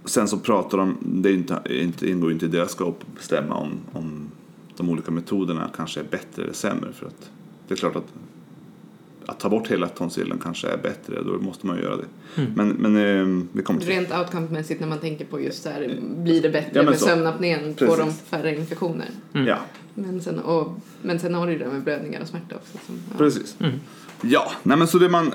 sen 0.06 0.28
så 0.28 0.40
pratar 0.40 0.78
de, 0.78 0.98
det 1.02 1.30
är 1.30 1.34
inte, 1.34 1.62
inte, 1.70 2.10
ingår 2.10 2.32
inte 2.32 2.46
i 2.46 2.50
deras 2.50 2.72
scope 2.72 3.06
att 3.08 3.16
bestämma 3.16 3.56
om, 3.56 3.72
om 3.92 4.32
de 4.78 4.90
olika 4.90 5.12
metoderna 5.12 5.70
kanske 5.76 6.00
är 6.00 6.04
bättre 6.04 6.44
eller 6.44 6.54
sämre. 6.54 6.94
För 6.94 7.06
att 7.06 7.32
det 7.68 7.74
är 7.74 7.78
klart 7.78 7.96
att 7.96 8.14
att 9.28 9.40
ta 9.40 9.50
bort 9.50 9.68
hela 9.68 9.88
tonsillen 9.88 10.40
kanske 10.44 10.68
är 10.68 10.78
bättre, 10.78 11.24
då 11.24 11.40
måste 11.40 11.68
man 11.68 11.78
göra 11.78 11.98
det. 11.98 12.06
Men, 12.56 12.70
men 12.70 12.96
eh, 12.96 13.46
vi 13.52 13.64
kommer 13.64 13.80
till 13.80 13.90
Rent 13.90 14.12
outcome-mässigt 14.12 14.80
när 14.80 14.88
man 14.88 15.00
tänker 15.00 15.26
på 15.26 15.42
just 15.42 15.64
så 15.64 15.70
här, 15.70 16.00
blir 16.02 16.42
det 16.42 16.50
bättre 16.50 16.72
Ja, 16.74 16.84
med 16.84 17.00
sömnapnén, 17.00 17.76
får 17.78 17.98
de 17.98 18.14
färre 18.14 18.56
infektioner? 18.56 19.10
Ja, 19.32 19.58
Men 19.94 20.22
sen, 20.22 20.40
och, 20.40 20.80
men 21.02 21.20
sen 21.20 21.34
har 21.34 21.48
du 21.48 21.54
ju 21.54 21.60
det 21.60 21.68
med 21.68 21.84
blödningar 21.84 22.22
och 22.22 22.28
smärta 22.28 22.56
också. 22.56 22.78
Som, 22.86 23.00
ja. 23.12 23.18
precis. 23.18 23.58
Ja, 24.22 24.52
nej 24.64 24.78
men 24.78 24.88
så 24.88 24.98
det 24.98 25.06
är 25.06 25.10
man 25.10 25.32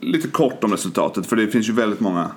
lite 0.00 0.28
kort 0.28 0.64
om 0.64 0.72
resultatet 0.72 1.26
för 1.26 1.36
det 1.36 1.48
finns 1.48 1.68
ju 1.68 1.72
väldigt 1.72 2.00
många 2.00 2.30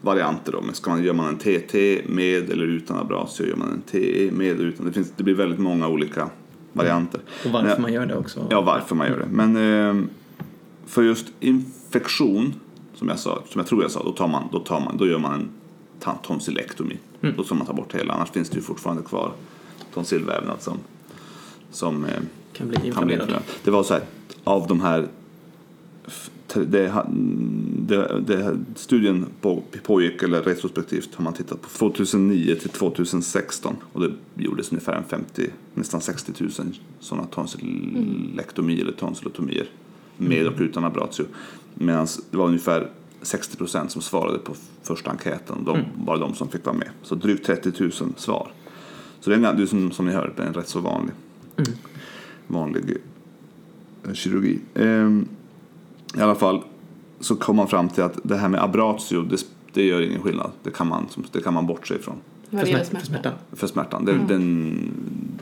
varianter 0.00 0.52
då. 0.52 0.60
Men 0.60 0.74
ska 0.74 0.90
man, 0.90 1.04
gör 1.04 1.12
man 1.12 1.28
en 1.28 1.38
TT 1.38 2.02
med 2.08 2.50
eller 2.50 2.64
utan 2.66 2.96
abrasio, 2.96 3.46
gör 3.46 3.56
man 3.56 3.72
en 3.72 3.82
TE 3.82 4.30
med 4.32 4.50
eller 4.50 4.64
utan. 4.64 4.86
Det, 4.86 4.92
finns, 4.92 5.12
det 5.16 5.24
blir 5.24 5.34
väldigt 5.34 5.58
många 5.58 5.88
olika 5.88 6.30
varianter. 6.74 7.20
Och 7.44 7.50
varför 7.50 7.68
Men- 7.68 7.82
man 7.82 7.92
gör 7.92 8.06
det 8.06 8.16
också? 8.16 8.46
Ja, 8.50 8.60
varför 8.60 8.94
man 8.94 9.06
gör 9.08 9.18
det. 9.18 9.26
Men 9.30 9.56
eh, 9.56 10.06
för 10.86 11.02
just 11.02 11.26
infektion, 11.40 12.54
som 12.94 13.08
jag, 13.08 13.18
sa, 13.18 13.42
som 13.48 13.58
jag 13.58 13.66
tror 13.66 13.82
jag 13.82 13.90
sa, 13.90 14.02
då, 14.02 14.12
tar 14.12 14.28
man, 14.28 14.48
då, 14.52 14.58
tar 14.58 14.80
man, 14.80 14.96
då 14.96 15.06
gör 15.06 15.18
man 15.18 15.32
en 15.34 15.48
tonsilektomi. 16.22 16.98
Då 17.36 17.44
ska 17.44 17.54
man 17.54 17.66
ta 17.66 17.72
bort 17.72 17.94
hela, 17.94 18.14
annars 18.14 18.30
finns 18.30 18.50
det 18.50 18.56
ju 18.56 18.62
fortfarande 18.62 19.02
kvar 19.02 19.32
tonsillvävnad 19.94 20.56
som, 20.62 20.78
som 21.70 22.04
eh, 22.04 22.10
Kan 22.52 22.68
bli 22.68 22.86
inflammerad. 22.86 23.34
Det 23.64 23.70
var 23.70 23.82
så 23.82 23.94
här, 23.94 24.02
av 24.44 24.66
de 24.66 24.80
här 24.80 25.08
det, 26.54 26.92
det, 27.88 28.20
det, 28.26 28.58
studien 28.74 29.26
på, 29.40 29.62
pågick, 29.82 30.22
eller 30.22 30.42
retrospektivt 30.42 31.14
har 31.14 31.24
man 31.24 31.32
tittat 31.32 31.62
på 31.62 31.68
2009 31.68 32.54
till 32.54 32.70
2016 32.70 33.76
och 33.92 34.00
det 34.00 34.12
gjordes 34.34 34.72
ungefär 34.72 34.92
en 34.92 35.04
50, 35.04 35.50
nästan 35.74 36.00
60 36.00 36.32
000 36.38 36.50
sådana 37.00 37.26
tonsillektomier 37.26 38.82
eller 38.82 38.92
tonsillotomier 38.92 39.66
med 40.16 40.46
och 40.46 40.54
utan 40.58 40.84
abratio. 40.84 41.24
Medan 41.74 42.06
det 42.30 42.36
var 42.36 42.46
ungefär 42.46 42.90
60 43.22 43.56
procent 43.56 43.90
som 43.90 44.02
svarade 44.02 44.38
på 44.38 44.54
första 44.82 45.10
enkäten. 45.10 45.64
De 45.64 45.78
var 45.96 46.18
de 46.18 46.34
som 46.34 46.48
fick 46.48 46.64
vara 46.64 46.76
med. 46.76 46.90
Så 47.02 47.14
drygt 47.14 47.46
30 47.46 47.72
000 47.80 47.92
svar. 48.16 48.52
Så 49.20 49.30
det 49.30 49.36
är, 49.36 49.66
som, 49.66 49.90
som 49.90 50.06
ni 50.06 50.12
hör 50.12 50.32
en 50.36 50.54
rätt 50.54 50.68
så 50.68 50.80
vanlig, 50.80 51.14
vanlig 52.46 52.96
eh, 54.06 54.12
kirurgi. 54.12 54.58
Ehm, 54.74 55.28
I 56.16 56.20
alla 56.20 56.34
fall 56.34 56.62
så 57.20 57.36
kom 57.36 57.56
man 57.56 57.68
fram 57.68 57.88
till 57.88 58.02
att 58.02 58.18
det 58.22 58.36
här 58.36 58.48
med 58.48 58.62
abratio, 58.62 59.22
det, 59.22 59.46
det 59.72 59.82
gör 59.84 60.00
ingen 60.00 60.22
skillnad. 60.22 60.50
Det 60.62 60.70
kan 60.70 60.86
man, 60.86 61.06
det 61.32 61.40
kan 61.40 61.54
man 61.54 61.66
bortse 61.66 61.94
ifrån 61.94 62.16
Vad 62.50 62.60
För, 62.60 62.68
smärt, 62.68 62.86
för 62.86 62.90
smärta. 62.90 63.06
smärtan. 63.06 63.32
för 63.52 63.66
smärtan. 63.66 64.04
Det, 64.04 64.18
den, 64.28 64.78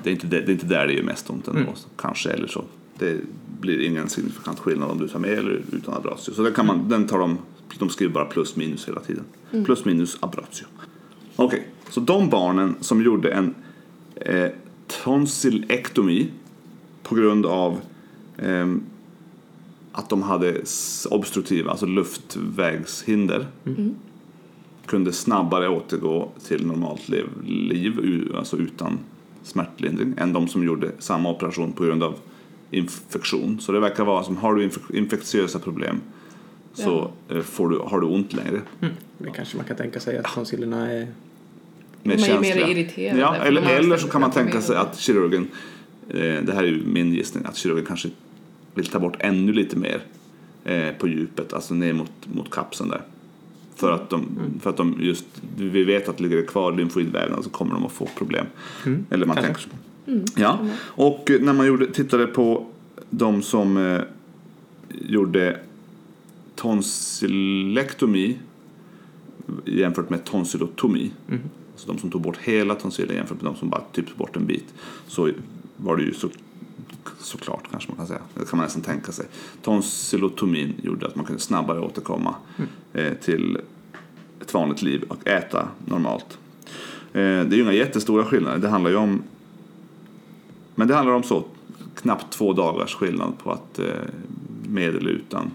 det, 0.02 0.10
är 0.10 0.14
inte, 0.14 0.26
det, 0.26 0.40
det 0.40 0.50
är 0.50 0.52
inte 0.52 0.66
där 0.66 0.86
det 0.86 0.92
gör 0.92 1.02
mest 1.02 1.30
ont 1.30 1.48
ändå, 1.48 1.72
kanske 1.96 2.30
eller 2.30 2.46
så. 2.46 2.64
Det 2.98 3.20
blir 3.60 3.80
ingen 3.80 4.08
signifikant 4.08 4.58
skillnad 4.58 4.90
om 4.90 4.98
du 4.98 5.08
tar 5.08 5.18
med 5.18 5.30
eller 5.30 5.62
utan 5.72 5.94
abratio. 5.94 6.32
Så 6.32 6.42
det 6.42 6.50
kan 6.50 6.66
man, 6.66 6.88
den 6.88 7.06
tar 7.06 7.18
de, 7.18 7.38
de 7.78 7.88
skriver 7.88 8.12
bara 8.12 8.24
plus 8.24 8.56
minus 8.56 8.88
hela 8.88 9.00
tiden. 9.00 9.24
Plus 9.64 9.84
minus 9.84 10.18
abratio. 10.20 10.66
Okej, 11.36 11.68
så 11.90 12.00
de 12.00 12.28
barnen 12.28 12.74
som 12.80 13.02
gjorde 13.02 13.32
en 13.32 13.54
eh, 14.16 14.50
tonsillektomi 15.04 16.30
på 17.02 17.14
grund 17.14 17.46
av 17.46 17.80
ehm, 18.38 18.82
att 19.92 20.08
de 20.08 20.22
hade 20.22 20.62
obstruktiva, 21.10 21.70
alltså 21.70 21.86
luftvägshinder 21.86 23.46
kunde 24.86 25.12
snabbare 25.12 25.68
återgå 25.68 26.28
till 26.46 26.66
normalt 26.66 27.08
liv, 27.08 27.26
liv 27.46 28.34
alltså 28.36 28.56
utan 28.56 28.98
smärtlindring 29.42 30.14
än 30.16 30.32
de 30.32 30.48
som 30.48 30.64
gjorde 30.64 30.90
samma 30.98 31.30
operation 31.30 31.72
på 31.72 31.84
grund 31.84 32.02
av 32.02 32.14
infektion. 32.70 33.60
Så 33.60 33.72
det 33.72 33.80
verkar 33.80 34.04
vara 34.04 34.24
som 34.24 34.36
har 34.36 34.54
du 34.54 34.68
inf- 34.68 34.94
infektiösa 34.96 35.58
problem 35.58 36.00
så 36.74 37.10
eh, 37.28 37.40
får 37.40 37.68
du, 37.68 37.78
har 37.78 38.00
du 38.00 38.06
ont 38.06 38.32
längre. 38.32 38.60
Det 39.18 39.30
kanske 39.34 39.56
man 39.56 39.66
kan 39.66 39.76
tänka 39.76 40.00
sig 40.00 40.18
att 40.18 40.34
tonsillerna 40.34 40.90
är... 40.92 41.06
Mer 42.02 42.16
De 42.16 42.22
är 42.22 42.28
ju 42.28 42.40
mer 42.40 42.42
känsliga. 42.44 42.68
irriterade, 42.68 43.20
Ja, 43.20 43.34
eller, 43.36 43.62
eller 43.62 43.96
så 43.96 44.08
kan 44.08 44.20
man 44.20 44.30
tänka 44.30 44.60
sig 44.60 44.76
att 44.76 44.98
kirurgen, 44.98 45.48
eh, 46.08 46.16
det 46.18 46.52
här 46.54 46.62
är 46.62 46.66
ju 46.66 46.82
min 46.86 47.12
gissning, 47.12 47.44
att 47.44 47.56
kirurgen 47.56 47.86
kanske 47.86 48.08
vill 48.74 48.86
ta 48.86 48.98
bort 48.98 49.16
ännu 49.18 49.52
lite 49.52 49.76
mer 49.76 50.02
eh, 50.64 50.94
på 50.98 51.08
djupet, 51.08 51.52
alltså 51.52 51.74
ner 51.74 51.92
mot, 51.92 52.12
mot 52.34 52.50
kapseln 52.50 52.90
där. 52.90 53.02
För 53.74 53.92
att, 53.92 54.10
de, 54.10 54.26
för 54.60 54.70
att 54.70 54.76
de 54.76 54.96
just, 55.00 55.24
vi 55.56 55.84
vet 55.84 56.08
att 56.08 56.20
ligger 56.20 56.36
det 56.36 56.42
kvar 56.42 56.72
lymfoidvävnad 56.72 57.44
så 57.44 57.50
kommer 57.50 57.74
de 57.74 57.86
att 57.86 57.92
få 57.92 58.08
problem. 58.18 58.46
Eller 59.10 59.26
man 59.26 59.36
kanske. 59.36 59.52
tänker 59.52 59.60
så. 59.60 60.40
Ja, 60.40 60.58
och 60.80 61.30
eh, 61.30 61.40
när 61.40 61.52
man 61.52 61.66
gjorde, 61.66 61.86
tittade 61.86 62.26
på 62.26 62.66
de 63.10 63.42
som 63.42 63.76
eh, 63.76 64.00
gjorde 64.88 65.60
tonsillektomi 66.54 68.38
jämfört 69.64 70.10
med 70.10 70.24
tonsillotomi, 70.24 71.10
alltså 71.72 71.92
de 71.92 71.98
som 71.98 72.10
tog 72.10 72.20
bort 72.20 72.36
hela 72.36 72.74
tonsillen 72.74 73.16
jämfört 73.16 73.42
med 73.42 73.52
de 73.52 73.56
som 73.58 73.70
bara 73.70 73.82
typ 73.92 74.08
tog 74.08 74.16
bort 74.16 74.36
en 74.36 74.46
bit, 74.46 74.74
så 75.06 75.30
var 75.76 75.96
det 75.96 76.02
ju 76.02 76.14
så, 76.14 76.28
såklart 77.18 77.70
kanske 77.70 77.88
man 77.90 77.96
kan 77.96 78.06
säga, 78.06 78.20
det 78.34 78.50
kan 78.50 78.56
man 78.56 78.64
nästan 78.66 78.82
tänka 78.82 79.12
sig. 79.12 79.26
Tonsillotomin 79.62 80.74
gjorde 80.82 81.06
att 81.06 81.16
man 81.16 81.24
kunde 81.24 81.40
snabbare 81.42 81.80
återkomma 81.80 82.34
eh, 82.92 83.12
till 83.14 83.58
ett 84.40 84.54
vanligt 84.54 84.82
liv 84.82 85.02
och 85.08 85.28
äta 85.28 85.68
normalt. 85.86 86.38
Eh, 87.12 87.20
det 87.20 87.20
är 87.22 87.54
ju 87.54 87.62
inga 87.62 87.72
jättestora 87.72 88.24
skillnader, 88.24 88.58
det 88.58 88.68
handlar 88.68 88.90
ju 88.90 88.96
om 88.96 89.22
men 90.74 90.88
det 90.88 90.94
handlar 90.94 91.14
om 91.14 91.22
så 91.22 91.44
knappt 91.94 92.32
två 92.32 92.52
dagars 92.52 92.94
skillnad 92.94 93.32
på 93.38 93.50
att 93.52 93.78
eh, 93.78 93.84
med 94.68 94.88
eller 94.96 95.10
utan 95.10 95.50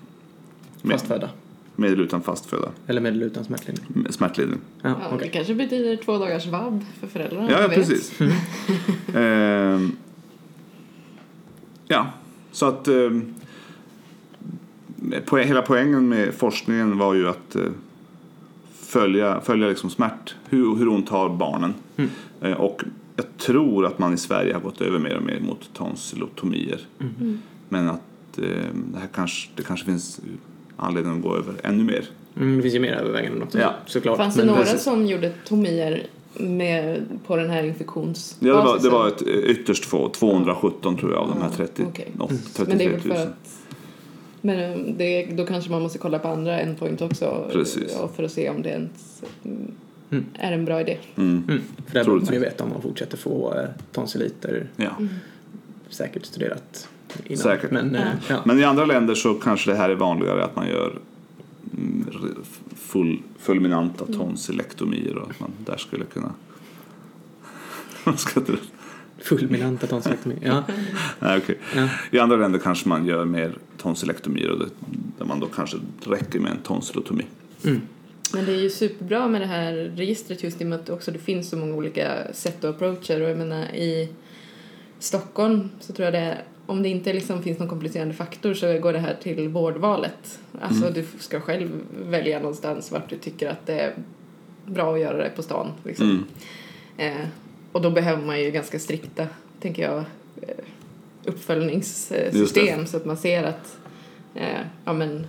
med, 0.81 0.91
Fastfödda. 0.99 1.29
med 1.75 1.91
eller 1.91 2.03
utan 2.03 2.21
fastföda 2.21 2.69
Eller 2.87 3.01
med 3.01 3.11
eller 3.13 3.25
utan 3.25 3.43
smärtlindring. 3.43 4.07
smärtlindring. 4.09 4.59
Ja, 4.81 4.89
Ja, 4.89 4.95
okej. 5.07 5.19
Det 5.21 5.29
kanske 5.29 5.55
betyder 5.55 5.95
två 5.95 6.17
dagars 6.17 6.45
vabb 6.47 6.85
för 6.99 7.07
föräldrarna. 7.07 7.51
Ja, 7.51 7.61
ja 7.61 7.67
precis. 7.67 8.11
Ja, 11.87 12.07
så 12.51 12.65
att 12.65 12.87
poäng, 15.25 15.47
hela 15.47 15.61
poängen 15.61 16.09
med 16.09 16.33
forskningen 16.33 16.97
var 16.97 17.13
ju 17.13 17.29
att 17.29 17.55
eh, 17.55 17.61
följa, 18.81 19.41
följa 19.41 19.67
liksom 19.67 19.89
smärt, 19.89 20.35
hur, 20.49 20.75
hur 20.75 20.87
ont 20.87 21.09
har 21.09 21.29
barnen. 21.29 21.73
Eh, 22.41 22.51
och 22.51 22.83
jag 23.15 23.25
tror 23.37 23.85
att 23.85 23.99
man 23.99 24.13
i 24.13 24.17
Sverige 24.17 24.53
har 24.53 24.61
gått 24.61 24.81
över 24.81 24.99
mer 24.99 25.15
och 25.17 25.23
mer 25.23 25.39
mot 25.39 25.69
tonsillotomier. 25.73 26.79
Men 27.69 27.89
att 27.89 28.37
eh, 28.37 28.43
det 28.73 28.99
här 28.99 29.07
kanske, 29.13 29.49
det 29.55 29.63
kanske 29.63 29.85
finns 29.85 30.21
anledning 30.77 31.13
att 31.17 31.21
gå 31.21 31.35
över 31.37 31.53
ännu 31.63 31.83
mer. 31.83 32.05
Mm, 32.37 32.55
det 32.55 32.61
finns 32.61 32.75
ju 32.75 32.79
mer 32.79 32.93
överväganden 32.93 33.43
också 33.43 33.59
Ja. 33.59 33.73
såklart. 33.85 34.17
Fanns 34.17 34.35
det 34.35 34.39
Men 34.41 34.47
några 34.47 34.61
precis. 34.63 34.83
som 34.83 35.05
gjorde 35.05 35.29
tomier 35.45 36.07
med, 36.39 37.03
på 37.27 37.35
den 37.35 37.49
här 37.49 37.63
infektionsbasisen? 37.63 38.47
Ja, 38.47 38.55
det, 38.55 38.63
var, 38.63 38.79
det 38.79 38.89
var 38.89 39.07
ett 39.07 39.21
eh, 39.21 39.27
ytterst 39.27 39.85
få, 39.85 40.09
217 40.09 40.97
tror 40.97 41.11
jag 41.11 41.21
av 41.21 41.29
de 41.29 41.41
här 41.41 41.49
30, 41.49 41.85
okej. 41.89 42.11
och 42.19 42.31
Men 42.31 42.39
33 42.53 42.77
det 42.77 42.83
är 42.83 42.89
000. 42.89 42.99
väl 42.99 43.01
för 43.17 43.23
att... 43.23 43.57
Men 44.41 44.59
eh, 44.59 44.93
det, 44.97 45.25
då 45.25 45.45
kanske 45.45 45.71
man 45.71 45.81
måste 45.81 45.97
kolla 45.97 46.19
på 46.19 46.27
andra 46.27 46.59
endpoint 46.59 47.01
också. 47.01 47.49
Precis. 47.51 47.97
För 48.15 48.23
att 48.23 48.31
se 48.31 48.49
om 48.49 48.61
det 48.61 48.69
ens 48.69 49.23
mm, 49.45 49.71
Mm. 50.09 50.25
är 50.33 50.51
en 50.51 50.65
bra 50.65 50.81
idé. 50.81 50.97
Mm. 51.15 51.43
Mm, 51.47 51.61
för 51.85 51.93
det 51.93 51.99
här 51.99 52.05
borde 52.05 52.25
man 52.25 52.33
ju 52.33 52.39
veta 52.39 52.63
om 52.63 52.69
man 52.69 52.81
fortsätter 52.81 53.17
få 53.17 53.53
eh, 53.53 53.65
tonsilliter 53.91 54.67
Ja. 54.75 54.89
säkert 55.89 56.25
studerat 56.25 56.87
innan. 57.25 57.37
Säkert. 57.37 57.71
Men, 57.71 57.97
ja. 58.29 58.35
Men 58.45 58.59
i 58.59 58.63
andra 58.63 58.85
länder 58.85 59.15
så 59.15 59.33
kanske 59.33 59.71
det 59.71 59.77
här 59.77 59.89
är 59.89 59.95
vanligare 59.95 60.43
att 60.43 60.55
man 60.55 60.67
gör 60.67 60.99
mm, 61.77 62.05
full, 62.87 63.21
fulminanta 63.39 64.05
tonsillektomier 64.05 65.17
och 65.17 65.29
att 65.29 65.39
man 65.39 65.51
där 65.65 65.77
skulle 65.77 66.05
kunna... 66.05 66.33
Ska? 68.17 68.41
Fulminanta 69.17 69.87
tonsillektomi. 69.87 70.35
Ja. 70.41 70.63
Nej, 71.19 71.37
okej. 71.37 71.57
Ja. 71.75 71.89
I 72.11 72.19
andra 72.19 72.37
länder 72.37 72.59
kanske 72.59 72.89
man 72.89 73.05
gör 73.05 73.25
mer 73.25 73.57
tonsillektomier 73.77 74.49
och 74.49 74.59
det, 74.59 74.69
där 75.17 75.25
man 75.25 75.39
då 75.39 75.47
kanske 75.47 75.77
räcker 76.03 76.39
med 76.39 76.51
en 76.51 76.57
tonsillotomi. 76.57 77.25
Mm. 77.63 77.81
Men 78.33 78.45
det 78.45 78.51
är 78.51 78.61
ju 78.61 78.69
superbra 78.69 79.27
med 79.27 79.41
det 79.41 79.47
här 79.47 79.73
registret 79.73 80.43
just 80.43 80.61
i 80.61 80.63
och 80.63 80.67
med 80.67 80.79
att 80.79 80.89
också 80.89 81.11
det 81.11 81.19
finns 81.19 81.49
så 81.49 81.57
många 81.57 81.75
olika 81.75 82.33
sätt 82.33 82.63
och 82.63 82.69
approacher 82.69 83.21
och 83.21 83.29
jag 83.29 83.37
menar 83.37 83.75
i 83.75 84.09
Stockholm 84.99 85.69
så 85.79 85.93
tror 85.93 86.05
jag 86.05 86.13
det 86.13 86.19
är 86.19 86.43
om 86.67 86.83
det 86.83 86.89
inte 86.89 87.13
liksom 87.13 87.43
finns 87.43 87.59
någon 87.59 87.67
komplicerande 87.67 88.13
faktor 88.13 88.53
så 88.53 88.79
går 88.79 88.93
det 88.93 88.99
här 88.99 89.17
till 89.23 89.49
vårdvalet. 89.49 90.39
Alltså 90.61 90.89
du 90.89 91.05
ska 91.19 91.39
själv 91.39 91.69
välja 92.05 92.39
någonstans 92.39 92.91
vart 92.91 93.09
du 93.09 93.17
tycker 93.17 93.49
att 93.49 93.65
det 93.65 93.79
är 93.79 93.93
bra 94.65 94.93
att 94.93 94.99
göra 94.99 95.17
det 95.17 95.29
på 95.29 95.43
stan. 95.43 95.71
Liksom. 95.83 96.25
Mm. 96.97 97.17
Eh, 97.17 97.27
och 97.71 97.81
då 97.81 97.89
behöver 97.89 98.25
man 98.25 98.41
ju 98.41 98.51
ganska 98.51 98.79
strikta, 98.79 99.27
tänker 99.61 99.83
jag, 99.83 99.97
eh, 100.41 100.63
uppföljningssystem 101.25 102.85
så 102.85 102.97
att 102.97 103.05
man 103.05 103.17
ser 103.17 103.43
att 103.43 103.77
eh, 104.35 104.61
ja, 104.85 104.93
men, 104.93 105.27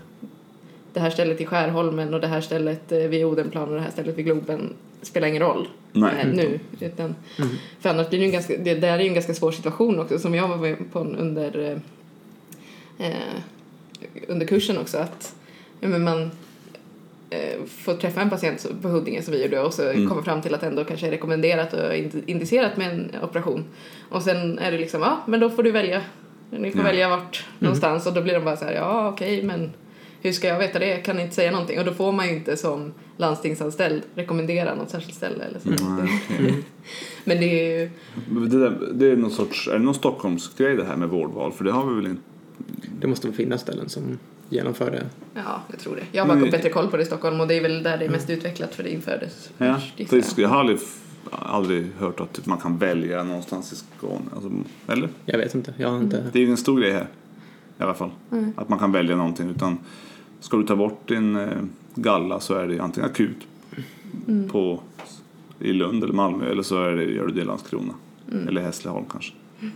det 0.93 1.01
här 1.01 1.11
stället 1.11 1.41
i 1.41 1.47
Skärholmen 1.47 2.15
och 2.15 2.21
det 2.21 2.27
här 2.27 2.41
stället 2.41 2.93
eh, 2.93 2.99
vid 2.99 3.25
Odenplan 3.25 3.69
och 3.69 3.75
det 3.75 3.81
här 3.81 3.91
stället 3.91 4.19
vid 4.19 4.25
Globen 4.25 4.75
spelar 5.09 5.29
ingen 5.29 5.43
roll 5.43 5.69
Nej. 5.93 6.15
eh, 6.21 6.27
nu. 6.29 6.61
Utan, 6.81 7.15
För 7.81 7.91
annars 7.91 8.09
blir 8.09 8.19
det 8.19 8.23
ju 8.25 8.29
en 8.29 8.33
ganska, 8.33 8.57
det 8.57 8.75
där 8.75 8.93
är 8.99 9.03
ju 9.03 9.09
en 9.09 9.15
ganska 9.15 9.35
svår 9.35 9.53
situation 9.53 9.99
också 9.99 10.19
som 10.19 10.35
jag 10.35 10.49
var 10.49 10.57
med 10.57 10.77
på 10.93 10.99
en 10.99 11.17
under, 11.17 11.59
eh, 12.99 13.07
eh, 13.09 13.41
under 14.29 14.47
kursen 14.47 14.79
också 14.79 14.99
att 14.99 15.35
ja, 15.81 15.89
men 15.89 16.05
man 16.05 16.31
eh, 17.31 17.63
får 17.69 17.95
träffa 17.95 18.21
en 18.21 18.31
patient 18.31 18.61
så- 18.61 18.75
på 18.83 18.89
Huddinge 18.89 19.23
som 19.23 19.33
vi 19.35 19.43
gjorde 19.43 19.61
och 19.61 19.75
så 19.75 19.83
kommer 20.09 20.23
fram 20.23 20.43
till 20.43 20.55
att 20.55 20.63
ändå 20.63 20.85
kanske 20.85 21.07
är 21.07 21.11
rekommenderat 21.11 21.73
och 21.73 21.95
ind- 21.97 22.23
indicerat 22.27 22.77
med 22.77 22.91
en 22.95 23.11
operation. 23.23 23.65
Och 24.11 24.23
sen 24.23 24.59
är 24.59 24.73
det 24.73 24.79
liksom, 24.79 25.01
ja 25.03 25.19
men 25.27 25.41
då 25.41 25.51
får 25.51 25.63
du 25.63 25.71
välja. 25.71 26.03
Ni 26.51 26.71
får 26.71 26.81
Ja. 26.81 26.87
välja 26.87 27.09
vart 27.09 27.45
någonstans 27.59 28.07
och 28.07 28.13
då 28.15 28.23
blir 28.23 28.35
de 28.35 28.45
bara 28.45 28.57
så 28.57 28.65
här, 28.65 28.73
ja 28.73 29.09
okej 29.09 29.43
men 29.43 29.71
hur 30.23 30.33
ska 30.33 30.49
jag 30.49 30.59
veta 30.59 30.79
det? 30.79 30.87
Jag 30.89 31.05
kan 31.05 31.21
inte 31.21 31.35
säga 31.35 31.51
någonting. 31.51 31.79
Och 31.79 31.85
då 31.85 31.93
får 31.95 32.13
man 32.13 32.27
ju 32.29 32.35
inte 32.35 32.57
som 32.57 32.93
landstingsanställd 33.17 34.03
rekommendera 34.15 34.75
något 34.75 34.91
särskilt 34.91 35.15
ställe 35.15 35.45
eller 35.45 35.59
så. 35.59 35.69
Nej, 35.85 36.23
okej. 36.31 36.65
Men 37.25 37.41
det 37.41 37.45
är 37.47 37.81
ju, 37.81 37.91
Det, 38.49 38.59
där, 38.59 38.79
det 38.95 39.07
är 39.11 39.17
någon 39.17 39.31
sorts, 39.31 39.69
är 39.69 39.73
det 39.73 39.79
någon 39.85 39.95
Stockholmsgrej 39.95 40.77
det 40.77 40.85
här 40.85 40.97
med 40.97 41.09
vårdval? 41.09 41.53
För 41.53 41.65
det 41.65 41.73
har 41.73 41.87
vi 41.87 41.95
väl 41.97 42.07
inte? 42.07 42.23
Det 43.01 43.07
måste 43.07 43.27
väl 43.27 43.37
finnas 43.37 43.61
ställen 43.61 43.89
som 43.89 44.19
genomför 44.49 44.91
det. 44.91 45.07
ja 45.35 45.63
jag 45.71 45.79
tror 45.81 45.97
det. 45.97 46.03
Jag 46.13 46.23
har 46.23 46.29
bara 46.29 46.39
Men- 46.39 46.51
bättre 46.51 46.71
koll 46.71 46.89
på 46.89 46.97
det 46.97 47.03
i 47.03 47.07
Stockholm 47.07 47.41
och 47.41 47.49
det 47.49 47.55
är 47.55 47.63
väl 47.63 47.83
där 47.83 47.99
det 47.99 48.05
är 48.05 48.09
mest 48.09 48.31
utvecklat 48.31 48.75
för 48.75 48.83
det 48.83 48.91
infördes 48.93 49.51
Ja, 49.59 49.81
först, 50.09 50.33
för 50.33 50.43
jag. 50.43 50.45
jag 50.45 50.49
har 50.49 50.61
aldrig, 50.61 50.79
aldrig 51.31 51.87
hört 51.99 52.21
att 52.21 52.47
man 52.47 52.59
kan 52.59 52.79
välja 52.79 53.23
någonstans 53.25 53.73
i 53.73 53.77
Skåne. 53.77 54.21
Alltså, 54.35 54.51
eller? 54.89 55.09
Jag 55.25 55.39
vet 55.39 55.55
inte. 55.55 55.75
Jag 55.77 55.89
har 55.91 55.99
inte... 55.99 56.17
Det 56.33 56.39
är 56.39 56.41
ju 56.41 56.47
ingen 56.47 56.57
stor 56.57 56.81
grej 56.81 56.93
här. 56.93 57.07
I 57.79 57.83
alla 57.83 57.95
fall. 57.95 58.11
Att 58.57 58.69
man 58.69 58.79
kan 58.79 58.93
välja 58.93 59.17
någonting. 59.17 59.49
Utan 59.51 59.79
ska 60.41 60.57
du 60.57 60.63
ta 60.67 60.77
bort 60.77 61.09
din 61.09 61.37
eh, 61.37 61.49
galla 61.95 62.41
så 62.41 62.55
är 62.55 62.69
det 62.69 62.79
antingen 62.81 63.11
akut 63.11 63.37
på, 64.53 64.81
i 65.61 65.73
Lund 65.73 66.05
eller 66.05 66.15
Malmö 66.15 66.51
eller 66.51 66.63
så 66.63 66.83
är 66.85 66.97
det, 66.97 67.05
gör 67.05 67.27
du 67.27 67.33
det 67.33 67.41
i 67.41 67.45
Landskrona. 67.45 67.93
Eller 68.49 68.61
Hässleholm 68.61 69.05
kanske. 69.11 69.33
Ja, 69.61 69.69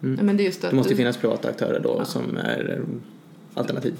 Men 0.00 0.36
det 0.36 0.42
är 0.42 0.44
just 0.44 0.64
att 0.64 0.70
Det 0.70 0.76
måste 0.76 0.90
ju 0.90 0.94
du- 0.94 0.96
finnas 1.02 1.16
privata 1.16 1.48
aktörer 1.48 1.80
då 1.80 2.04
som 2.04 2.36
är 2.36 2.78
eh, 2.78 2.84
alternativ. 3.60 3.94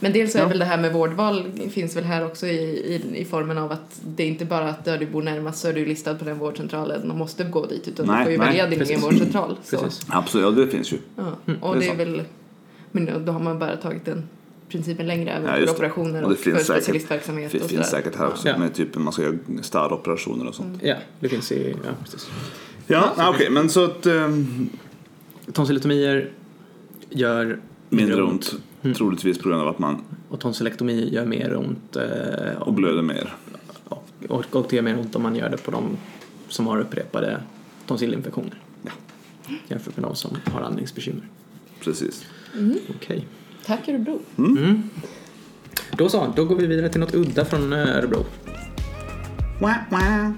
Men 0.00 0.12
dels 0.12 0.34
är 0.36 0.40
Ja. 0.40 0.48
väl 0.48 0.58
det 0.58 0.64
här 0.64 0.78
med 0.80 0.92
vårdval 0.92 1.42
finns 1.70 1.96
väl 1.96 2.04
här 2.04 2.26
också 2.26 2.46
i, 2.46 2.50
i, 2.60 3.20
i 3.20 3.24
formen 3.24 3.58
av 3.58 3.72
att 3.72 4.00
det 4.16 4.22
är 4.22 4.26
inte 4.28 4.44
bara 4.44 4.68
att 4.70 4.84
där 4.84 4.98
du 4.98 5.06
bor 5.06 5.22
närmast 5.22 5.58
så 5.58 5.68
är 5.68 5.72
du 5.72 5.86
listad 5.86 6.14
på 6.14 6.24
den 6.24 6.38
vårdcentralen 6.38 7.10
och 7.10 7.16
måste 7.16 7.44
gå 7.44 7.66
dit 7.66 7.88
utan 7.88 8.06
Nej, 8.06 8.18
du 8.18 8.24
får 8.24 8.32
ju 8.32 8.38
nej, 8.38 8.46
välja 8.48 8.66
din 8.66 8.82
egen 8.82 9.00
vårdcentral. 9.00 9.56
Absolut, 10.08 10.44
ja 10.44 10.50
det 10.50 10.66
finns 10.68 10.92
ju. 10.92 10.96
Ja. 11.16 11.22
Mm, 11.46 11.62
Och 11.62 11.74
det 11.74 11.80
det 11.80 11.86
är 11.86 11.92
är 11.92 11.96
väl, 11.96 12.22
men 13.00 13.24
då 13.24 13.32
har 13.32 13.40
man 13.40 13.58
bara 13.58 13.76
tagit 13.76 14.04
den 14.04 14.22
principen 14.68 15.06
längre 15.06 15.30
även 15.30 15.60
Ja, 15.60 15.66
för 15.66 15.74
operationer 15.74 16.24
Och 16.24 16.30
och, 16.30 16.38
för 16.38 16.50
säkert- 16.50 16.64
specialistverksamhet 16.66 17.52
Det 17.52 17.58
finns 17.58 17.90
säkert 17.90 18.16
här 18.16 18.26
också 18.28 18.48
Ja. 18.48 18.58
med 18.58 18.74
typ 18.74 18.96
man 18.96 19.12
ska 19.12 19.22
göra 19.22 19.36
starroperationer 19.62 20.46
och 20.48 20.54
sånt. 20.54 20.82
Ja, 20.82 20.96
det 21.20 21.28
finns 21.28 21.52
i, 21.52 21.76
ja 21.84 21.90
precis. 22.04 22.28
Ja, 22.86 23.14
ja 23.16 23.30
okej, 23.30 23.50
men 23.50 23.68
så 23.70 23.84
att 23.84 24.06
ehm, 24.06 24.68
Tonsillotomier 25.52 26.30
gör 27.10 27.58
mindre 27.88 28.22
ont. 28.22 28.54
Troligtvis 28.96 29.38
på 29.38 29.48
grund 29.48 29.60
av 29.62 29.68
att 29.68 29.78
man 29.78 30.04
och 30.28 30.40
tonsilektomi 30.40 31.08
gör 31.12 31.26
mer 31.26 31.56
ont 31.56 31.96
eh, 31.96 32.62
och 32.62 32.72
blöder 32.72 33.02
mer. 33.02 33.34
och, 33.88 34.04
och, 34.28 34.56
och 34.56 34.66
det 34.70 34.76
gör 34.76 34.82
mer 34.82 34.98
ont 34.98 35.16
om 35.16 35.22
man 35.22 35.36
gör 35.36 35.48
det 35.48 35.56
på 35.56 35.70
de 35.70 35.96
som 36.48 36.66
har 36.66 36.78
upprepade 36.80 37.40
tonsillinfektioner. 37.86 38.54
Ja. 38.82 38.90
Jämfört 39.68 39.96
med 39.96 40.04
de 40.04 40.14
som 40.16 40.30
har 40.44 40.60
andningsbekymmer. 40.60 41.28
Precis. 41.80 42.24
Okej. 42.96 43.26
Tack 43.66 43.88
Örebro. 43.88 44.20
Mm. 44.38 44.82
Då 45.92 46.08
så, 46.08 46.32
då 46.36 46.44
går 46.44 46.56
vi 46.56 46.66
vidare 46.66 46.88
till 46.88 47.00
något 47.00 47.14
udda 47.14 47.44
från 47.44 47.72
eh, 47.72 47.96
Örebro. 47.96 48.24
Wah, 49.60 49.76
wah. 49.90 50.30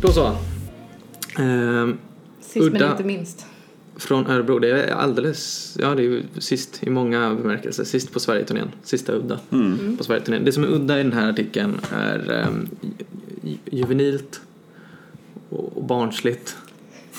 Då 0.00 0.12
så. 0.12 0.36
Ehm, 1.38 1.98
Sist 2.40 2.56
men 2.56 2.64
Udda. 2.76 2.90
inte 2.90 3.04
minst. 3.04 3.46
Från 3.96 4.26
Örebro, 4.26 4.58
det 4.58 4.68
är 4.82 4.94
alldeles, 4.94 5.76
ja 5.80 5.94
det 5.94 6.02
är 6.02 6.04
ju 6.04 6.22
sist 6.38 6.82
i 6.82 6.90
många 6.90 7.34
bemärkelser, 7.34 7.84
sist 7.84 8.12
på 8.12 8.20
Sverigeturnén, 8.20 8.68
sista 8.82 9.12
udda 9.12 9.40
på 9.98 10.04
Sverigeturnén. 10.04 10.44
Det 10.44 10.52
som 10.52 10.64
är 10.64 10.68
udda 10.68 11.00
i 11.00 11.02
den 11.02 11.12
här 11.12 11.30
artikeln 11.30 11.80
är 11.92 12.46
ju- 13.42 13.56
juvenilt 13.78 14.40
och 15.48 15.76
och 15.76 15.84
barnsligt, 15.84 16.56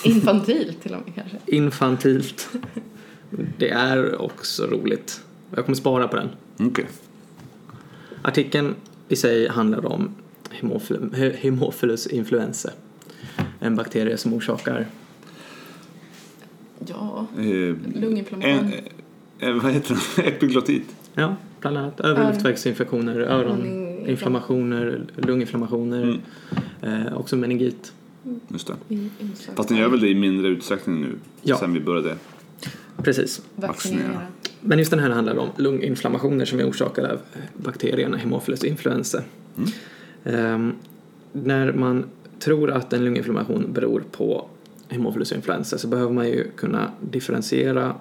Infantil 0.03 0.73
till 0.83 0.93
och 0.93 1.01
med 1.05 1.15
kanske. 1.15 1.37
infantilt. 1.55 2.49
Det 3.57 3.69
är 3.69 4.21
också 4.21 4.65
roligt. 4.67 5.21
Jag 5.55 5.65
kommer 5.65 5.75
spara 5.75 6.07
på 6.07 6.15
den. 6.15 6.29
Okej. 6.59 6.85
Artikeln 8.21 8.75
i 9.09 9.15
sig 9.15 9.47
handlar 9.47 9.85
om 9.85 10.09
hemofil- 10.51 11.15
he- 11.15 11.41
Haemophilus 11.43 12.07
influenzae. 12.07 12.71
En 13.59 13.75
bakterie 13.75 14.17
som 14.17 14.33
orsakar 14.33 14.87
Ja, 16.85 17.25
Eh, 17.37 17.43
lunginflammation. 18.01 18.71
en, 19.39 19.49
eh, 19.49 19.63
vad 19.63 19.71
heter 19.73 19.97
den? 20.15 20.25
Epiglottit. 20.33 20.95
Ja, 21.13 21.35
bland 21.61 21.77
annat 21.77 21.99
överluftvägsinfektioner, 21.99 23.19
öroninflammationer, 23.19 25.01
lunginflammationer, 25.15 26.19
eh, 26.81 27.17
också 27.17 27.35
meningit. 27.35 27.93
Just 28.47 28.67
det. 28.67 28.73
Inslag. 29.19 29.55
Fast 29.55 29.69
den 29.69 29.77
gör 29.77 29.89
väl 29.89 29.99
det 29.99 30.07
i 30.09 30.15
mindre 30.15 30.47
utsträckning 30.47 31.01
nu 31.01 31.15
Ja. 31.41 31.57
sen 31.57 31.73
vi 31.73 31.79
började. 31.79 32.15
Precis. 33.03 33.41
Vaccinera. 33.55 34.21
Men 34.61 34.79
just 34.79 34.91
den 34.91 34.99
här 34.99 35.09
handlar 35.09 35.37
om 35.37 35.49
lunginflammationer 35.57 36.45
som 36.45 36.59
är 36.59 36.69
orsakade 36.69 37.11
av 37.13 37.19
bakterien 37.57 38.13
Haemophilus 38.13 38.63
influenzae. 38.63 39.21
Ehm, 40.23 40.73
när 41.33 41.73
man 41.73 42.05
tror 42.39 42.71
att 42.71 42.93
en 42.93 43.05
lunginflammation 43.05 43.73
beror 43.73 44.03
på 44.11 44.47
Haemophilus 44.89 45.31
influenzae 45.31 45.79
så 45.79 45.87
behöver 45.87 46.13
man 46.13 46.27
ju 46.27 46.51
kunna 46.51 46.91
differentiera 47.01 47.95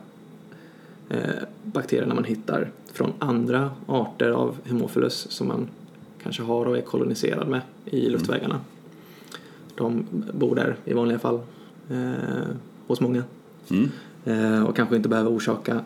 eh, 1.09 1.19
bakterierna 1.63 2.15
man 2.15 2.25
hittar 2.25 2.71
från 2.93 3.13
andra 3.19 3.71
arter 3.87 4.31
av 4.31 4.57
Haemophilus 4.67 5.31
som 5.31 5.49
man 5.49 5.69
kanske 6.23 6.43
har 6.43 6.67
och 6.67 6.79
är 6.79 6.83
koloniserad 6.83 7.49
med 7.49 7.61
i 7.85 8.09
luftvägarna. 8.09 8.61
De 9.75 10.07
bor 10.33 10.55
där 10.55 10.77
i 10.85 10.93
vanliga 10.95 11.19
fall 11.19 11.41
eh, 11.91 12.47
hos 12.87 13.01
många 13.01 13.23
Mm. 13.71 13.91
eh, 14.25 14.63
och 14.65 14.77
kanske 14.77 14.97
inte 14.97 15.09
behöver 15.09 15.31
orsaka 15.31 15.81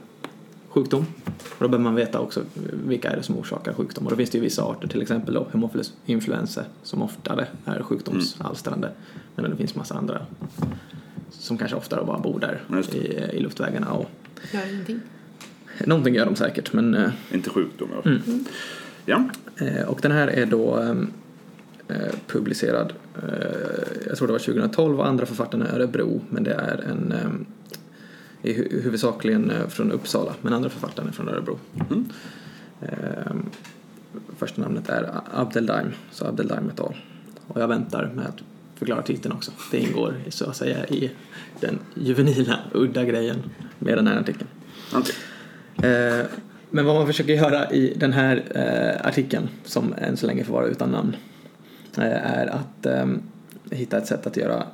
sjukdom. 0.69 1.07
Och 1.27 1.59
då 1.59 1.69
behöver 1.69 1.85
man 1.85 1.95
veta 1.95 2.21
också 2.21 2.43
vilka 2.87 3.11
är 3.11 3.17
det 3.17 3.23
som 3.23 3.39
orsakar 3.39 3.73
sjukdom. 3.73 4.05
Och 4.05 4.11
då 4.11 4.17
finns 4.17 4.31
det 4.31 4.39
ju 4.39 4.45
vissa 4.45 4.65
arter, 4.65 4.89
till 4.89 5.03
exempel 5.03 5.35
då 5.35 5.47
Haemophilus 5.53 5.93
influenzae 6.07 6.65
som 6.83 7.03
oftare 7.03 7.47
är 7.65 7.83
sjukdomsalstrande. 7.83 8.91
Men 9.37 9.51
det 9.51 9.57
finns 9.57 9.75
massa 9.75 9.95
andra 9.95 10.27
som 11.31 11.59
kanske 11.59 11.77
oftare 11.77 12.05
bara 12.05 12.19
bor 12.19 12.41
där 12.41 12.61
Just 12.77 12.91
det. 12.93 12.99
i, 12.99 13.37
i 13.37 13.41
luftvägarna. 13.41 13.93
Och 13.93 14.11
Gör 14.53 14.73
ingenting. 14.73 15.01
någonting 15.87 16.15
gör 16.15 16.27
de 16.27 16.37
säkert, 16.37 16.73
men 16.73 16.95
eh, 16.95 17.11
Inte 17.33 17.51
sjukdomar. 17.51 18.03
Mm. 18.07 18.45
Ja. 19.07 19.25
Eh, 19.61 19.89
Och 19.89 19.99
den 20.03 20.13
här 20.13 20.29
är 20.29 20.47
då 20.47 20.79
eh, 21.89 21.97
publicerad, 22.27 22.93
eh, 23.17 23.33
jag 24.07 24.17
tror 24.17 24.27
det 24.27 24.33
var 24.33 24.39
2012 24.39 24.99
och 25.01 25.07
andra 25.07 25.27
författarna 25.27 25.67
är 25.69 25.75
Örebro 25.75 26.21
men 26.31 26.45
det 26.45 26.53
är 26.55 26.85
en 26.91 27.15
i 28.43 28.53
hu- 28.53 28.83
huvudsakligen 28.83 29.51
eh, 29.51 29.67
från 29.69 29.93
Uppsala 29.93 30.35
men 30.43 30.53
andra 30.53 30.69
författarna 30.71 31.09
är 31.09 31.13
från 31.13 31.29
Örebro. 31.29 31.59
Mm. 31.91 32.05
Ehm, 32.83 33.47
Första 34.39 34.63
namnet 34.63 34.89
är 34.89 35.11
Abdeldaim, 35.35 35.87
så 36.13 36.27
Abdeldaim 36.27 36.69
et 36.71 36.81
al. 36.81 36.97
Och 37.47 37.61
jag 37.61 37.69
väntar 37.69 38.11
med 38.15 38.27
att 38.27 38.41
förklara 38.81 39.03
titeln 39.03 39.35
också. 39.35 39.53
Det 39.71 39.79
ingår 39.79 40.15
så 40.29 40.51
att 40.51 40.57
säga 40.57 40.87
i 40.87 41.11
den 41.61 41.79
juvenila, 41.95 42.59
udda 42.73 43.05
grejen 43.05 43.43
med 43.79 43.99
den 43.99 44.07
här 44.07 44.21
artikeln. 44.21 44.49
Okej. 44.95 45.15
Eh, 45.91 46.27
Men 46.71 46.85
vad 46.85 46.95
man 46.95 47.07
försöker 47.07 47.33
göra 47.33 47.71
i 47.71 47.95
den 47.97 48.13
här 48.13 48.43
eh, 48.55 49.07
artikeln, 49.07 49.49
som 49.65 49.95
än 49.99 50.17
så 50.17 50.27
länge 50.27 50.45
får 50.45 50.55
vara 50.55 50.67
utan 50.67 50.91
namn, 50.91 51.17
eh, 51.97 52.05
är 52.05 52.47
att 52.47 52.87
eh, 52.87 53.07
hitta 53.71 53.99
ett 53.99 54.07
sätt 54.07 54.27
att 54.27 54.37
göra 54.37 54.67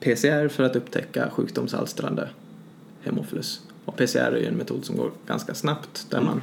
PCR 0.00 0.48
för 0.48 0.64
att 0.64 0.76
upptäcka 0.76 1.30
sjukdomsalstrande 1.30 2.28
hemophilus. 3.02 3.60
Och 3.84 3.96
PCR 3.96 4.18
är 4.18 4.36
ju 4.36 4.46
en 4.46 4.54
metod 4.54 4.84
som 4.84 4.96
går 4.96 5.10
ganska 5.26 5.54
snabbt 5.54 6.06
där 6.10 6.20
man 6.20 6.42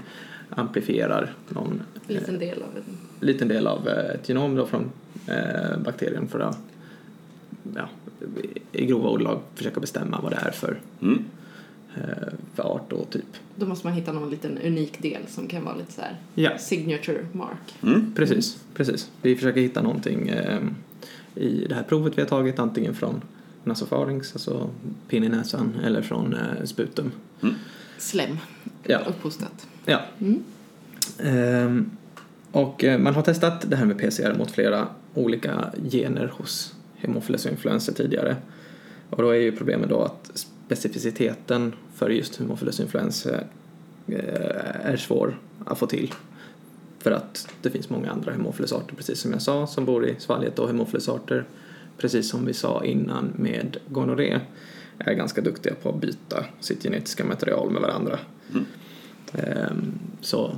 amplifierar 0.50 1.34
någon 1.50 1.82
En 2.08 2.16
liten 2.16 2.40
del 2.40 2.62
av 2.62 2.78
en... 2.78 2.98
liten 3.26 3.48
del 3.48 3.68
av 3.68 3.88
eh, 3.88 4.16
ett 4.16 4.30
genom 4.30 4.56
då 4.56 4.66
från 4.66 4.92
eh, 5.28 5.78
bakterien 5.86 6.28
för 6.28 6.40
att 6.40 6.58
ja, 7.76 7.90
i 8.72 8.86
grova 8.86 9.10
ordalag 9.10 9.40
försöka 9.56 9.80
bestämma 9.80 10.20
vad 10.22 10.32
det 10.32 10.38
är 10.42 10.52
för, 10.52 10.80
Mm. 11.02 11.26
eh, 11.96 12.34
för 12.56 12.64
art 12.64 12.94
och 12.94 13.10
typ. 13.10 13.26
Då 13.56 13.66
måste 13.66 13.88
man 13.88 13.94
hitta 13.96 14.12
någon 14.12 14.30
liten 14.30 14.58
unik 14.58 15.02
del 15.02 15.22
som 15.28 15.48
kan 15.48 15.64
vara 15.66 15.76
lite 15.76 15.92
så 15.92 16.02
här 16.02 16.16
Ja. 16.36 16.58
signature 16.58 17.26
mark. 17.32 17.76
Mm. 17.84 18.14
Precis, 18.16 18.58
precis. 18.74 19.12
Vi 19.22 19.36
försöker 19.36 19.62
hitta 19.62 19.82
någonting 19.82 20.30
eh, 20.30 20.60
i 21.36 21.66
det 21.70 21.76
här 21.76 21.84
provet 21.84 22.18
vi 22.18 22.22
har 22.22 22.30
tagit, 22.30 22.60
antingen 22.60 22.96
från 22.96 23.22
nasofarynx, 23.64 24.34
alltså 24.34 24.70
pinne 25.08 25.26
i 25.26 25.30
näsan, 25.30 25.74
eller 25.84 26.02
från 26.02 26.34
eh, 26.34 26.64
sputum. 26.66 27.12
Slem. 27.98 28.38
Ja. 28.84 29.00
Upphostat. 29.00 29.68
Ja. 29.86 30.02
Mm. 30.22 31.86
Och 32.54 32.84
eh, 32.84 33.00
man 33.00 33.16
har 33.16 33.22
testat 33.22 33.70
det 33.70 33.76
här 33.76 33.86
med 33.86 33.98
PCR 33.98 34.34
mot 34.38 34.52
flera 34.52 34.88
olika 35.14 35.74
gener 35.92 36.28
hos 36.38 36.74
Haemophilus 37.02 37.46
influenza 37.46 37.92
tidigare. 37.92 38.36
Och 39.10 39.22
då 39.22 39.30
är 39.30 39.40
ju 39.40 39.52
problemet 39.52 39.90
då 39.90 40.02
att 40.02 40.32
specificiteten 40.34 41.74
för 41.96 42.10
just 42.10 42.36
Haemophilus 42.36 42.80
influenza 42.80 43.30
eh, 44.08 44.82
är 44.84 44.98
svår 44.98 45.40
att 45.66 45.80
få 45.80 45.88
till. 45.88 46.14
För 47.00 47.12
att 47.12 47.48
det 47.62 47.70
finns 47.70 47.90
många 47.90 48.12
andra 48.12 48.32
Haemophilus-arter, 48.32 48.96
precis 48.96 49.20
som 49.20 49.32
jag 49.32 49.42
sa, 49.42 49.68
som 49.68 49.86
bor 49.86 50.08
i 50.08 50.16
svalget 50.20 50.60
och 50.60 50.68
Haemophilus-arter, 50.68 51.46
precis 51.98 52.30
som 52.30 52.46
vi 52.46 52.54
sa 52.54 52.84
innan 52.84 53.34
med 53.36 53.78
gonorré, 53.88 54.40
är 54.98 55.14
ganska 55.14 55.42
duktiga 55.42 55.74
på 55.76 55.90
att 55.90 56.02
byta 56.02 56.46
sitt 56.60 56.84
genetiska 56.84 57.26
material 57.26 57.72
med 57.72 57.82
varandra. 57.82 58.20
Ehm, 59.34 60.00
Så 60.22 60.56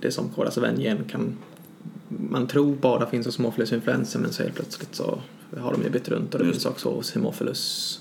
det 0.00 0.10
som 0.10 0.28
kodas 0.28 0.58
av 0.58 0.64
en 0.64 0.80
gen 0.80 1.04
kan 1.04 1.36
man 2.08 2.46
tror 2.46 2.74
bara 2.74 3.06
finns 3.06 3.26
hos 3.26 3.38
Haemophilus 3.38 3.72
influenza 3.72 4.18
men 4.18 4.32
så 4.32 4.42
helt 4.42 4.54
plötsligt 4.54 4.94
så 4.94 5.20
har 5.56 5.72
de 5.72 5.82
ju 5.82 5.90
bytt 5.90 6.08
runt 6.08 6.34
och 6.34 6.40
det 6.40 6.46
Just 6.46 6.56
finns 6.56 6.66
också 6.66 6.90
hos 6.90 7.14
Haemophilus 7.14 8.00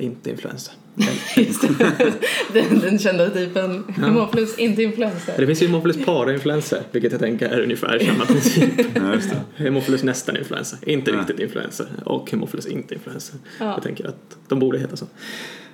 inte 0.00 0.30
influensa. 0.30 0.72
Just 1.36 1.62
det. 1.78 2.12
den, 2.52 2.78
den 2.78 2.98
kända 2.98 3.30
typen. 3.30 3.84
Hemophilus, 3.96 4.58
inte 4.58 4.82
influensa. 4.82 5.32
Det 5.36 5.46
finns 5.46 5.62
ju 5.62 5.66
Hemophilus 5.66 6.04
parainfluensa, 6.06 6.76
vilket 6.92 7.12
jag 7.12 7.20
tänker 7.20 7.48
är 7.48 7.60
ungefär 7.60 7.98
samma 7.98 8.24
princip. 8.24 8.70
Ja. 8.94 9.14
Hemophilus 9.56 10.02
nästan 10.02 10.36
influensa, 10.36 10.76
inte 10.82 11.10
Ja. 11.10 11.18
riktigt 11.20 11.40
influensa. 11.40 11.84
Och 12.04 12.30
Hemophilus 12.30 12.66
inte 12.66 12.94
influensa. 12.94 13.32
Ja. 13.58 13.64
Jag 13.64 13.82
tänker 13.82 14.08
att 14.08 14.36
de 14.48 14.58
borde 14.58 14.78
heta 14.78 14.96
så. 14.96 15.06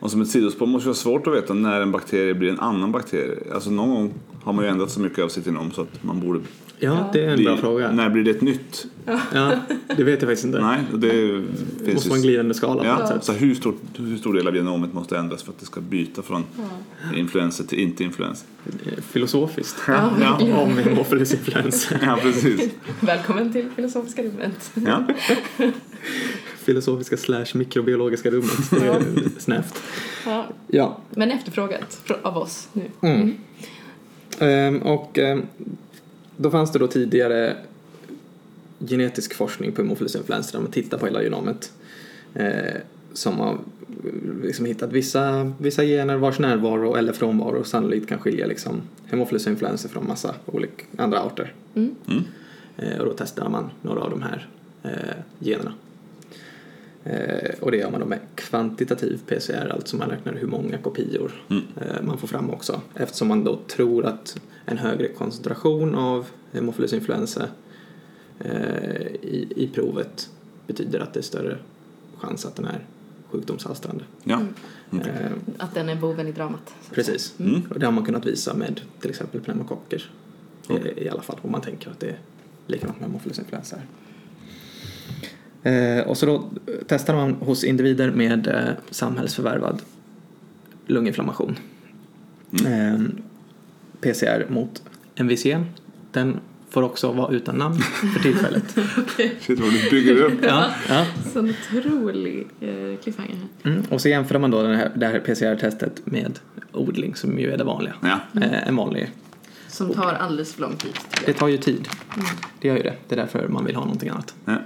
Och 0.01 0.11
som 0.11 0.21
ett 0.23 0.29
sidospår 0.29 0.67
måste 0.67 0.85
det 0.85 0.89
vara 0.89 0.97
svårt 0.97 1.27
att 1.27 1.35
veta 1.35 1.55
när 1.55 1.81
en 1.81 1.93
bakterie 1.93 2.35
blir 2.35 2.49
en 2.51 2.61
annan 2.61 2.93
bakterie. 2.93 3.39
Alltså 3.55 3.71
någon 3.71 3.91
gång 3.91 4.15
har 4.43 4.53
man 4.53 4.65
ju 4.65 4.71
ändrat 4.71 4.91
så 4.91 5.01
mycket 5.01 5.19
av 5.25 5.29
sitt 5.29 5.47
genom 5.47 5.71
så 5.73 5.83
att 5.83 6.03
man 6.05 6.21
borde 6.21 6.41
Ja, 6.83 7.11
det 7.13 7.25
är 7.25 7.29
en 7.31 7.45
bra 7.45 7.57
fråga. 7.57 7.93
När 7.93 8.11
blir 8.11 8.25
det 8.25 8.31
ett 8.31 8.41
nytt? 8.41 8.87
Ja, 9.33 9.53
det 9.97 10.05
vet 10.05 10.23
jag 10.23 10.29
faktiskt 10.31 10.45
inte. 10.45 10.61
Nej, 10.61 10.81
det 10.95 11.11
finns 11.85 11.95
måste 11.95 12.09
vara 12.09 12.17
en 12.17 12.23
glidande 12.23 12.55
skala 12.55 12.81
på 12.83 12.87
Ja, 12.89 12.99
något 12.99 13.09
sätt. 13.09 13.25
så 13.25 13.33
hur 13.33 13.55
stor, 13.55 13.75
hur 13.97 14.17
stor 14.17 14.35
del 14.35 14.49
av 14.49 14.55
genomet 14.57 14.93
måste 14.93 15.19
ändras 15.19 15.43
för 15.43 15.53
att 15.53 15.59
det 15.61 15.67
ska 15.67 15.81
byta 15.81 16.23
från 16.23 16.45
influensa 17.17 17.65
till 17.65 17.79
inte 17.79 18.05
influensa? 18.05 18.45
Filosofiskt. 19.11 19.77
Ja, 19.89 20.11
verkligen. 20.19 20.57
Om 20.57 20.71
Hemophilus 20.79 21.33
influensa. 21.35 21.95
Ja, 22.03 22.19
precis. 22.23 22.71
Välkommen 23.01 23.53
till 23.53 23.69
Filosofiska 23.77 24.23
rummet. 24.23 24.71
Ja. 24.75 25.05
Filosofiska 26.59 27.17
slash 27.17 27.47
mikrobiologiska 27.55 28.31
rummet. 28.31 28.71
Det 28.71 28.87
är 28.87 29.03
snävt. 29.39 29.83
Ja. 30.27 30.47
Ja, 30.67 30.99
Men 31.11 31.31
efterfrågat 31.31 32.01
frå- 32.07 32.23
av 32.23 32.37
oss 32.37 32.69
nu. 32.73 32.83
Mm. 33.01 33.35
Ehm, 34.39 34.83
och 34.83 35.19
ehm, 35.19 35.43
då 36.43 36.51
fanns 36.51 36.73
det 36.73 36.79
då 36.79 36.87
tidigare 36.87 37.57
genetisk 38.79 39.35
forskning 39.35 39.73
på 39.73 39.83
Hemophilus 39.83 40.17
influenza 40.17 40.53
där 40.53 40.63
man 40.63 40.73
tittar 40.73 40.99
på 40.99 41.07
hela 41.07 41.23
genomet. 41.23 41.73
Eh, 42.35 42.75
som 43.13 43.39
har 43.39 43.59
liksom 44.43 44.67
hittat 44.67 44.93
vissa, 44.93 45.53
vissa 45.59 45.85
gener 45.85 46.17
vars 46.17 46.39
närvaro 46.39 46.95
eller 46.95 47.13
frånvaro 47.13 47.65
sannolikt 47.65 48.09
kan 48.09 48.19
skilja 48.19 48.47
liksom 48.47 48.83
Hemophilus 49.07 49.47
influenza 49.47 49.89
från 49.89 50.07
massa 50.07 50.35
olika 50.47 50.85
andra 50.97 51.21
arter. 51.21 51.55
Mm. 51.75 51.95
Mm. 52.09 52.23
Eh, 52.77 52.99
och 52.99 53.07
då 53.07 53.15
testar 53.19 53.49
man 53.49 53.71
några 53.83 54.01
av 54.01 54.11
de 54.11 54.23
här 54.23 54.49
eh, 54.83 55.17
generna. 55.39 55.73
Eh, 57.05 57.51
och 57.61 57.71
det 57.71 57.77
gör 57.77 57.91
man 57.91 58.01
då 58.01 58.07
med 58.07 58.19
kvantitativ 58.35 59.21
PCR, 59.27 59.73
alltså 59.75 59.97
man 59.97 60.09
räknar 60.11 60.33
hur 60.35 60.47
många 60.47 60.79
kopior 60.79 61.33
Mm. 61.51 61.63
eh, 61.81 62.03
man 62.03 62.19
får 62.19 62.29
fram 62.29 62.51
också. 62.51 62.81
Eftersom 62.95 63.29
man 63.29 63.45
då 63.45 63.59
tror 63.69 64.07
att 64.07 64.37
en 64.65 64.79
högre 64.79 65.09
koncentration 65.09 65.95
av 65.95 66.27
Hemophilus 66.53 66.93
influenza 66.93 67.47
eh, 68.39 69.07
i, 69.07 69.53
i 69.57 69.71
provet 69.75 70.31
betyder 70.67 71.01
att 71.01 71.15
det 71.15 71.21
är 71.21 71.25
större 71.25 71.59
chans 72.19 72.47
att 72.47 72.57
den 72.57 72.65
är 72.65 72.79
sjukdomsalstrande. 73.31 74.05
Ja. 74.25 74.41
Eh, 74.93 75.33
Att 75.59 75.75
den 75.75 75.89
är 75.89 75.97
boven 75.97 76.29
i 76.29 76.33
dramat. 76.33 76.75
precis. 76.91 77.35
Mm. 77.41 77.63
Och 77.71 77.79
det 77.81 77.87
har 77.87 77.93
man 77.93 78.05
kunnat 78.05 78.27
visa 78.27 78.55
med 78.55 78.81
till 79.01 79.11
exempel 79.11 79.41
pneumokocker 79.41 80.11
i, 80.71 81.05
i 81.05 81.09
alla 81.09 81.23
fall, 81.23 81.39
om 81.43 81.51
man 81.53 81.61
tänker 81.61 81.91
att 81.91 82.01
det 82.01 82.07
är 82.09 82.19
likadant 82.67 83.01
med. 83.01 83.11
Eh, 83.11 83.79
och 86.07 86.19
så 86.19 86.27
då 86.27 86.51
testar 86.87 87.15
man 87.15 87.33
hos 87.33 87.65
individer 87.65 88.11
med 88.11 88.47
eh, 88.47 88.75
samhällsförvärvad 88.91 89.83
lunginflammation. 90.87 91.57
Eh, 92.53 93.01
PCR 94.01 94.47
mot 94.49 94.83
MVC. 95.15 95.47
Den 96.13 96.41
får 96.71 96.83
också 96.83 97.13
vara 97.13 97.33
utan 97.33 97.57
namn 97.57 97.79
för 98.15 98.21
tillfället. 98.21 98.65
Shit 99.41 99.61
vad 99.61 99.73
du 99.73 99.91
bygger 99.91 100.17
upp. 100.17 100.39
ja, 100.43 100.71
ja. 100.89 101.07
Sån 101.33 101.51
otrolig 101.51 102.47
eh, 102.61 103.01
cliffhanger 103.03 103.35
här. 103.35 103.71
Mm. 103.71 103.85
Och 103.91 104.01
så 104.01 104.09
jämför 104.09 104.39
man 104.39 104.51
då 104.51 104.63
den 104.63 104.75
här, 104.77 104.93
det 104.95 105.07
här 105.07 105.21
PCR-testet 105.21 106.07
med 106.07 106.39
odling 106.73 107.15
som 107.15 107.39
ju 107.39 107.53
är 107.53 107.59
det 107.59 107.65
vanliga. 107.65 107.95
Ja. 108.01 108.41
Eh, 108.41 108.69
en 108.69 108.77
vanlig 108.77 109.11
Som 109.69 109.95
tar 109.95 110.13
alldeles 110.13 110.55
för 110.55 110.61
lång 110.61 110.77
tid. 110.77 110.93
Det 111.27 111.33
tar 111.33 111.49
ju 111.49 111.57
tid. 111.57 111.89
Det 112.61 112.69
gör 112.69 112.77
ju 112.77 112.83
det. 112.83 112.95
Det 113.09 113.15
är 113.15 113.21
därför 113.21 113.49
man 113.49 113.65
vill 113.65 113.77
ha 113.77 113.85
någonting 113.85 114.09
annat. 114.09 114.35
Ja. 114.45 114.59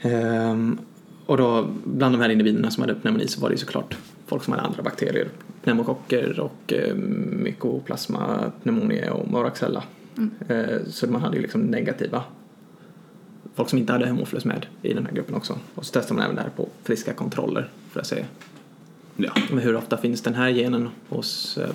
Ehm, 0.00 0.78
och 1.26 1.36
då, 1.36 1.68
bland 1.84 2.14
de 2.14 2.20
här 2.20 2.28
individerna 2.28 2.70
som 2.70 2.80
hade 2.80 2.94
pneumoni 2.94 3.28
så 3.28 3.40
var 3.40 3.48
det 3.48 3.54
ju 3.54 3.58
såklart 3.58 3.96
folk 4.26 4.44
som 4.44 4.52
hade 4.52 4.62
andra 4.66 4.82
bakterier. 4.82 5.28
Pneumokocker 5.62 6.40
och 6.40 6.72
eh, 6.72 6.94
Mycoplasma 6.94 8.52
pneumoniae 8.62 9.10
och 9.10 9.30
Moraxella. 9.30 9.84
Eh, 10.48 10.76
så 10.86 11.06
man 11.06 11.20
hade 11.20 11.36
ju 11.36 11.42
liksom 11.42 11.60
negativa 11.60 12.22
folk 13.54 13.68
som 13.68 13.78
inte 13.78 13.92
hade 13.92 14.06
hemophilus 14.06 14.44
med 14.44 14.66
i 14.82 14.94
den 14.94 15.06
här 15.06 15.12
gruppen 15.12 15.34
också. 15.34 15.58
Och 15.74 15.86
så 15.86 15.92
testade 15.92 16.14
man 16.14 16.24
även 16.24 16.36
det 16.36 16.42
här 16.42 16.50
på 16.50 16.68
friska 16.82 17.12
kontroller 17.12 17.68
för 17.90 18.00
att 18.00 18.06
se 18.06 18.24
Ja. 19.16 19.32
men 19.50 19.58
hur 19.58 19.76
ofta 19.76 19.96
finns 19.96 20.22
den 20.22 20.34
här 20.34 20.50
genen 20.50 20.88
hos 21.08 21.58
eh, 21.58 21.70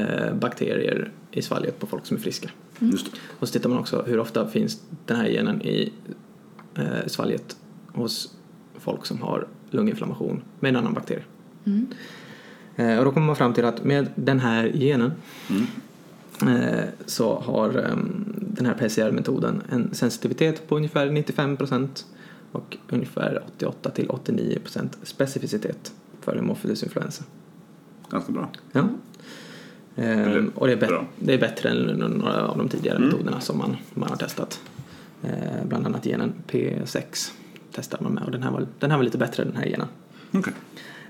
eh, 0.00 0.34
bakterier 0.34 1.10
i 1.30 1.42
svalget 1.42 1.78
på 1.78 1.86
folk 1.86 2.06
som 2.06 2.16
är 2.16 2.20
friska. 2.20 2.50
Just 2.78 3.12
det. 3.12 3.18
Och 3.38 3.48
så 3.48 3.52
tittar 3.52 3.68
man 3.70 3.78
också 3.78 4.02
hur 4.06 4.18
ofta 4.18 4.48
finns 4.48 4.82
den 5.06 5.16
här 5.16 5.28
genen 5.28 5.62
i 5.62 5.92
eh, 6.78 7.06
svalget 7.06 7.56
hos 7.92 8.34
folk 8.78 9.06
som 9.06 9.22
har 9.22 9.46
lunginflammation 9.70 10.42
med 10.60 10.68
en 10.68 10.76
annan 10.76 10.94
bakterie. 10.94 11.22
Mm. 11.64 11.86
Eh, 12.76 12.98
och 12.98 13.04
då 13.04 13.12
kommer 13.12 13.26
man 13.26 13.36
fram 13.36 13.54
till 13.54 13.64
att 13.64 13.84
med 13.84 14.06
den 14.14 14.40
här 14.40 14.68
genen 14.74 15.12
Mm. 15.50 16.56
eh, 16.56 16.84
så 17.06 17.34
har 17.40 17.78
ehm, 17.78 18.24
den 18.38 18.66
här 18.66 18.74
PCR-metoden 18.74 19.62
en 19.70 19.94
sensitivitet 19.94 20.68
på 20.68 20.76
ungefär 20.76 21.06
95% 21.06 22.04
och 22.52 22.76
ungefär 22.90 23.42
88 23.56 23.90
till 23.90 24.08
89% 24.08 24.88
specificitet 25.02 25.92
för 26.20 26.36
hemophilus 26.36 26.82
influenza. 26.82 27.24
Ganska 28.10 28.32
bra. 28.32 28.48
Ja. 28.72 28.88
Ehm, 29.96 30.52
och 30.54 30.66
det 30.66 30.72
är, 30.72 30.76
bra. 30.76 31.06
det 31.18 31.34
är 31.34 31.38
bättre 31.38 31.68
än 31.70 31.76
några 32.18 32.46
av 32.46 32.58
de 32.58 32.68
tidigare 32.68 32.96
Mm. 32.96 33.08
metoderna 33.08 33.40
som 33.40 33.58
man, 33.58 33.76
man 33.94 34.08
har 34.08 34.16
testat. 34.16 34.60
Ehm, 35.22 35.68
bland 35.68 35.86
annat 35.86 36.04
genen 36.06 36.34
P6 36.48 37.32
testar 37.72 37.98
man 38.00 38.12
med 38.12 38.24
och 38.24 38.30
den 38.30 38.42
här 38.42 38.50
var, 38.50 38.66
den 38.78 38.90
här 38.90 38.98
var 38.98 39.04
lite 39.04 39.18
bättre 39.18 39.44
den 39.44 39.56
här 39.56 39.66
genen. 39.66 39.88
Okej. 40.32 40.52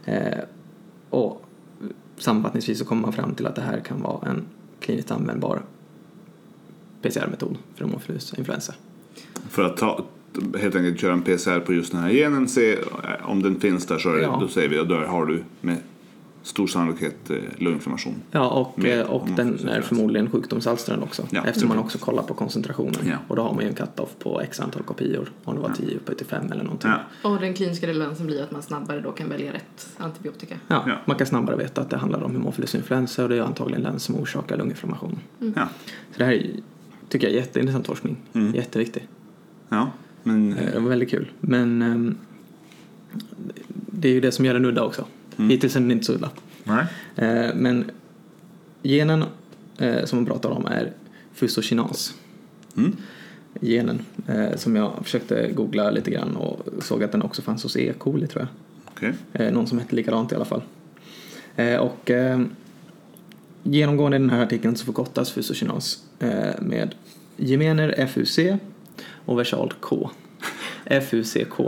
Ehm, 0.05 0.41
och 1.11 1.43
sammanfattningsvis 2.19 2.79
så 2.79 2.85
kommer 2.85 3.03
man 3.03 3.13
fram 3.13 3.35
till 3.35 3.47
att 3.47 3.55
det 3.55 3.63
här 3.63 3.81
kan 3.81 4.03
vara 4.03 4.29
en 4.29 4.43
kliniskt 4.81 5.11
användbar 5.11 5.63
PCR-metod 7.03 7.57
för 7.75 7.85
hemophilus 7.85 8.35
influensa. 8.39 8.75
För 9.49 9.63
att 9.65 9.77
ta, 9.77 10.05
helt 10.59 10.75
enkelt 10.75 11.01
köra 11.01 11.13
en 11.13 11.23
PCR 11.23 11.61
på 11.61 11.73
just 11.75 11.93
den 11.93 12.01
här 12.01 12.11
genen, 12.11 12.49
se 12.49 12.73
eh, 12.73 12.81
om 13.31 13.43
den 13.43 13.61
finns 13.61 13.87
där 13.87 13.99
så 13.99 14.09
är 14.09 14.17
det, 14.17 14.23
Ja. 14.23 14.39
då 14.41 14.49
säger 14.49 14.69
vi 14.69 14.79
att 14.79 14.89
där 14.89 15.05
har 15.05 15.27
du 15.27 15.45
med 15.61 15.77
stor 16.47 16.67
sannolikhet 16.67 17.31
eh, 17.31 17.37
lunginflammation. 17.57 18.15
Ja, 18.31 18.49
och, 18.49 18.79
Med 18.79 19.01
eh, 19.01 19.07
och 19.07 19.29
den 19.37 19.69
är 19.69 19.81
förmodligen 19.81 20.31
sjukdomsalstrande 20.31 21.05
också 21.05 21.23
Ja. 21.31 21.45
eftersom 21.47 21.69
man 21.69 21.79
också 21.79 21.99
kollar 21.99 22.23
på 22.23 22.35
koncentrationen. 22.35 23.01
Ja. 23.09 23.17
Och 23.29 23.37
då 23.37 23.43
har 23.43 23.55
man 23.55 23.63
ju 23.63 23.69
en 23.69 23.75
cut-off 23.75 24.11
på 24.19 24.41
x 24.41 24.61
antal 24.61 24.83
kopior, 24.83 25.33
om 25.45 25.55
det 25.55 25.61
var 25.61 25.71
10 25.71 25.97
uppe 25.97 26.15
till 26.15 26.27
5 26.27 26.53
eller 26.53 26.65
någonting. 26.65 26.91
Ja. 27.23 27.31
Och 27.31 27.41
den 27.41 27.55
kliniska 27.55 27.87
relevansen 27.87 28.27
blir 28.27 28.43
att 28.43 28.51
man 28.51 28.63
snabbare 28.63 29.01
då 29.01 29.13
kan 29.13 29.29
välja 29.29 29.53
rätt 29.53 29.89
antibiotika. 29.97 30.55
Ja, 30.69 30.85
Ja. 30.89 30.95
man 31.05 31.17
kan 31.17 31.27
snabbare 31.27 31.57
veta 31.57 31.81
att 31.81 31.91
det 31.91 31.97
handlar 31.97 32.23
om 32.23 32.33
hemophilus 32.33 32.75
influensa 32.75 33.23
och 33.23 33.29
det 33.29 33.37
är 33.37 33.41
antagligen 33.43 33.83
den 33.83 34.01
som 34.01 34.17
orsakar 34.17 34.57
lunginflammation. 34.57 35.19
Ja. 35.39 35.69
Så 36.13 36.19
det 36.19 36.25
här 36.25 36.33
är, 36.33 36.51
tycker 37.09 37.27
jag 37.27 37.35
är 37.35 37.39
jätteintressant 37.41 37.87
forskning. 37.87 38.17
Mm. 38.33 38.55
Jätteviktig. 38.55 39.09
ja, 39.69 39.91
men 40.23 40.53
Eh, 40.53 40.73
Det 40.73 40.81
var 40.81 40.89
väldigt 40.89 41.11
kul. 41.11 41.31
Men 41.41 41.83
ehm, 41.83 42.17
det 43.69 44.09
är 44.09 44.13
ju 44.13 44.21
det 44.21 44.33
som 44.33 44.45
gör 44.45 44.55
den 44.55 44.65
udda 44.65 44.85
också. 44.85 45.05
Mm. 45.39 45.51
Hittills 45.51 45.77
är 45.77 45.81
den 45.81 45.91
inte 45.91 46.07
så 46.07 46.19
nej. 46.65 46.87
Eh, 47.17 47.55
Men 47.55 47.91
genen 48.83 49.25
eh, 49.79 50.05
som 50.05 50.19
man 50.19 50.27
pratar 50.27 50.51
om 50.51 50.67
är 50.67 50.93
fusokinas. 51.35 52.15
Mm. 52.77 52.97
Genen 53.61 54.01
eh, 54.27 54.57
som 54.57 54.77
jag 54.77 54.93
försökte 55.03 55.51
googla 55.55 55.91
lite 55.91 56.11
grann 56.11 56.37
och 56.37 56.67
såg 56.79 57.05
att 57.05 57.13
den 57.13 57.23
också 57.23 57.43
fanns 57.43 57.63
hos 57.63 57.77
E. 57.77 57.93
coli 57.99 58.27
tror 58.27 58.43
jag. 58.43 58.49
Okej. 58.95 59.13
Eh, 59.33 59.53
någon 59.53 59.67
som 59.67 59.79
hette 59.79 59.97
likadant 59.97 60.33
i 60.33 60.35
alla 60.35 60.45
fall. 60.45 60.63
Eh, 61.57 61.77
och 61.77 62.11
eh, 62.11 62.41
genomgående 63.63 64.17
i 64.17 64.21
den 64.21 64.31
här 64.31 64.43
artikeln 64.43 64.77
så 64.77 64.85
förkortas 64.85 65.31
fusokinas 65.31 66.03
med 66.61 66.95
gemener 67.37 68.07
FUC 68.07 68.39
och 69.09 69.39
versalt 69.39 69.77
K. 69.81 70.11
FUCK. 71.11 71.61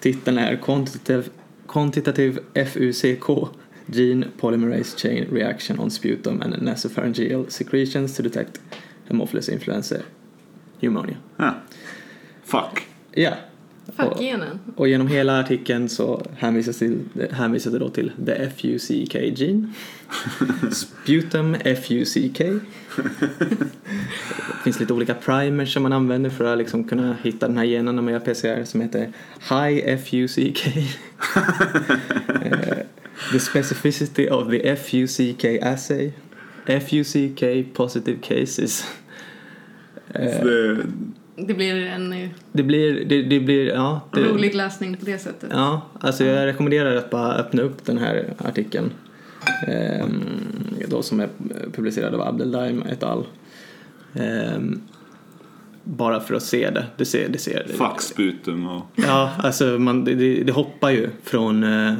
Titeln 0.00 0.38
är 0.38 0.56
Quantitative, 0.56 1.24
quantitative 1.72 2.38
FUCK 2.54 3.54
Gene 3.90 4.32
Polymerase 4.36 4.94
Chain 4.96 5.26
Reaction 5.30 5.78
on 5.78 5.90
Sputum 5.90 6.42
and 6.42 6.54
Nasopharyngeal 6.54 7.50
Secretions 7.50 8.14
to 8.14 8.22
Detect 8.22 8.58
Hemophilus 9.08 9.48
Influenza 9.48 10.04
Pneumonia. 10.80 11.16
Ja. 11.38 11.54
Fuck. 12.42 12.82
Ja. 13.16 13.51
Fuck 13.96 14.06
Och- 14.12 14.22
genen. 14.22 14.58
och 14.76 14.88
genom 14.88 15.06
hela 15.06 15.40
artikeln 15.40 15.88
så 15.88 16.22
hänvisas, 16.36 16.78
till, 16.78 17.00
hänvisas 17.30 17.72
det 17.72 17.78
då 17.78 17.88
till 17.88 18.12
the 18.26 18.50
FUCK 18.50 19.14
gene. 19.14 19.68
Sputum 20.72 21.54
FUCK. 21.64 22.38
Det 22.38 22.60
finns 24.64 24.80
lite 24.80 24.92
olika 24.92 25.14
primers 25.14 25.72
som 25.74 25.82
man 25.82 25.92
använder 25.92 26.30
för 26.30 26.44
att 26.44 26.58
liksom 26.58 26.84
kunna 26.84 27.16
hitta 27.22 27.48
den 27.48 27.56
här 27.58 27.64
genen 27.64 27.96
när 27.96 28.02
man 28.02 28.12
gör 28.12 28.20
PCR 28.20 28.64
som 28.64 28.80
heter 28.80 29.12
High 29.50 29.96
FUCK. 29.96 30.66
Eh, 32.44 32.78
the 33.32 33.38
specificity 33.40 34.28
of 34.28 34.50
the 34.50 34.76
FUCK 34.76 35.44
assay. 35.62 36.12
FUCK 36.66 37.74
positive 37.74 38.18
cases. 38.22 38.84
Så 40.12 40.44
det, 40.44 40.76
Det 41.36 41.54
blir 41.54 41.86
en 41.86 42.12
eh, 42.12 42.28
Det 42.52 42.62
blir, 42.62 43.04
det, 43.04 43.22
det 43.22 43.40
blir, 43.40 43.66
ja. 43.66 44.00
Det, 44.12 44.20
rolig 44.20 44.54
läsning 44.54 44.96
på 44.96 45.04
det 45.04 45.18
sättet. 45.18 45.50
Ja, 45.52 45.82
alltså 46.00 46.24
jag 46.24 46.46
rekommenderar 46.46 46.96
att 46.96 47.10
bara 47.10 47.34
öppna 47.34 47.62
upp 47.62 47.84
den 47.84 47.98
här 47.98 48.34
artikeln. 48.38 48.90
Ehm, 49.68 50.24
då 50.88 51.02
som 51.02 51.20
är 51.20 51.28
publicerad 51.72 52.14
av 52.14 52.20
Abdeldaim 52.20 52.82
et 52.82 53.02
al. 53.02 53.26
Ehm, 54.14 54.80
bara 55.84 56.20
för 56.20 56.34
att 56.34 56.42
se 56.42 56.70
det. 56.70 56.86
Det 56.96 57.04
ser, 57.04 57.28
det 57.28 57.38
ser. 57.38 57.66
faxsputum 57.78 58.68
och... 58.68 58.86
Ja, 58.94 59.30
alltså 59.38 59.64
man, 59.64 60.04
det, 60.04 60.14
det, 60.14 60.42
det 60.42 60.52
hoppar 60.52 60.90
ju 60.90 61.10
från, 61.24 61.64
eh, 61.64 61.94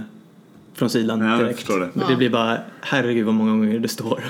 från 0.75 0.91
sidan 0.91 1.21
Ja, 1.21 1.37
direkt. 1.37 1.67
det. 1.67 1.91
Men 1.93 2.09
det 2.09 2.17
blir 2.17 2.31
bara, 2.31 2.59
herregud 2.81 3.27
vad 3.27 3.35
många 3.35 3.51
gånger 3.51 3.79
det 3.79 3.89
står. 3.89 4.25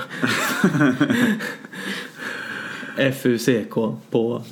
FUCK 3.13 3.73
på 4.09 4.43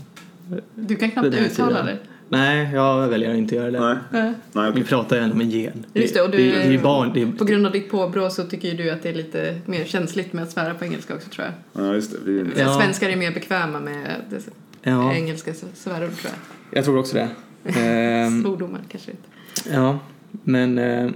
Du 0.76 0.96
kan 0.96 1.12
knappt 1.12 1.28
uttala 1.28 1.84
det. 1.84 1.98
Nej, 2.30 2.70
jag 2.74 3.08
väljer 3.08 3.32
att 3.32 3.38
inte 3.38 3.56
göra 3.56 3.72
det. 3.72 3.80
Nej, 3.80 3.98
Nej. 4.12 4.34
nej 4.52 4.72
Vi 4.76 4.84
pratar 4.84 5.16
ju 5.16 5.22
ändå 5.22 5.36
om 5.36 5.42
en 5.42 5.50
gen. 5.50 5.86
Just 5.94 6.14
det, 6.14 6.22
och 6.22 6.32
du, 6.32 6.38
det, 6.38 6.44
det 6.44 6.62
är 6.62 6.72
ju 6.72 6.80
barn, 6.82 7.12
det 7.14 7.22
är, 7.22 7.26
På 7.28 7.46
grund 7.46 7.66
av 7.66 7.72
ditt 7.72 7.92
påbrå 7.92 8.30
så 8.30 8.44
tycker 8.44 8.68
ju 8.68 8.78
du 8.78 8.90
att 8.92 9.04
det 9.04 9.10
är 9.10 9.14
lite 9.14 9.56
mer 9.66 9.86
känsligt 9.86 10.34
med 10.34 10.44
att 10.44 10.52
svära 10.52 10.74
på 10.74 10.86
engelska 10.86 11.16
också 11.16 11.30
tror 11.30 11.48
jag. 11.48 11.86
Ja, 11.86 11.94
just 11.94 12.12
det. 12.12 12.18
Vi, 12.32 12.46
Ja. 12.58 12.80
Svenskar 12.80 13.10
är 13.10 13.16
mer 13.16 13.32
bekväma 13.32 13.80
med 13.80 14.16
det, 14.30 14.40
ja, 14.82 15.14
engelska 15.14 15.54
svärord 15.74 16.16
tror 16.16 16.32
jag. 16.32 16.78
jag 16.78 16.86
tror 16.86 16.98
också 16.98 17.16
det. 17.16 17.30
Ehm, 17.80 18.42
Svordomar 18.42 18.82
kanske 18.92 19.12
inte. 19.12 19.28
ja, 19.74 20.00
men 20.44 20.78
eh, 20.78 21.10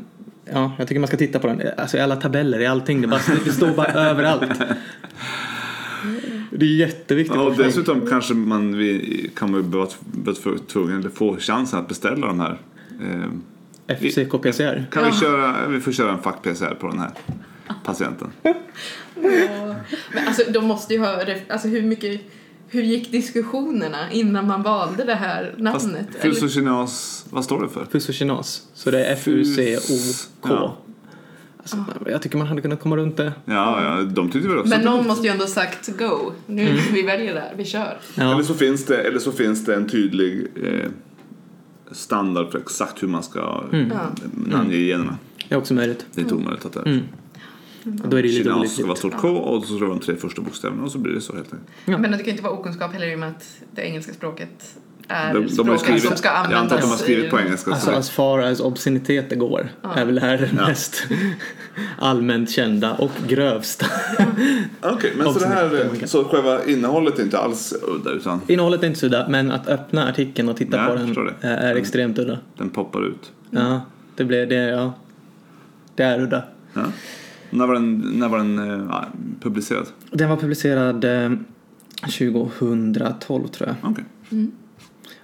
ja, 0.54 0.72
jag 0.78 0.88
tycker 0.88 1.00
man 1.00 1.08
ska 1.08 1.18
titta 1.18 1.40
på 1.40 1.48
den. 1.48 1.62
Alltså 1.78 1.98
i 1.98 2.00
alla 2.00 2.16
tabeller, 2.16 2.60
i 2.60 2.66
allting, 2.66 3.02
det, 3.02 3.08
bara, 3.08 3.22
det 3.46 3.52
står 3.52 3.76
bara 3.76 3.94
överallt. 4.10 4.52
Det 6.58 6.66
är 6.66 6.76
jätteviktigt. 6.76 7.36
Ja, 7.36 7.42
och 7.42 7.56
dessutom 7.58 8.08
kanske 8.08 8.34
man 8.34 8.78
vi, 8.78 9.30
kan 9.36 9.52
man 9.52 9.62
ju 9.62 9.68
vara 9.68 9.88
tvungen 10.68 11.00
eller 11.00 11.10
få 11.10 11.38
chansen 11.38 11.80
att 11.80 11.88
beställa 11.88 12.28
de 12.28 12.40
här. 12.40 12.58
Eh, 13.02 13.96
FCK 13.98 14.32
PCR. 14.42 14.86
kan 14.92 15.04
vi 15.04 15.10
Ja. 15.10 15.16
köra, 15.22 15.68
vi 15.68 15.80
får 15.80 15.92
köra 15.92 16.12
en 16.12 16.22
fack-PCR 16.22 16.76
på 16.80 16.88
den 16.88 17.00
här 17.00 17.12
patienten. 17.84 18.28
Men 20.14 20.28
alltså 20.28 20.44
de 20.52 20.66
måste 20.66 20.94
ju 20.94 21.00
ha, 21.00 21.22
alltså 21.50 21.68
hur 21.68 21.82
mycket, 21.82 22.22
hur 22.68 22.82
gick 22.82 23.12
diskussionerna 23.12 24.12
innan 24.12 24.48
man 24.48 24.64
valde 24.64 25.04
det 25.04 25.16
här 25.16 25.56
namnet? 25.58 26.08
Fusokinas, 26.22 27.26
vad 27.30 27.44
står 27.44 27.62
det 27.64 27.70
för? 27.70 27.86
Fusokinas. 27.86 28.62
Så 28.74 28.92
det 28.92 29.06
är 29.06 29.14
F-U-C-O-K. 29.14 30.50
Ja. 30.50 30.78
Alltså, 31.66 31.86
jag 32.06 32.22
tycker 32.22 32.38
man 32.38 32.48
hade 32.48 32.62
kunnat 32.62 32.80
komma 32.80 32.98
runt 32.98 33.18
det. 33.18 33.34
Ja, 33.46 33.84
ja 33.84 34.04
de 34.04 34.32
tyckte 34.32 34.50
väl 34.50 34.58
också 34.58 34.70
Men 34.70 34.82
någon 34.82 35.08
måste 35.08 35.28
ju 35.28 35.32
ändå 35.32 35.44
ha 35.44 35.50
sagt 35.50 35.98
go, 35.98 36.32
nu 36.46 36.78
vi 36.94 37.02
väljer 37.02 37.34
det 37.34 37.40
här, 37.40 37.54
vi 37.58 37.66
kör. 37.66 37.98
Ja. 38.16 38.34
Eller, 38.34 38.44
så 38.44 38.54
finns 38.54 38.86
det, 38.86 38.98
eller 38.98 39.20
så 39.20 39.32
finns 39.32 39.66
det 39.66 39.76
en 39.76 39.90
tydlig 39.90 40.48
eh, 40.64 40.90
standard 41.92 42.52
för 42.52 42.60
exakt 42.60 43.04
hur 43.04 43.08
man 43.08 43.24
ska 43.24 43.64
Mm. 43.74 43.98
Namnge 44.32 44.76
generna. 44.76 45.18
Det 45.50 45.56
är 45.56 45.60
också 45.60 45.74
möjligt. 45.74 46.06
Det 46.14 46.22
är 46.22 46.24
inte 46.24 46.36
omöjligt 46.36 46.66
att 46.66 46.74
det 46.74 46.80
är. 46.80 46.86
Mm. 46.86 47.04
Och 48.04 48.10
då 48.10 48.18
är 48.18 48.22
det 48.22 48.28
ju 48.28 48.38
lite 48.38 48.50
Kinas 48.50 48.74
ska 48.74 48.86
vara 48.86 48.96
stort 48.96 49.18
K 49.18 49.30
och 49.30 49.66
så 49.66 49.78
slår 49.78 49.88
de 49.88 50.00
tre 50.00 50.16
första 50.16 50.42
bokstäverna 50.42 50.84
och 50.84 50.92
så 50.92 50.98
blir 50.98 51.14
det 51.14 51.22
så 51.22 51.36
helt 51.36 51.54
enkelt. 51.54 51.72
Ja. 51.86 51.98
Men 51.98 52.12
det 52.12 52.18
kan 52.18 52.26
ju 52.26 52.32
inte 52.32 52.44
vara 52.44 52.54
okunskap 52.54 52.94
heller 52.94 53.12
i 53.12 53.16
och 53.16 53.20
med 53.20 53.30
att 53.30 53.58
det 53.72 53.82
engelska 53.82 54.14
språket 54.14 54.78
är 55.08 55.34
De, 55.34 55.40
de 55.44 55.50
språket 55.50 55.80
skrivit, 55.82 56.04
som 56.04 56.18
ska 56.18 56.28
jag 56.28 56.38
användas. 56.38 56.62
antar 56.62 56.76
att 56.76 56.82
de 56.82 56.88
har 56.90 56.98
skrivit 56.98 57.32
på 57.32 57.40
engelska. 57.40 57.72
Alltså 57.72 57.92
så 57.92 57.98
as 57.98 58.10
far 58.10 58.40
as 58.40 58.60
obsceniteter 58.60 59.36
går 59.36 59.68
är 59.96 60.06
väl 60.06 60.16
det 60.16 60.22
här 60.22 60.38
det 60.38 60.50
Ja. 60.58 60.68
mest 60.68 61.04
allmänt 62.00 62.50
kända 62.52 62.94
och 62.94 63.12
grövsta. 63.28 63.86
Okej, 64.82 65.14
men 65.18 65.34
så 65.34 65.40
det 65.40 65.46
här, 65.48 65.90
så 66.06 66.24
själva 66.24 66.66
innehållet 66.66 67.20
är 67.20 67.24
inte 67.24 67.40
alls 67.40 67.74
udda 67.88 68.12
utan 68.12 68.42
Innehållet 68.48 68.84
är 68.84 68.88
inte 68.88 69.00
så 69.00 69.06
udda, 69.06 69.28
men 69.30 69.52
att 69.52 69.68
öppna 69.68 70.10
artikeln 70.10 70.50
och 70.50 70.58
titta 70.58 70.78
Ja, 70.78 70.86
på 70.86 70.92
jag 71.00 71.26
den 71.26 71.34
är 71.42 71.66
Mm. 71.72 71.78
extremt 71.78 72.20
udda. 72.20 72.38
den 72.58 72.70
poppar 72.70 73.08
ut. 73.08 73.32
Ja, 73.50 73.82
det 74.16 74.24
blir 74.26 74.46
det, 74.46 74.56
ja. 74.56 74.94
Det 75.96 76.04
är 76.04 76.22
udda. 76.22 76.44
Ja. 76.74 76.82
När 77.50 77.68
var 77.68 77.74
den, 77.74 78.00
när 78.00 78.28
var 78.30 78.38
den 78.38 78.88
ja, 78.92 79.06
publicerad? 79.42 79.86
Den 80.12 80.30
var 80.30 80.38
publicerad 80.38 81.04
eh, 81.04 81.32
2012 82.20 83.48
tror 83.48 83.70
jag. 83.70 83.92
Okej. 83.92 84.04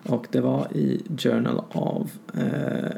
Och 0.04 0.28
det 0.32 0.42
var 0.42 0.68
i 0.78 1.02
Journal 1.18 1.62
of 1.70 2.08
eh, 2.34 2.44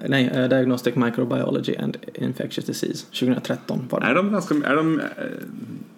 nej, 0.07 0.31
eh, 0.35 0.49
Diagnostic 0.49 0.95
Microbiology 0.95 1.75
and 1.77 1.97
Infectious 2.13 2.65
Disease. 2.65 3.05
2013 3.05 3.87
var 3.89 3.99
det. 3.99 4.05
Är 4.05 4.15
de 4.15 4.31
ganska, 4.31 4.55
är 4.55 4.75
de, 4.75 4.99
eh, 4.99 5.05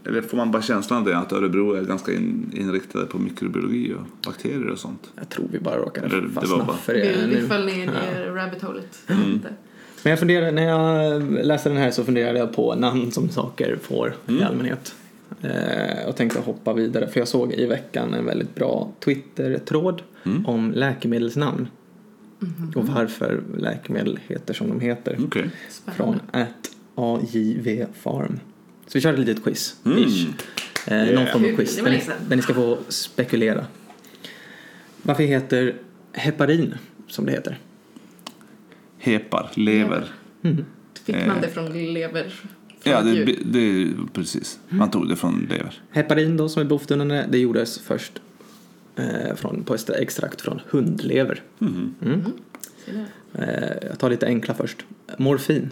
eller 0.07 0.21
får 0.21 0.37
man 0.37 0.51
bara 0.51 0.61
känslan 0.61 0.99
av 0.99 1.05
det 1.05 1.17
att 1.17 1.33
Örebro 1.33 1.73
är 1.73 1.81
ganska 1.83 2.13
in, 2.13 2.51
inriktade 2.53 3.05
på 3.05 3.17
mikrobiologi 3.17 3.93
och 3.93 4.25
bakterier 4.27 4.69
och 4.69 4.79
sånt? 4.79 5.09
Jag 5.15 5.29
tror 5.29 5.45
vi 5.51 5.59
bara 5.59 5.77
råkade 5.77 6.07
Eller 6.07 6.21
det 6.21 6.27
var 6.27 6.41
fastna 6.41 6.63
bara- 6.63 6.77
för 6.77 6.93
det 6.93 6.99
Vi, 6.99 7.35
vi 7.35 7.41
nu. 7.41 7.47
föll 7.47 7.65
ner 7.65 7.73
i 7.83 8.29
rabbit 8.29 8.61
holet. 8.61 8.99
Mm. 9.07 9.39
Men 10.03 10.09
jag 10.09 10.19
funderade, 10.19 10.51
när 10.51 10.63
jag 10.67 11.21
läste 11.45 11.69
den 11.69 11.77
här 11.77 11.91
så 11.91 12.03
funderade 12.03 12.39
jag 12.39 12.53
på 12.55 12.75
namn 12.75 13.11
som 13.11 13.29
saker 13.29 13.77
får 13.81 14.13
Mm. 14.27 14.41
i 14.41 14.43
allmänhet. 14.43 14.95
Eh, 15.41 16.07
och 16.07 16.15
tänkte 16.15 16.39
hoppa 16.39 16.73
vidare 16.73 17.07
för 17.07 17.19
jag 17.19 17.27
såg 17.27 17.53
i 17.53 17.65
veckan 17.65 18.13
en 18.13 18.25
väldigt 18.25 18.55
bra 18.55 18.91
Twitter-tråd 18.99 20.01
Mm. 20.25 20.45
om 20.45 20.71
läkemedelsnamn. 20.71 21.67
Mhm. 22.39 22.71
Och 22.75 22.87
varför 22.87 23.43
läkemedel 23.57 24.19
heter 24.27 24.53
som 24.53 24.67
de 24.69 24.79
heter. 24.79 25.17
Okej. 25.25 25.49
Från 25.95 26.19
at 26.31 26.71
AJV 26.95 27.85
Farm. 27.93 28.39
Så 28.87 28.91
vi 28.97 29.01
körde 29.01 29.21
ett 29.21 29.27
litet 29.27 29.43
quiz. 29.43 29.75
Mm. 29.85 29.97
Eh, 29.99 30.97
Någon 30.97 31.07
Yeah. 31.07 31.31
form 31.33 31.45
av 31.45 31.55
quiz 31.55 31.75
där 31.77 31.91
ni, 31.91 32.01
där 32.29 32.35
ni 32.35 32.41
ska 32.41 32.53
få 32.53 32.77
spekulera. 32.89 33.65
Varför 35.01 35.23
heter 35.23 35.75
heparin 36.13 36.73
som 37.07 37.25
det 37.25 37.31
heter? 37.31 37.59
Hepar, 38.97 39.51
lever. 39.55 40.05
Fick 41.05 41.15
Eh. 41.15 41.27
man 41.27 41.41
det 41.41 41.47
från 41.47 41.93
lever? 41.93 42.33
Från 42.85 42.93
Ja, 42.93 42.99
ett 42.99 43.05
det, 43.25 43.31
djur? 43.31 43.39
det, 43.45 43.93
precis. 44.13 44.59
Man 44.69 44.91
tog 44.91 45.09
det 45.09 45.15
från 45.15 45.47
lever. 45.49 45.81
Heparin 45.89 46.37
då 46.37 46.49
som 46.49 46.61
är 46.61 46.65
blodförtunnande, 46.65 47.27
det 47.31 47.37
gjordes 47.37 47.79
först 47.79 48.21
eh, 48.95 49.35
från, 49.35 49.63
på 49.63 49.73
extra- 49.75 49.95
extrakt 49.95 50.41
från 50.41 50.61
hundlever. 50.69 51.41
Mhm. 51.59 51.95
Mm. 52.05 52.21
Där. 52.85 53.05
Eh, 53.81 53.87
jag 53.89 53.99
tar 53.99 54.09
lite 54.09 54.25
enkla 54.27 54.53
först. 54.53 54.85
Morfin. 55.17 55.69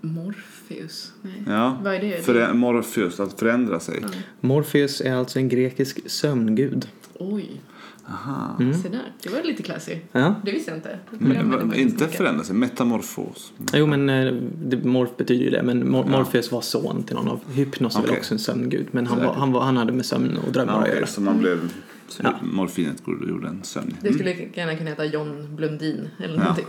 Morpheus? 0.00 1.12
Nej. 1.22 1.42
Ja, 1.46 1.78
Vad 1.84 1.94
är 1.94 2.00
det? 2.34 2.54
Morpheus, 2.54 3.20
att 3.20 3.38
förändra 3.38 3.80
sig. 3.80 4.04
Morpheus 4.40 5.00
är 5.00 5.12
alltså 5.14 5.38
en 5.38 5.48
grekisk 5.48 6.10
sömngud. 6.10 6.88
Oj, 7.18 7.60
Aha. 8.08 8.56
Mm. 8.60 8.74
se 8.74 8.88
där. 8.88 9.12
Det 9.22 9.28
var 9.30 9.42
lite 9.42 9.62
classy. 9.62 9.96
Ja. 10.12 10.34
Det 10.44 10.50
visste 10.52 10.70
jag 10.70 10.78
inte. 10.78 10.98
Men, 11.10 11.52
faktiskt 11.52 11.76
inte 11.76 12.08
förändra 12.08 12.44
sig, 12.44 12.54
metamorfos. 12.56 13.52
Jo 13.72 13.86
men 13.86 14.08
eh, 14.08 14.32
det, 14.64 14.84
morf 14.84 15.10
betyder 15.16 15.44
ju 15.44 15.50
det, 15.50 15.62
men 15.62 15.88
Mor- 15.90 16.04
Ja. 16.10 16.18
Morpheus 16.18 16.52
var 16.52 16.60
son 16.60 17.02
till 17.02 17.16
någon 17.16 17.28
av 17.28 17.40
Hypnos 17.52 17.96
väl 17.96 18.04
Okej. 18.04 18.16
också 18.18 18.34
en 18.34 18.38
sömngud. 18.38 18.86
Men 18.90 19.06
han, 19.06 19.18
var, 19.24 19.34
han, 19.34 19.52
var, 19.52 19.60
han 19.60 19.76
hade 19.76 19.92
med 19.92 20.06
sömn 20.06 20.36
och 20.46 20.52
drömmar 20.52 20.72
Ja, 20.72 20.82
att 20.82 20.88
göra. 20.96 21.06
så 21.06 21.20
man 21.20 21.38
blev... 21.38 21.70
Så 22.08 22.22
Ja. 22.24 22.34
morfinet 22.42 23.02
gjorde 23.28 23.48
en 23.48 23.62
sömn. 23.62 23.96
Det 24.00 24.12
skulle 24.12 24.30
gärna 24.54 24.74
kunna 24.76 24.90
heta 24.90 25.04
John 25.04 25.56
Blundin 25.56 26.08
eller 26.18 26.34
Ja. 26.34 26.40
någonting. 26.40 26.64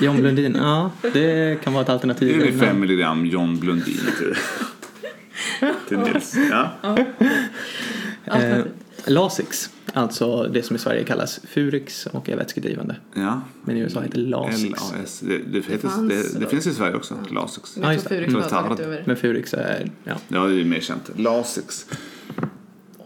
John 0.00 0.16
Blundin, 0.16 0.54
ja 0.60 0.90
det 1.12 1.58
kan 1.64 1.72
vara 1.72 1.80
ett 1.80 1.86
Det 1.86 1.92
alternativ. 1.92 2.42
är 2.42 2.52
5 2.52 2.80
milligram 2.80 3.26
John 3.26 3.58
Blundin 3.60 3.94
till, 4.18 4.34
till 5.88 5.98
Nils. 5.98 6.36
Ja. 6.50 6.70
Eh, 6.82 7.04
Alternativt. 8.26 8.72
Lasix, 9.06 9.70
alltså 9.92 10.42
det 10.52 10.62
som 10.62 10.76
i 10.76 10.78
Sverige 10.78 11.04
kallas 11.04 11.40
Furix 11.44 12.06
och 12.06 12.28
är 12.28 12.36
vätskedrivande. 12.36 12.96
ja. 13.14 13.40
Men 13.64 13.76
i 13.76 13.80
USA 13.80 14.00
heter 14.00 14.18
Lasix. 14.18 14.80
LAS. 14.92 15.20
Det, 15.20 15.38
det, 15.38 15.60
heter, 15.66 15.88
fanns 15.88 16.32
det, 16.32 16.40
det 16.40 16.46
finns 16.46 16.66
i 16.66 16.74
Sverige 16.74 16.96
också, 16.96 17.18
Lasix. 17.30 17.76
Men 17.76 17.84
Ja, 17.84 17.92
just 17.92 18.08
det. 18.08 18.16
Över. 18.84 19.02
Men 19.06 19.16
Furix 19.16 19.54
är, 19.54 19.90
ja. 20.04 20.16
Ja, 20.28 20.44
det 20.46 20.52
är 20.54 20.58
ju 20.58 20.64
mer 20.64 20.80
känt. 20.80 21.10
Lasix. 21.16 21.86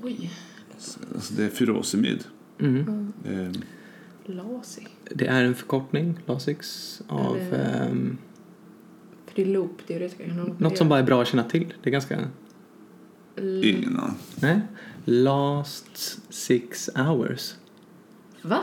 Oj, 0.03 0.31
Alltså, 1.15 1.35
det 1.35 1.45
är 1.45 1.49
furosemid. 1.49 2.25
Mm. 2.61 3.13
Eh, 3.25 3.61
Lasi. 4.35 4.87
Det 5.11 5.27
är 5.27 5.45
en 5.45 5.55
förkortning, 5.55 6.19
Lasix, 6.27 7.03
av 7.09 7.37
Eller- 7.37 7.87
ehm, 7.87 8.19
För 9.27 9.35
det 9.35 9.43
är 9.43 9.47
loop, 9.47 9.79
det 9.87 9.95
är 9.95 10.01
det 10.01 10.09
ska 10.09 10.27
jag 10.27 10.61
något 10.61 10.79
som 10.79 10.89
bara 10.89 10.99
är 10.99 11.03
bra 11.03 11.23
att 11.23 11.29
känna 11.29 11.45
till. 11.45 11.75
Det 11.83 11.91
är 11.91 11.93
ganska, 11.93 12.19
ingen 13.63 13.97
aning. 13.99 14.17
nej. 14.41 14.61
Last 15.09 16.19
six 16.33 16.91
hours. 16.97 17.55
Va? 18.43 18.59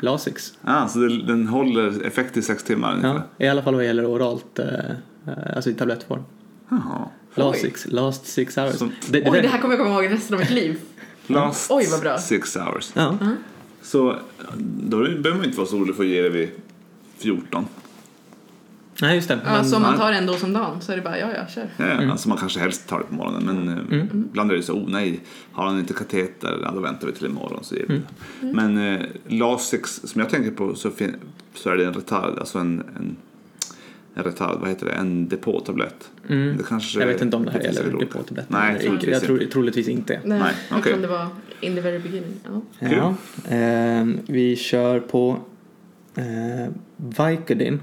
Lasix. 0.00 0.52
Ah, 0.62 0.88
så 0.88 0.98
det, 0.98 1.22
den 1.26 1.46
håller 1.46 2.06
effekt 2.06 2.36
i 2.36 2.42
sex 2.42 2.62
timmar 2.64 2.92
ungefär? 2.92 3.22
Ja, 3.36 3.46
I 3.46 3.48
alla 3.48 3.62
fall 3.62 3.74
vad 3.74 3.84
gäller 3.84 4.06
oralt, 4.06 4.58
eh, 4.58 4.66
eh, 5.26 5.56
alltså 5.56 5.70
i 5.70 5.74
tablettform. 5.74 6.22
Jaha. 6.68 7.08
Last 7.34 7.54
Oj. 7.54 7.60
six, 7.70 7.86
last 7.86 8.26
six 8.26 8.58
hours. 8.58 8.74
Som- 8.74 8.92
det, 9.08 9.20
det, 9.20 9.30
Oj, 9.30 9.42
det 9.42 9.48
här 9.48 9.58
kommer 9.60 9.74
jag 9.76 9.86
komma 9.86 10.02
ihåg 10.02 10.12
resten 10.12 10.34
av 10.34 10.40
mitt 10.40 10.50
liv. 10.50 10.80
Last 11.26 11.70
Oj, 11.70 11.86
vad 11.90 12.00
bra. 12.00 12.18
six 12.18 12.56
hours. 12.56 12.90
Ja. 12.94 13.18
Så 13.82 14.16
då 14.80 14.96
behöver 14.98 15.34
man 15.34 15.44
inte 15.44 15.56
vara 15.58 15.68
så 15.68 15.76
orolig 15.76 15.96
för 15.96 16.02
att 16.02 16.08
ge 16.08 16.22
det 16.22 16.28
vid 16.30 16.50
14. 17.18 17.66
Nej, 19.02 19.14
just 19.14 19.28
det. 19.28 19.38
Ja, 19.44 19.64
så 19.64 19.76
om 19.76 19.82
man 19.82 19.96
tar 19.98 20.12
en 20.12 20.26
dos 20.26 20.42
om 20.42 20.52
dagen 20.52 20.80
så 20.80 20.92
är 20.92 20.96
det 20.96 21.02
bara 21.02 21.18
ja, 21.18 21.28
ja, 21.36 21.46
kör. 21.48 21.66
Ja, 21.76 22.02
ja, 22.02 22.10
Alltså 22.12 22.28
man 22.28 22.38
kanske 22.38 22.60
helst 22.60 22.88
tar 22.88 22.98
det 22.98 23.04
på 23.04 23.14
morgonen 23.14 23.44
men 23.64 23.68
eh, 24.00 24.06
ibland 24.30 24.52
är 24.52 24.56
det 24.56 24.62
så, 24.62 24.72
oh 24.72 24.90
nej, 24.90 25.20
har 25.52 25.66
han 25.66 25.78
inte 25.78 25.94
kateter, 25.94 26.58
ja, 26.62 26.70
då 26.74 26.80
väntar 26.80 27.06
vi 27.06 27.12
till 27.12 27.26
imorgon 27.26 27.64
så 27.64 27.74
det. 27.74 28.00
Men 28.40 28.78
eh, 28.94 29.00
Lasix, 29.28 30.00
som 30.04 30.20
jag 30.20 30.30
tänker 30.30 30.50
på 30.50 30.74
så, 30.74 30.90
fin- 30.90 31.16
så 31.54 31.70
är 31.70 31.76
det 31.76 31.86
en 31.86 31.94
retard, 31.94 32.38
alltså 32.38 32.58
en, 32.58 32.80
en, 32.96 33.16
en 34.14 34.22
retard, 34.24 34.60
vad 34.60 34.68
heter 34.68 34.86
det, 34.86 34.92
en 34.92 35.28
depåtablett. 35.28 36.10
Det 36.28 36.64
kanske 36.68 37.00
jag 37.00 37.06
vet 37.06 37.22
inte 37.22 37.36
om 37.36 37.44
det 37.44 37.50
här 37.50 37.60
gäller 37.60 37.98
depåtabletter. 37.98 38.52
Nej, 38.52 38.72
jag, 38.72 38.80
troligtvis 38.82 39.12
jag 39.12 39.22
tror, 39.22 39.40
inte. 39.42 39.52
troligtvis 39.52 39.88
inte. 39.88 40.20
Nej, 40.24 40.38
Nej, 40.70 40.82
kan 40.82 41.02
det 41.02 41.08
vara 41.08 41.28
in 41.60 41.74
the 41.74 41.80
very 41.80 41.98
beginning. 41.98 42.34
Ja. 42.78 42.88
Ja. 42.90 43.14
ehm, 43.54 44.18
vi 44.26 44.56
kör 44.56 45.00
på 45.00 45.40
eh, 46.14 46.72
Vicodin. 46.96 47.80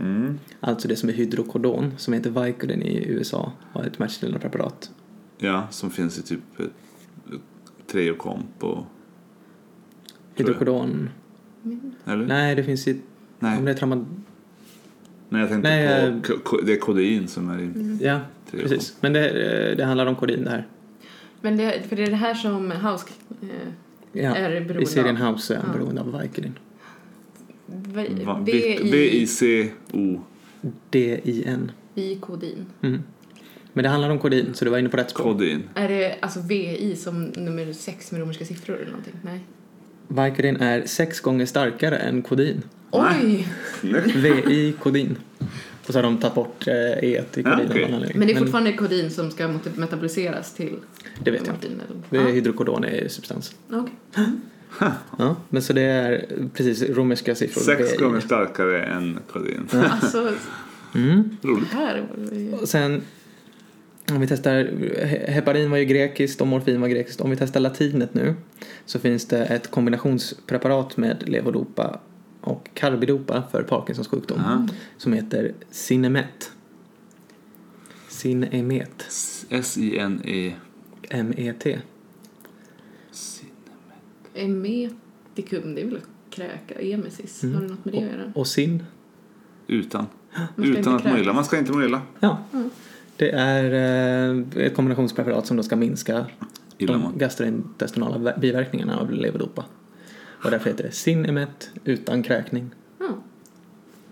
Mm. 0.00 0.38
Alltså 0.60 0.88
det 0.88 0.96
som 0.96 1.08
är 1.08 1.12
hydrokodon, 1.12 1.92
som 1.96 2.14
heter 2.14 2.30
Vicodin 2.30 2.82
i 2.82 3.04
USA 3.08 3.52
är 3.74 3.84
ett 3.86 3.96
smärtstillande 3.96 4.40
preparat. 4.40 4.90
Ja, 5.38 5.66
som 5.70 5.90
finns 5.90 6.18
i 6.18 6.22
typ 6.22 6.60
eh, 6.60 6.66
Treokomp 7.86 8.64
och... 8.64 8.84
Hydrokodon, 10.34 11.10
Eller? 12.04 12.26
nej 12.26 12.54
det 12.54 12.64
finns 12.64 12.88
i, 12.88 13.00
Nej. 13.38 13.58
om 13.58 13.64
det 13.64 13.70
är 13.70 13.74
trauma, 13.74 14.06
Nej, 15.28 15.40
jag 15.40 15.50
tänkte 15.50 15.68
Nej, 15.70 16.20
på, 16.44 16.58
eh, 16.58 16.64
det 16.66 16.72
är 16.72 16.78
kodein 16.78 17.28
som 17.28 17.48
är 17.50 17.58
i 17.60 17.98
ja 18.02 18.20
Treokomp. 18.50 18.70
precis. 18.72 18.96
Men 19.00 19.12
det, 19.12 19.28
eh, 19.70 19.76
det 19.76 19.84
handlar 19.84 20.06
om 20.06 20.16
kodin 20.16 20.44
det 20.44 20.50
här. 20.50 20.66
Men 21.40 21.56
det, 21.56 21.82
för 21.88 21.96
det 21.96 22.02
är 22.02 22.10
det 22.10 22.16
här 22.16 22.34
som 22.34 22.70
House 22.70 23.06
eh, 23.42 23.48
Ja. 24.12 24.34
är 24.36 24.50
beroende 24.60 24.82
I 24.82 24.86
serien 24.86 25.16
av. 25.22 25.32
House 25.32 25.54
är 25.54 25.58
han 25.58 25.70
Ja. 25.72 25.78
beroende 25.78 26.00
av 26.00 26.20
Vicodin. 26.22 26.58
V- 27.94 28.24
Va- 28.24 28.42
V- 28.46 28.52
i- 28.52 28.90
V-I-C-O. 28.90 30.20
D-I-N. 30.90 31.72
i 31.94 32.14
kodin. 32.20 32.66
Mm. 32.82 33.02
Men 33.72 33.82
det 33.82 33.88
handlar 33.88 34.10
om 34.10 34.18
kodin, 34.18 34.54
så 34.54 34.64
du 34.64 34.70
var 34.70 34.78
inne 34.78 34.88
på 34.88 34.96
rätt 34.96 35.10
spår. 35.10 35.24
Kodein. 35.24 35.62
Är 35.74 35.88
det 35.88 36.16
alltså 36.20 36.40
VI 36.40 36.96
som 36.96 37.24
nummer 37.24 37.72
sex 37.72 38.12
med 38.12 38.20
romerska 38.20 38.44
siffror 38.44 38.76
eller 38.76 38.86
någonting? 38.90 39.14
Nej. 39.22 39.40
Vicodin 40.08 40.56
är 40.56 40.86
sex 40.86 41.20
gånger 41.20 41.46
starkare 41.46 41.96
än 41.96 42.22
kodin. 42.22 42.62
Oj! 42.90 43.48
VI 44.14 44.74
kodin. 44.80 45.16
Och 45.86 45.92
så 45.92 45.98
har 45.98 46.02
de 46.02 46.18
tagit 46.18 46.34
bort 46.34 46.66
eh, 46.68 46.74
E 46.74 46.98
i 47.02 47.14
Ja, 47.14 47.22
kodin. 47.32 47.42
någon 47.44 47.94
anledning. 47.94 48.18
Men 48.18 48.28
det 48.28 48.34
är 48.34 48.38
fortfarande 48.38 48.72
kodin 48.72 49.10
som 49.10 49.30
ska 49.30 49.48
metaboliseras 49.76 50.54
till 50.54 50.76
Det 51.24 51.30
vet 51.30 51.46
jag 51.46 51.54
inte. 51.56 51.68
Det 52.10 52.16
är 52.16 52.32
hydrokodon 52.32 52.84
i 52.84 53.08
substans. 53.08 53.54
Ja, 53.70 53.86
okej. 54.14 54.24
Ja, 55.18 55.36
men 55.48 55.62
så 55.62 55.72
det 55.72 55.82
är 55.82 56.26
precis 56.54 56.82
romerska 56.90 57.34
siffror. 57.34 57.62
Sex 57.62 57.96
gånger 57.96 58.20
starkare 58.20 58.84
än 58.84 59.18
kodein. 59.32 59.68
Alltså, 59.90 60.32
Mm. 60.94 61.36
Roligt. 61.42 61.68
här. 61.68 62.06
Och 62.60 62.68
sen 62.68 63.02
om 64.12 64.20
vi 64.20 64.26
testar, 64.26 64.52
he- 64.54 65.30
heparin 65.30 65.70
var 65.70 65.78
ju 65.78 65.84
grekiskt 65.84 66.40
och 66.40 66.46
morfin 66.46 66.80
var 66.80 66.88
grekiskt. 66.88 67.20
Om 67.20 67.30
vi 67.30 67.36
testar 67.36 67.60
latinet 67.60 68.14
nu 68.14 68.34
så 68.86 68.98
finns 68.98 69.24
det 69.26 69.44
ett 69.44 69.70
kombinationspreparat 69.70 70.96
med 70.96 71.28
levodopa 71.28 72.00
och 72.40 72.68
carbidopa 72.74 73.42
för 73.52 73.62
Parkinsons 73.62 74.08
sjukdom 74.08 74.38
Ja. 74.44 74.66
som 74.96 75.12
heter 75.12 75.52
Cinemet. 75.70 76.52
Cinemet. 78.08 79.06
S-I-N-E. 79.50 80.54
M-E-T. 81.10 81.78
Emeticum, 84.38 85.74
det 85.74 85.80
är 85.80 85.84
väl 85.84 85.96
att 85.96 86.08
kräka? 86.34 86.74
Emesis, 86.80 87.42
har 87.42 87.60
det 87.60 87.66
något 87.68 87.84
med 87.84 87.94
det 87.94 87.98
att 87.98 88.04
göra? 88.12 88.32
Och 88.34 88.46
sin. 88.46 88.84
Utan. 89.66 90.06
Utan 90.56 90.94
att 90.96 91.04
mylla. 91.04 91.32
Man 91.32 91.44
ska 91.44 91.58
inte 91.58 91.72
mylla. 91.72 92.02
Ja. 92.20 92.38
Det 93.16 93.30
är 93.30 93.64
eh, 94.56 94.64
ett 94.66 94.74
kombinationspreparat 94.74 95.46
som 95.46 95.56
då 95.56 95.62
ska 95.62 95.76
minska 95.76 96.26
de 96.78 97.12
gastrointestinala 97.16 98.36
biverkningarna 98.38 98.98
av 99.00 99.12
levodopa. 99.12 99.64
Och 100.44 100.50
därför 100.50 100.70
heter 100.70 100.84
det 100.84 100.90
Cinemet 100.92 101.70
utan 101.84 102.22
kräkning. 102.22 102.70
Ja, 103.00 103.06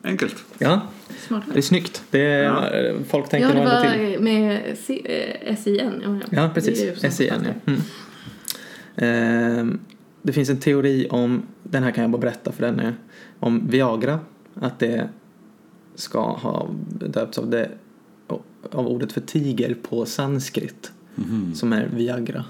Enkelt. 0.02 0.44
Ja, 0.58 0.80
smart. 1.26 1.44
det 1.52 1.58
är 1.58 1.62
snyggt. 1.62 2.02
Det 2.10 2.20
är, 2.20 2.44
Ja. 2.44 2.94
Folk 3.08 3.28
tänker 3.28 3.48
Ja, 3.48 3.54
det 3.54 3.60
nog 3.64 3.72
ändå 3.72 3.90
till. 3.92 4.16
var 4.16 4.22
med 4.24 4.68
eh, 5.44 5.56
SIN. 5.56 5.92
Ja, 6.04 6.20
Ja, 6.30 6.42
Det 6.42 6.50
precis. 6.54 7.14
SIN, 7.16 7.30
ja. 7.66 7.72
Mm. 8.96 9.78
Det 10.26 10.32
finns 10.32 10.50
en 10.50 10.56
teori 10.60 11.08
om, 11.10 11.42
den 11.62 11.82
här 11.82 11.90
kan 11.90 12.02
jag 12.02 12.10
bara 12.10 12.20
berätta 12.20 12.52
för 12.52 12.62
den 12.62 12.80
är, 12.80 12.94
om 13.40 13.68
Viagra. 13.68 14.18
Att 14.54 14.78
det 14.78 15.08
ska 15.94 16.20
ha 16.32 16.68
döpts 16.88 17.38
av, 17.38 17.50
det, 17.50 17.70
av 18.72 18.86
ordet 18.88 19.12
för 19.12 19.20
tiger 19.20 19.74
på 19.82 20.06
sanskrit. 20.06 20.92
Mhm. 21.14 21.54
Som 21.54 21.72
är 21.72 21.86
Viagra. 21.94 22.44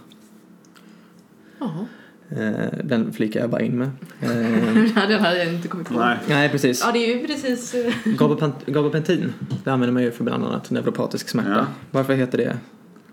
Jaha. 1.58 1.86
Eh, 2.28 2.78
den 2.84 3.12
flikar 3.12 3.40
jag 3.40 3.50
bara 3.50 3.60
in 3.62 3.78
med. 3.78 3.90
Ehm, 4.20 4.74
Den 4.94 5.20
hade 5.20 5.38
jag 5.44 5.54
inte 5.54 5.68
kommit 5.68 5.88
på. 5.88 5.94
Nej. 5.94 6.18
nej, 6.28 6.48
precis. 6.48 6.82
Ja, 6.86 6.92
det 6.92 6.98
är 6.98 7.16
ju 7.16 7.26
precis... 7.26 7.74
eh, 7.74 7.92
Gabapen- 8.04 8.52
Gabapentin, 8.66 9.32
det 9.64 9.70
använder 9.70 9.92
man 9.92 10.02
ju 10.02 10.10
för 10.10 10.24
bland 10.24 10.44
annat 10.44 10.70
neuropatisk 10.70 11.28
smärta. 11.28 11.50
Ja. 11.50 11.66
Varför 11.90 12.14
heter 12.14 12.38
det 12.38 12.58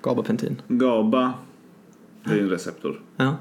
gabapentin? 0.04 0.62
GABA. 0.68 1.34
Det 2.24 2.32
är 2.34 2.40
en 2.40 2.50
receptor. 2.50 3.02
Ja. 3.18 3.36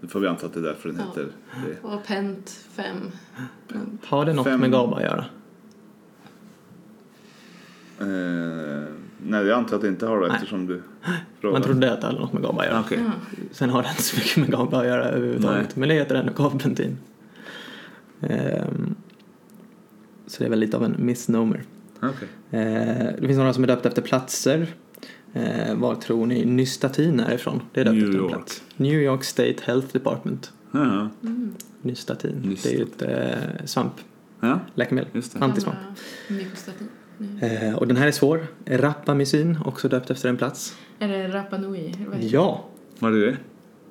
Nu 0.00 0.08
får 0.08 0.20
vi 0.20 0.26
anta 0.26 0.46
att 0.46 0.52
det 0.54 0.60
är 0.60 0.64
därför 0.64 0.88
den 0.88 0.98
Ja. 0.98 1.04
heter 1.06 1.28
det. 1.66 1.88
Och 1.88 2.04
Pent 2.06 2.50
5. 2.50 2.96
Har 4.04 4.24
det 4.24 4.32
något 4.32 4.46
Fem- 4.46 4.60
med 4.60 4.72
GABA 4.72 4.96
att 4.96 5.02
göra? 5.02 5.24
Eh, 8.00 8.84
nej, 9.26 9.46
jag 9.46 9.50
antar 9.58 9.76
att 9.76 9.82
det 9.82 9.88
inte 9.88 10.06
har 10.06 10.20
det 10.20 10.26
Nej. 10.26 10.34
eftersom 10.36 10.66
du 10.66 10.74
Man 11.02 11.14
frågar. 11.40 11.60
trodde 11.60 11.92
att 11.92 12.00
det 12.00 12.06
hade 12.06 12.18
något 12.20 12.32
med 12.32 12.42
GABA 12.42 12.62
att 12.62 12.68
göra. 12.68 12.80
Okej. 12.80 12.98
Sen 13.50 13.70
har 13.70 13.82
det 13.82 13.88
inte 13.88 14.02
så 14.02 14.16
mycket 14.16 14.36
med 14.36 14.50
GABA 14.50 14.80
att 14.80 14.86
göra 14.86 15.04
överhuvudtaget. 15.04 15.60
Nej. 15.62 15.72
Men 15.74 15.88
det 15.88 15.94
heter 15.94 16.14
ändå 16.14 16.32
gabapentin. 16.32 16.98
Ehm, 18.20 18.94
så 20.26 20.38
det 20.38 20.44
är 20.46 20.50
väl 20.50 20.58
lite 20.58 20.76
av 20.76 20.84
en 20.84 20.94
misnomer. 20.98 21.62
Okej. 22.02 22.28
Eh, 22.50 23.06
det 23.20 23.26
finns 23.26 23.38
några 23.38 23.52
som 23.52 23.62
är 23.64 23.68
döpta 23.68 23.88
efter 23.88 24.02
platser. 24.02 24.66
Eh, 25.32 25.74
var 25.74 25.94
tror 25.94 26.26
ni 26.26 26.44
nystatin 26.44 27.20
är 27.20 27.34
ifrån? 27.34 27.62
Det 27.72 27.80
är 27.80 27.84
New 27.92 28.14
York. 28.14 28.32
plats. 28.32 28.62
New 28.76 29.00
York 29.02 29.24
State 29.24 29.56
Health 29.62 29.88
Department. 29.92 30.52
Ja, 30.72 31.08
Nystatin. 31.82 32.42
Nystatin. 32.44 32.56
Det 32.62 32.68
är 32.74 32.78
ju 32.78 32.82
ett 32.82 33.02
eh, 33.60 33.64
svampläkemedel. 33.66 35.08
ja. 35.12 35.40
Antisvamp. 35.40 35.76
Mykostatin. 36.28 36.88
Eh, 37.40 37.74
och 37.74 37.86
den 37.86 37.96
här 37.96 38.06
är 38.06 38.10
svår. 38.12 38.46
Rapamycin, 38.66 39.58
också 39.64 39.88
döpt 39.88 40.10
efter 40.10 40.28
en 40.28 40.36
plats. 40.36 40.76
Är 40.98 41.08
det 41.08 41.28
Rapa 41.28 41.58
Nui? 41.58 41.78
eller 41.78 42.06
vad 42.06 42.14
heter 42.14 42.18
det? 42.18 42.26
Ja, 42.26 42.64
Var 42.98 43.10
det 43.10 43.26
det? 43.26 43.36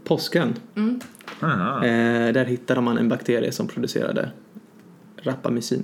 påskön. 0.04 0.54
Mm. 0.76 1.00
Eh, 1.42 2.34
där 2.34 2.46
hittade 2.46 2.82
man 2.82 2.98
en 2.98 3.10
bakterie 3.10 3.52
som 3.52 3.68
producerade 3.68 4.30
rapamycin 5.24 5.84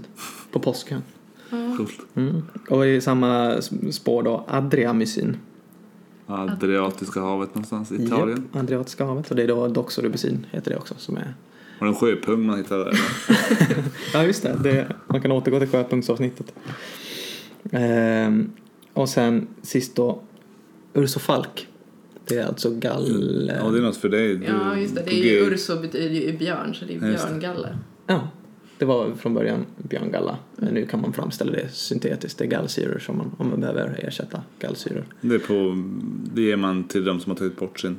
på 0.51 0.59
påskön. 0.59 1.01
Coolt. 1.49 1.99
Mm. 2.15 2.41
Och 2.69 2.87
i 2.87 3.01
samma 3.01 3.61
spår 3.91 4.23
då 4.23 4.43
adriamycin. 4.47 5.37
Adriatiska 6.27 7.19
havet 7.21 7.55
någonstans 7.55 7.91
i 7.91 7.95
Italien. 8.03 8.47
Japp, 8.53 8.61
Adriatiska 8.63 9.05
havet. 9.05 9.29
Och 9.29 9.35
det 9.35 9.43
är 9.43 9.47
då 9.47 9.67
doxorubicin 9.67 10.45
heter 10.51 10.71
det 10.71 10.77
också 10.77 10.93
som 10.97 11.17
är... 11.17 11.33
Var 11.79 11.87
det 11.87 11.91
en 11.93 11.95
sjöpung 11.95 12.45
man 12.45 12.57
hittade 12.57 12.83
där? 12.83 12.99
Ja 14.13 14.23
just 14.23 14.43
det, 14.43 14.55
det 14.63 14.87
man 15.07 15.21
kan 15.21 15.31
återgå 15.31 15.59
till 15.59 15.67
sjöpunktsavsnittet. 15.69 16.53
Ehm, 17.71 18.51
och 18.93 19.09
sen 19.09 19.47
sist 19.61 19.95
då 19.95 20.21
ursofalk. 20.93 21.67
Det 22.27 22.37
är 22.37 22.45
alltså 22.45 22.69
gall... 22.69 23.51
ja, 23.63 23.69
det 23.69 23.77
är 23.77 23.81
något 23.81 23.97
för 23.97 24.09
dig. 24.09 24.35
Du- 24.35 24.45
Ja, 24.45 24.77
just 24.77 24.95
det. 24.95 25.01
Det 25.05 25.11
är 25.13 25.23
ju. 25.23 25.39
Urso 25.53 25.81
betyder 25.81 26.15
ju 26.31 26.37
björn, 26.37 26.75
så 26.75 26.85
det 26.85 26.95
är 26.95 26.99
björngalle. 26.99 27.77
Ja, 28.07 28.27
det 28.77 28.85
var 28.85 29.13
från 29.15 29.33
början 29.33 29.65
björngalla. 29.77 30.37
Men 30.55 30.73
nu 30.73 30.85
kan 30.85 31.01
man 31.01 31.13
framställa 31.13 31.51
det 31.51 31.69
syntetiskt. 31.69 32.37
Det 32.37 32.45
är 32.45 32.49
gallsyror 32.49 32.99
som 32.99 33.17
man, 33.17 33.31
om 33.37 33.49
man 33.49 33.59
behöver 33.59 33.99
ersätta 34.03 34.43
gallsyror. 34.59 35.05
Det, 35.21 35.35
är 35.35 35.39
på, 35.39 35.83
det 36.33 36.41
ger 36.41 36.57
man 36.57 36.83
till 36.83 37.05
de 37.05 37.19
som 37.19 37.29
har 37.29 37.37
tagit 37.37 37.57
bort 37.57 37.79
sin... 37.79 37.97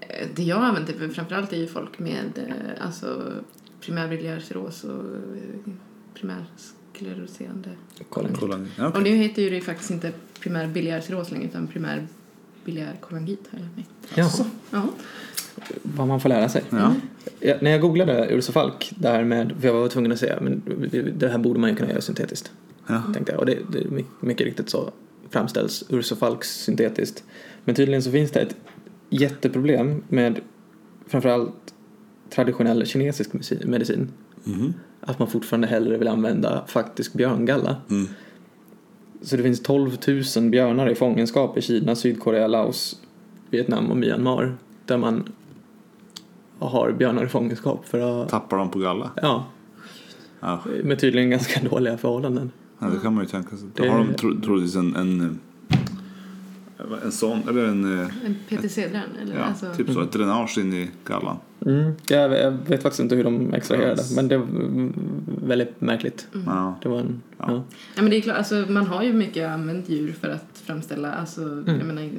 Eh, 0.00 0.28
Det 0.34 0.42
jag 0.42 0.86
för 0.86 1.08
framförallt 1.08 1.52
är 1.52 1.56
ju 1.56 1.66
folk 1.66 1.98
med 1.98 2.30
eh, 2.36 2.86
alltså, 2.86 3.32
primär 3.80 4.08
biliärcirros 4.08 4.84
och 4.84 4.90
eh, 4.90 5.72
primärskleroserande 6.14 7.70
Kolla. 8.08 8.28
Kolan. 8.28 8.68
Ja, 8.76 8.88
okej. 8.88 8.98
Och 8.98 9.04
nu 9.04 9.10
heter 9.16 9.42
ju 9.42 9.50
det 9.50 9.60
faktiskt 9.60 9.90
inte 9.90 10.12
primär 10.40 10.66
biliärcirros 10.66 11.30
längre 11.30 11.46
utan 11.46 11.66
primär 11.66 12.06
biliär 12.64 12.96
kolangit 13.00 13.48
har 13.50 13.58
jag 13.58 13.64
lärt 13.66 13.76
mig. 13.76 13.86
Ja, 14.14 14.30
Ja. 14.70 14.88
Vad 15.82 16.08
man 16.08 16.20
får 16.20 16.28
lära 16.28 16.48
sig. 16.48 16.62
Ja. 16.70 16.94
Ja, 17.40 17.54
när 17.60 17.70
jag 17.70 17.80
googlade 17.80 18.28
ursofalk 18.30 18.92
där 18.96 19.24
med, 19.24 19.52
för 19.60 19.68
jag 19.68 19.74
var 19.74 19.88
tvungen 19.88 20.12
att 20.12 20.18
säga, 20.18 20.38
men 20.40 20.62
det 21.16 21.28
här 21.28 21.38
borde 21.38 21.60
man 21.60 21.70
ju 21.70 21.76
kunna 21.76 21.90
göra 21.90 22.00
syntetiskt. 22.00 22.52
Ja. 22.86 23.02
Tänkte 23.14 23.32
jag. 23.32 23.40
Och 23.40 23.46
det, 23.46 23.58
det 23.72 24.04
mycket 24.20 24.46
riktigt 24.46 24.70
så 24.70 24.90
framställs 25.30 25.84
ursofalx 25.88 26.48
syntetiskt. 26.48 27.24
Men 27.64 27.74
tydligen 27.74 28.02
så 28.02 28.10
finns 28.10 28.30
det 28.30 28.40
ett 28.40 28.56
jätteproblem 29.10 30.02
med 30.08 30.40
framförallt 31.06 31.74
traditionell 32.30 32.86
kinesisk 32.86 33.30
medicin. 33.64 34.08
Mhm. 34.44 34.74
Att 35.00 35.18
man 35.18 35.28
fortfarande 35.28 35.66
hellre 35.66 35.98
vill 35.98 36.08
använda 36.08 36.64
faktisk 36.66 37.12
björngalla. 37.12 37.76
Mm. 37.90 38.08
Så 39.22 39.36
det 39.36 39.42
finns 39.42 39.62
12 39.62 39.96
000 40.36 40.50
björnar 40.50 40.90
i 40.90 40.94
fångenskap 40.94 41.58
i 41.58 41.62
Kina, 41.62 41.94
Sydkorea, 41.94 42.46
Laos, 42.46 43.00
Vietnam 43.50 43.90
och 43.90 43.96
Myanmar. 43.96 44.56
Där 44.86 44.98
man 44.98 45.32
har 46.68 46.92
björnar 46.92 47.24
i 47.24 47.28
fångenskap 47.28 47.86
för 47.88 48.22
att, 48.22 48.28
Tappar 48.28 48.56
de 48.56 48.70
på 48.70 48.78
galla? 48.78 49.10
ja, 49.22 49.44
Ja. 50.40 50.60
med 50.84 50.98
tydligen 50.98 51.30
ganska 51.30 51.68
dåliga 51.70 51.96
förhållanden. 51.96 52.50
ja, 52.78 52.86
det 52.86 52.98
kan 53.02 53.14
man 53.14 53.24
ju 53.24 53.28
tänka 53.30 53.56
sig. 53.56 53.68
Då 53.74 53.84
har 53.84 53.98
de 53.98 54.14
tro, 54.14 54.40
troligtvis 54.40 54.76
en, 54.76 54.96
en, 54.96 55.38
en 57.04 57.12
sån, 57.12 57.48
eller 57.48 57.64
en, 57.64 58.00
eh, 58.00 58.08
En 58.26 58.36
PTC-drän? 58.48 59.02
Eller? 59.22 59.34
ja, 59.38 59.44
Alltså, 59.44 59.74
typ 59.76 59.90
så, 59.90 60.00
ett 60.02 60.12
dränage 60.12 60.58
in 60.58 60.72
i 60.74 60.90
gallan. 61.04 61.36
Mm. 61.66 61.92
Jag, 62.08 62.32
jag 62.40 62.50
vet 62.50 62.82
faktiskt 62.82 63.00
inte 63.00 63.14
hur 63.16 63.24
de 63.24 63.54
extraherade, 63.54 64.02
men 64.16 64.28
det 64.28 64.36
var 64.38 64.46
väldigt 65.46 65.80
märkligt. 65.80 66.28
Ja. 66.46 66.78
Det 66.82 66.88
var 66.88 67.00
en, 67.00 67.22
Ja. 67.38 67.44
ja. 67.48 67.62
Ja, 67.96 68.02
men 68.02 68.10
det 68.10 68.16
är 68.16 68.20
klart, 68.20 68.36
alltså, 68.36 68.54
man 68.68 68.86
har 68.86 69.02
ju 69.02 69.12
mycket 69.12 69.48
använt 69.50 69.88
djur 69.88 70.12
för 70.20 70.28
att 70.28 70.62
framställa, 70.64 71.12
alltså, 71.12 71.40
Mm. 71.42 71.64
jag 71.78 71.86
menar, 71.86 72.10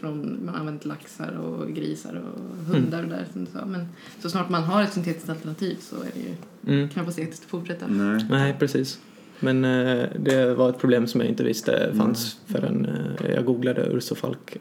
från, 0.00 0.38
man 0.44 0.54
har 0.54 0.60
använt 0.60 0.84
laxar 0.84 1.32
och 1.32 1.68
grisar 1.68 2.22
och 2.34 2.74
hundar 2.74 3.02
och 3.02 3.08
där 3.08 3.24
som 3.32 3.44
du 3.44 3.50
sa. 3.50 3.64
Men 3.66 3.86
så 4.22 4.30
snart 4.30 4.48
man 4.48 4.62
har 4.62 4.82
ett 4.82 4.92
syntetiskt 4.92 5.28
alternativ 5.30 5.76
så 5.80 5.96
är 5.96 6.10
det 6.14 6.20
ju 6.20 6.34
Mm. 6.76 6.88
knappast 6.88 7.18
etiskt 7.18 7.44
att 7.44 7.50
fortsätta. 7.50 7.86
Nej. 7.88 8.26
Nej, 8.30 8.56
precis. 8.58 8.98
Men 9.40 9.64
eh, 9.64 10.04
det 10.18 10.54
var 10.54 10.68
ett 10.68 10.78
problem 10.78 11.06
som 11.06 11.20
jag 11.20 11.30
inte 11.30 11.44
visste 11.44 11.92
fanns 11.96 12.36
förrän 12.46 12.88
eh, 13.24 13.30
jag 13.34 13.44
googlade 13.44 13.82
ursofalk 13.92 14.56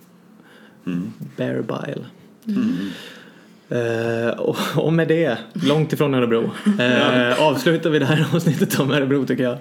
Mm. 0.85 1.13
bear 1.37 1.61
bile. 1.61 2.05
Mm. 2.47 2.89
Eh, 3.69 4.29
och, 4.39 4.57
och 4.75 4.93
med 4.93 5.07
det, 5.07 5.37
långt 5.53 5.93
ifrån 5.93 6.13
Örebro, 6.13 6.51
eh, 6.79 7.41
avslutar 7.47 7.89
vi 7.89 7.99
det 7.99 8.05
här 8.05 8.27
avsnittet 8.33 8.79
om 8.79 8.91
Örebro 8.91 9.25
tycker 9.25 9.43
jag. 9.43 9.57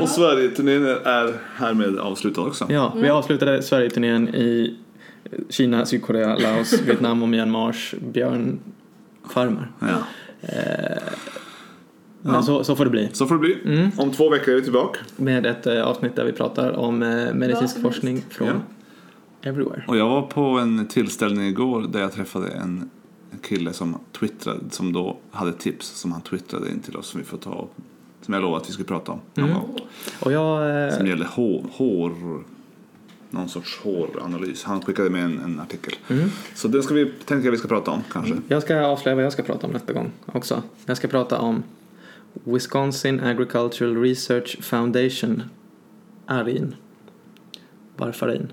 Och 0.00 0.08
Sverige-turnén 0.08 0.86
är 0.86 1.32
härmed 1.56 1.98
avslutad 1.98 2.40
också. 2.40 2.66
Ja, 2.70 2.94
vi 2.96 3.08
avslutade 3.08 3.62
Sverigeturnén 3.62 4.28
i 4.28 4.76
Kina, 5.48 5.86
Sydkorea, 5.86 6.36
Laos, 6.36 6.80
Vietnam 6.86 7.22
och 7.22 7.28
Myanmars 7.28 7.94
björnfarmar. 8.12 9.70
Ja. 9.80 9.98
Eh, 10.42 11.02
men 12.28 12.36
Ja. 12.36 12.42
så, 12.42 12.64
så 12.64 12.76
får 12.76 12.84
det 12.84 12.90
bli. 12.90 13.08
Så 13.12 13.26
får 13.26 13.34
det 13.34 13.40
bli. 13.40 13.58
Mm. 13.64 13.90
Om 13.96 14.10
två 14.10 14.30
veckor 14.30 14.52
är 14.52 14.56
vi 14.56 14.62
tillbaka. 14.62 14.98
Med 15.16 15.46
ett 15.46 15.66
eh, 15.66 15.82
avsnitt 15.82 16.16
där 16.16 16.24
vi 16.24 16.32
pratar 16.32 16.72
om 16.72 17.02
eh, 17.02 17.34
medicinsk 17.34 17.74
som 17.74 17.82
forskning 17.82 18.24
från 18.30 18.48
Ja. 18.48 18.54
everywhere. 19.50 19.84
Och 19.88 19.96
jag 19.96 20.08
var 20.08 20.22
på 20.22 20.40
en 20.42 20.86
tillställning 20.86 21.46
igår 21.48 21.86
där 21.92 22.00
jag 22.00 22.12
träffade 22.12 22.48
en 22.48 22.90
kille 23.42 23.72
som 23.72 23.96
twittrade, 24.18 24.58
som 24.70 24.92
då 24.92 25.16
hade 25.30 25.52
tips 25.52 25.86
som 25.86 26.12
han 26.12 26.20
twittrade 26.20 26.70
in 26.70 26.80
till 26.80 26.96
oss 26.96 27.06
som 27.06 27.20
vi 27.20 27.26
får 27.26 27.38
ta 27.38 27.68
som 28.22 28.34
jag 28.34 28.40
lovade 28.42 28.62
att 28.62 28.68
vi 28.68 28.72
skulle 28.72 28.88
prata 28.88 29.12
om 29.12 29.18
någon 29.34 29.50
Mm. 29.50 29.60
gång. 29.62 29.78
Och 30.20 30.32
jag... 30.32 30.84
Eh, 30.88 30.96
Som 30.96 31.06
gäller 31.06 31.24
hår, 31.26 31.64
hår, 31.72 32.12
någon 33.30 33.48
sorts 33.48 33.78
håranalys. 33.78 34.64
Han 34.64 34.80
skickade 34.82 35.10
med 35.10 35.24
en, 35.24 35.38
en 35.44 35.60
artikel. 35.60 35.94
mm. 36.08 36.28
Så 36.54 36.68
den 36.68 36.82
ska 36.82 36.94
vi, 36.94 37.12
tänker 37.24 37.44
jag 37.44 37.52
vi 37.52 37.58
ska 37.58 37.68
prata 37.68 37.90
om 37.90 38.00
kanske. 38.12 38.34
Jag 38.48 38.62
ska 38.62 38.80
avslöja 38.86 39.14
vad 39.14 39.24
jag 39.24 39.32
ska 39.32 39.42
prata 39.42 39.66
om 39.66 39.72
nästa 39.72 39.92
gång 39.92 40.10
också. 40.26 40.62
Jag 40.86 40.96
ska 40.96 41.08
prata 41.08 41.38
om 41.38 41.62
Wisconsin 42.44 43.20
Agricultural 43.20 43.96
Research 43.96 44.62
Foundation, 44.62 45.42
ARIN. 46.26 46.74
Varfarin. 47.96 48.52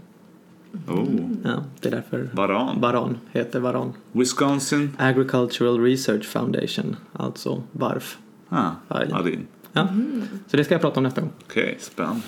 Oh. 0.88 1.06
Ja, 1.44 1.64
det 1.82 1.88
är 1.90 1.92
därför 1.92 2.30
Varan. 2.34 2.82
Varan 2.82 3.18
heter 3.32 3.60
Varan. 3.60 3.94
Wisconsin. 4.12 4.92
Agricultural 4.98 5.80
Research 5.80 6.26
Foundation, 6.26 6.96
alltså 7.14 7.64
VARF. 7.72 8.18
Ah, 8.50 8.70
Arin. 8.88 9.14
Arin. 9.14 9.48
Ja. 9.74 9.88
Så 10.48 10.58
det 10.58 10.64
ska 10.64 10.74
jag 10.74 10.82
prata 10.82 11.00
om 11.00 11.04
nästa 11.04 11.22
gång. 11.22 11.32
Okej, 11.46 11.78
spännande. 11.80 12.22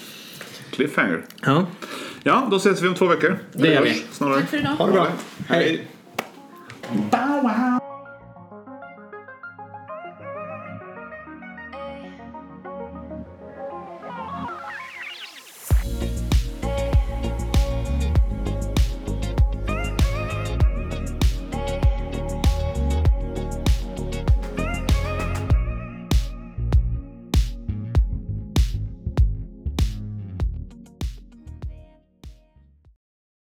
Cliffhanger. 0.72 1.26
Ja, 1.42 1.66
Ja, 2.24 2.48
då 2.52 2.58
ses 2.58 2.82
vi 2.82 2.88
om 2.88 2.96
två 2.96 3.06
veckor. 3.08 3.38
Det 3.54 3.74
gör 3.74 3.84
vi. 3.84 3.94
Snarare. 4.12 4.40
Tack 4.40 4.50
för 4.50 4.58
idag. 4.58 4.70
ha 4.70 4.86
det 4.86 4.92
bra. 4.92 5.08
Hej. 5.48 5.88
Bye. 7.12 7.97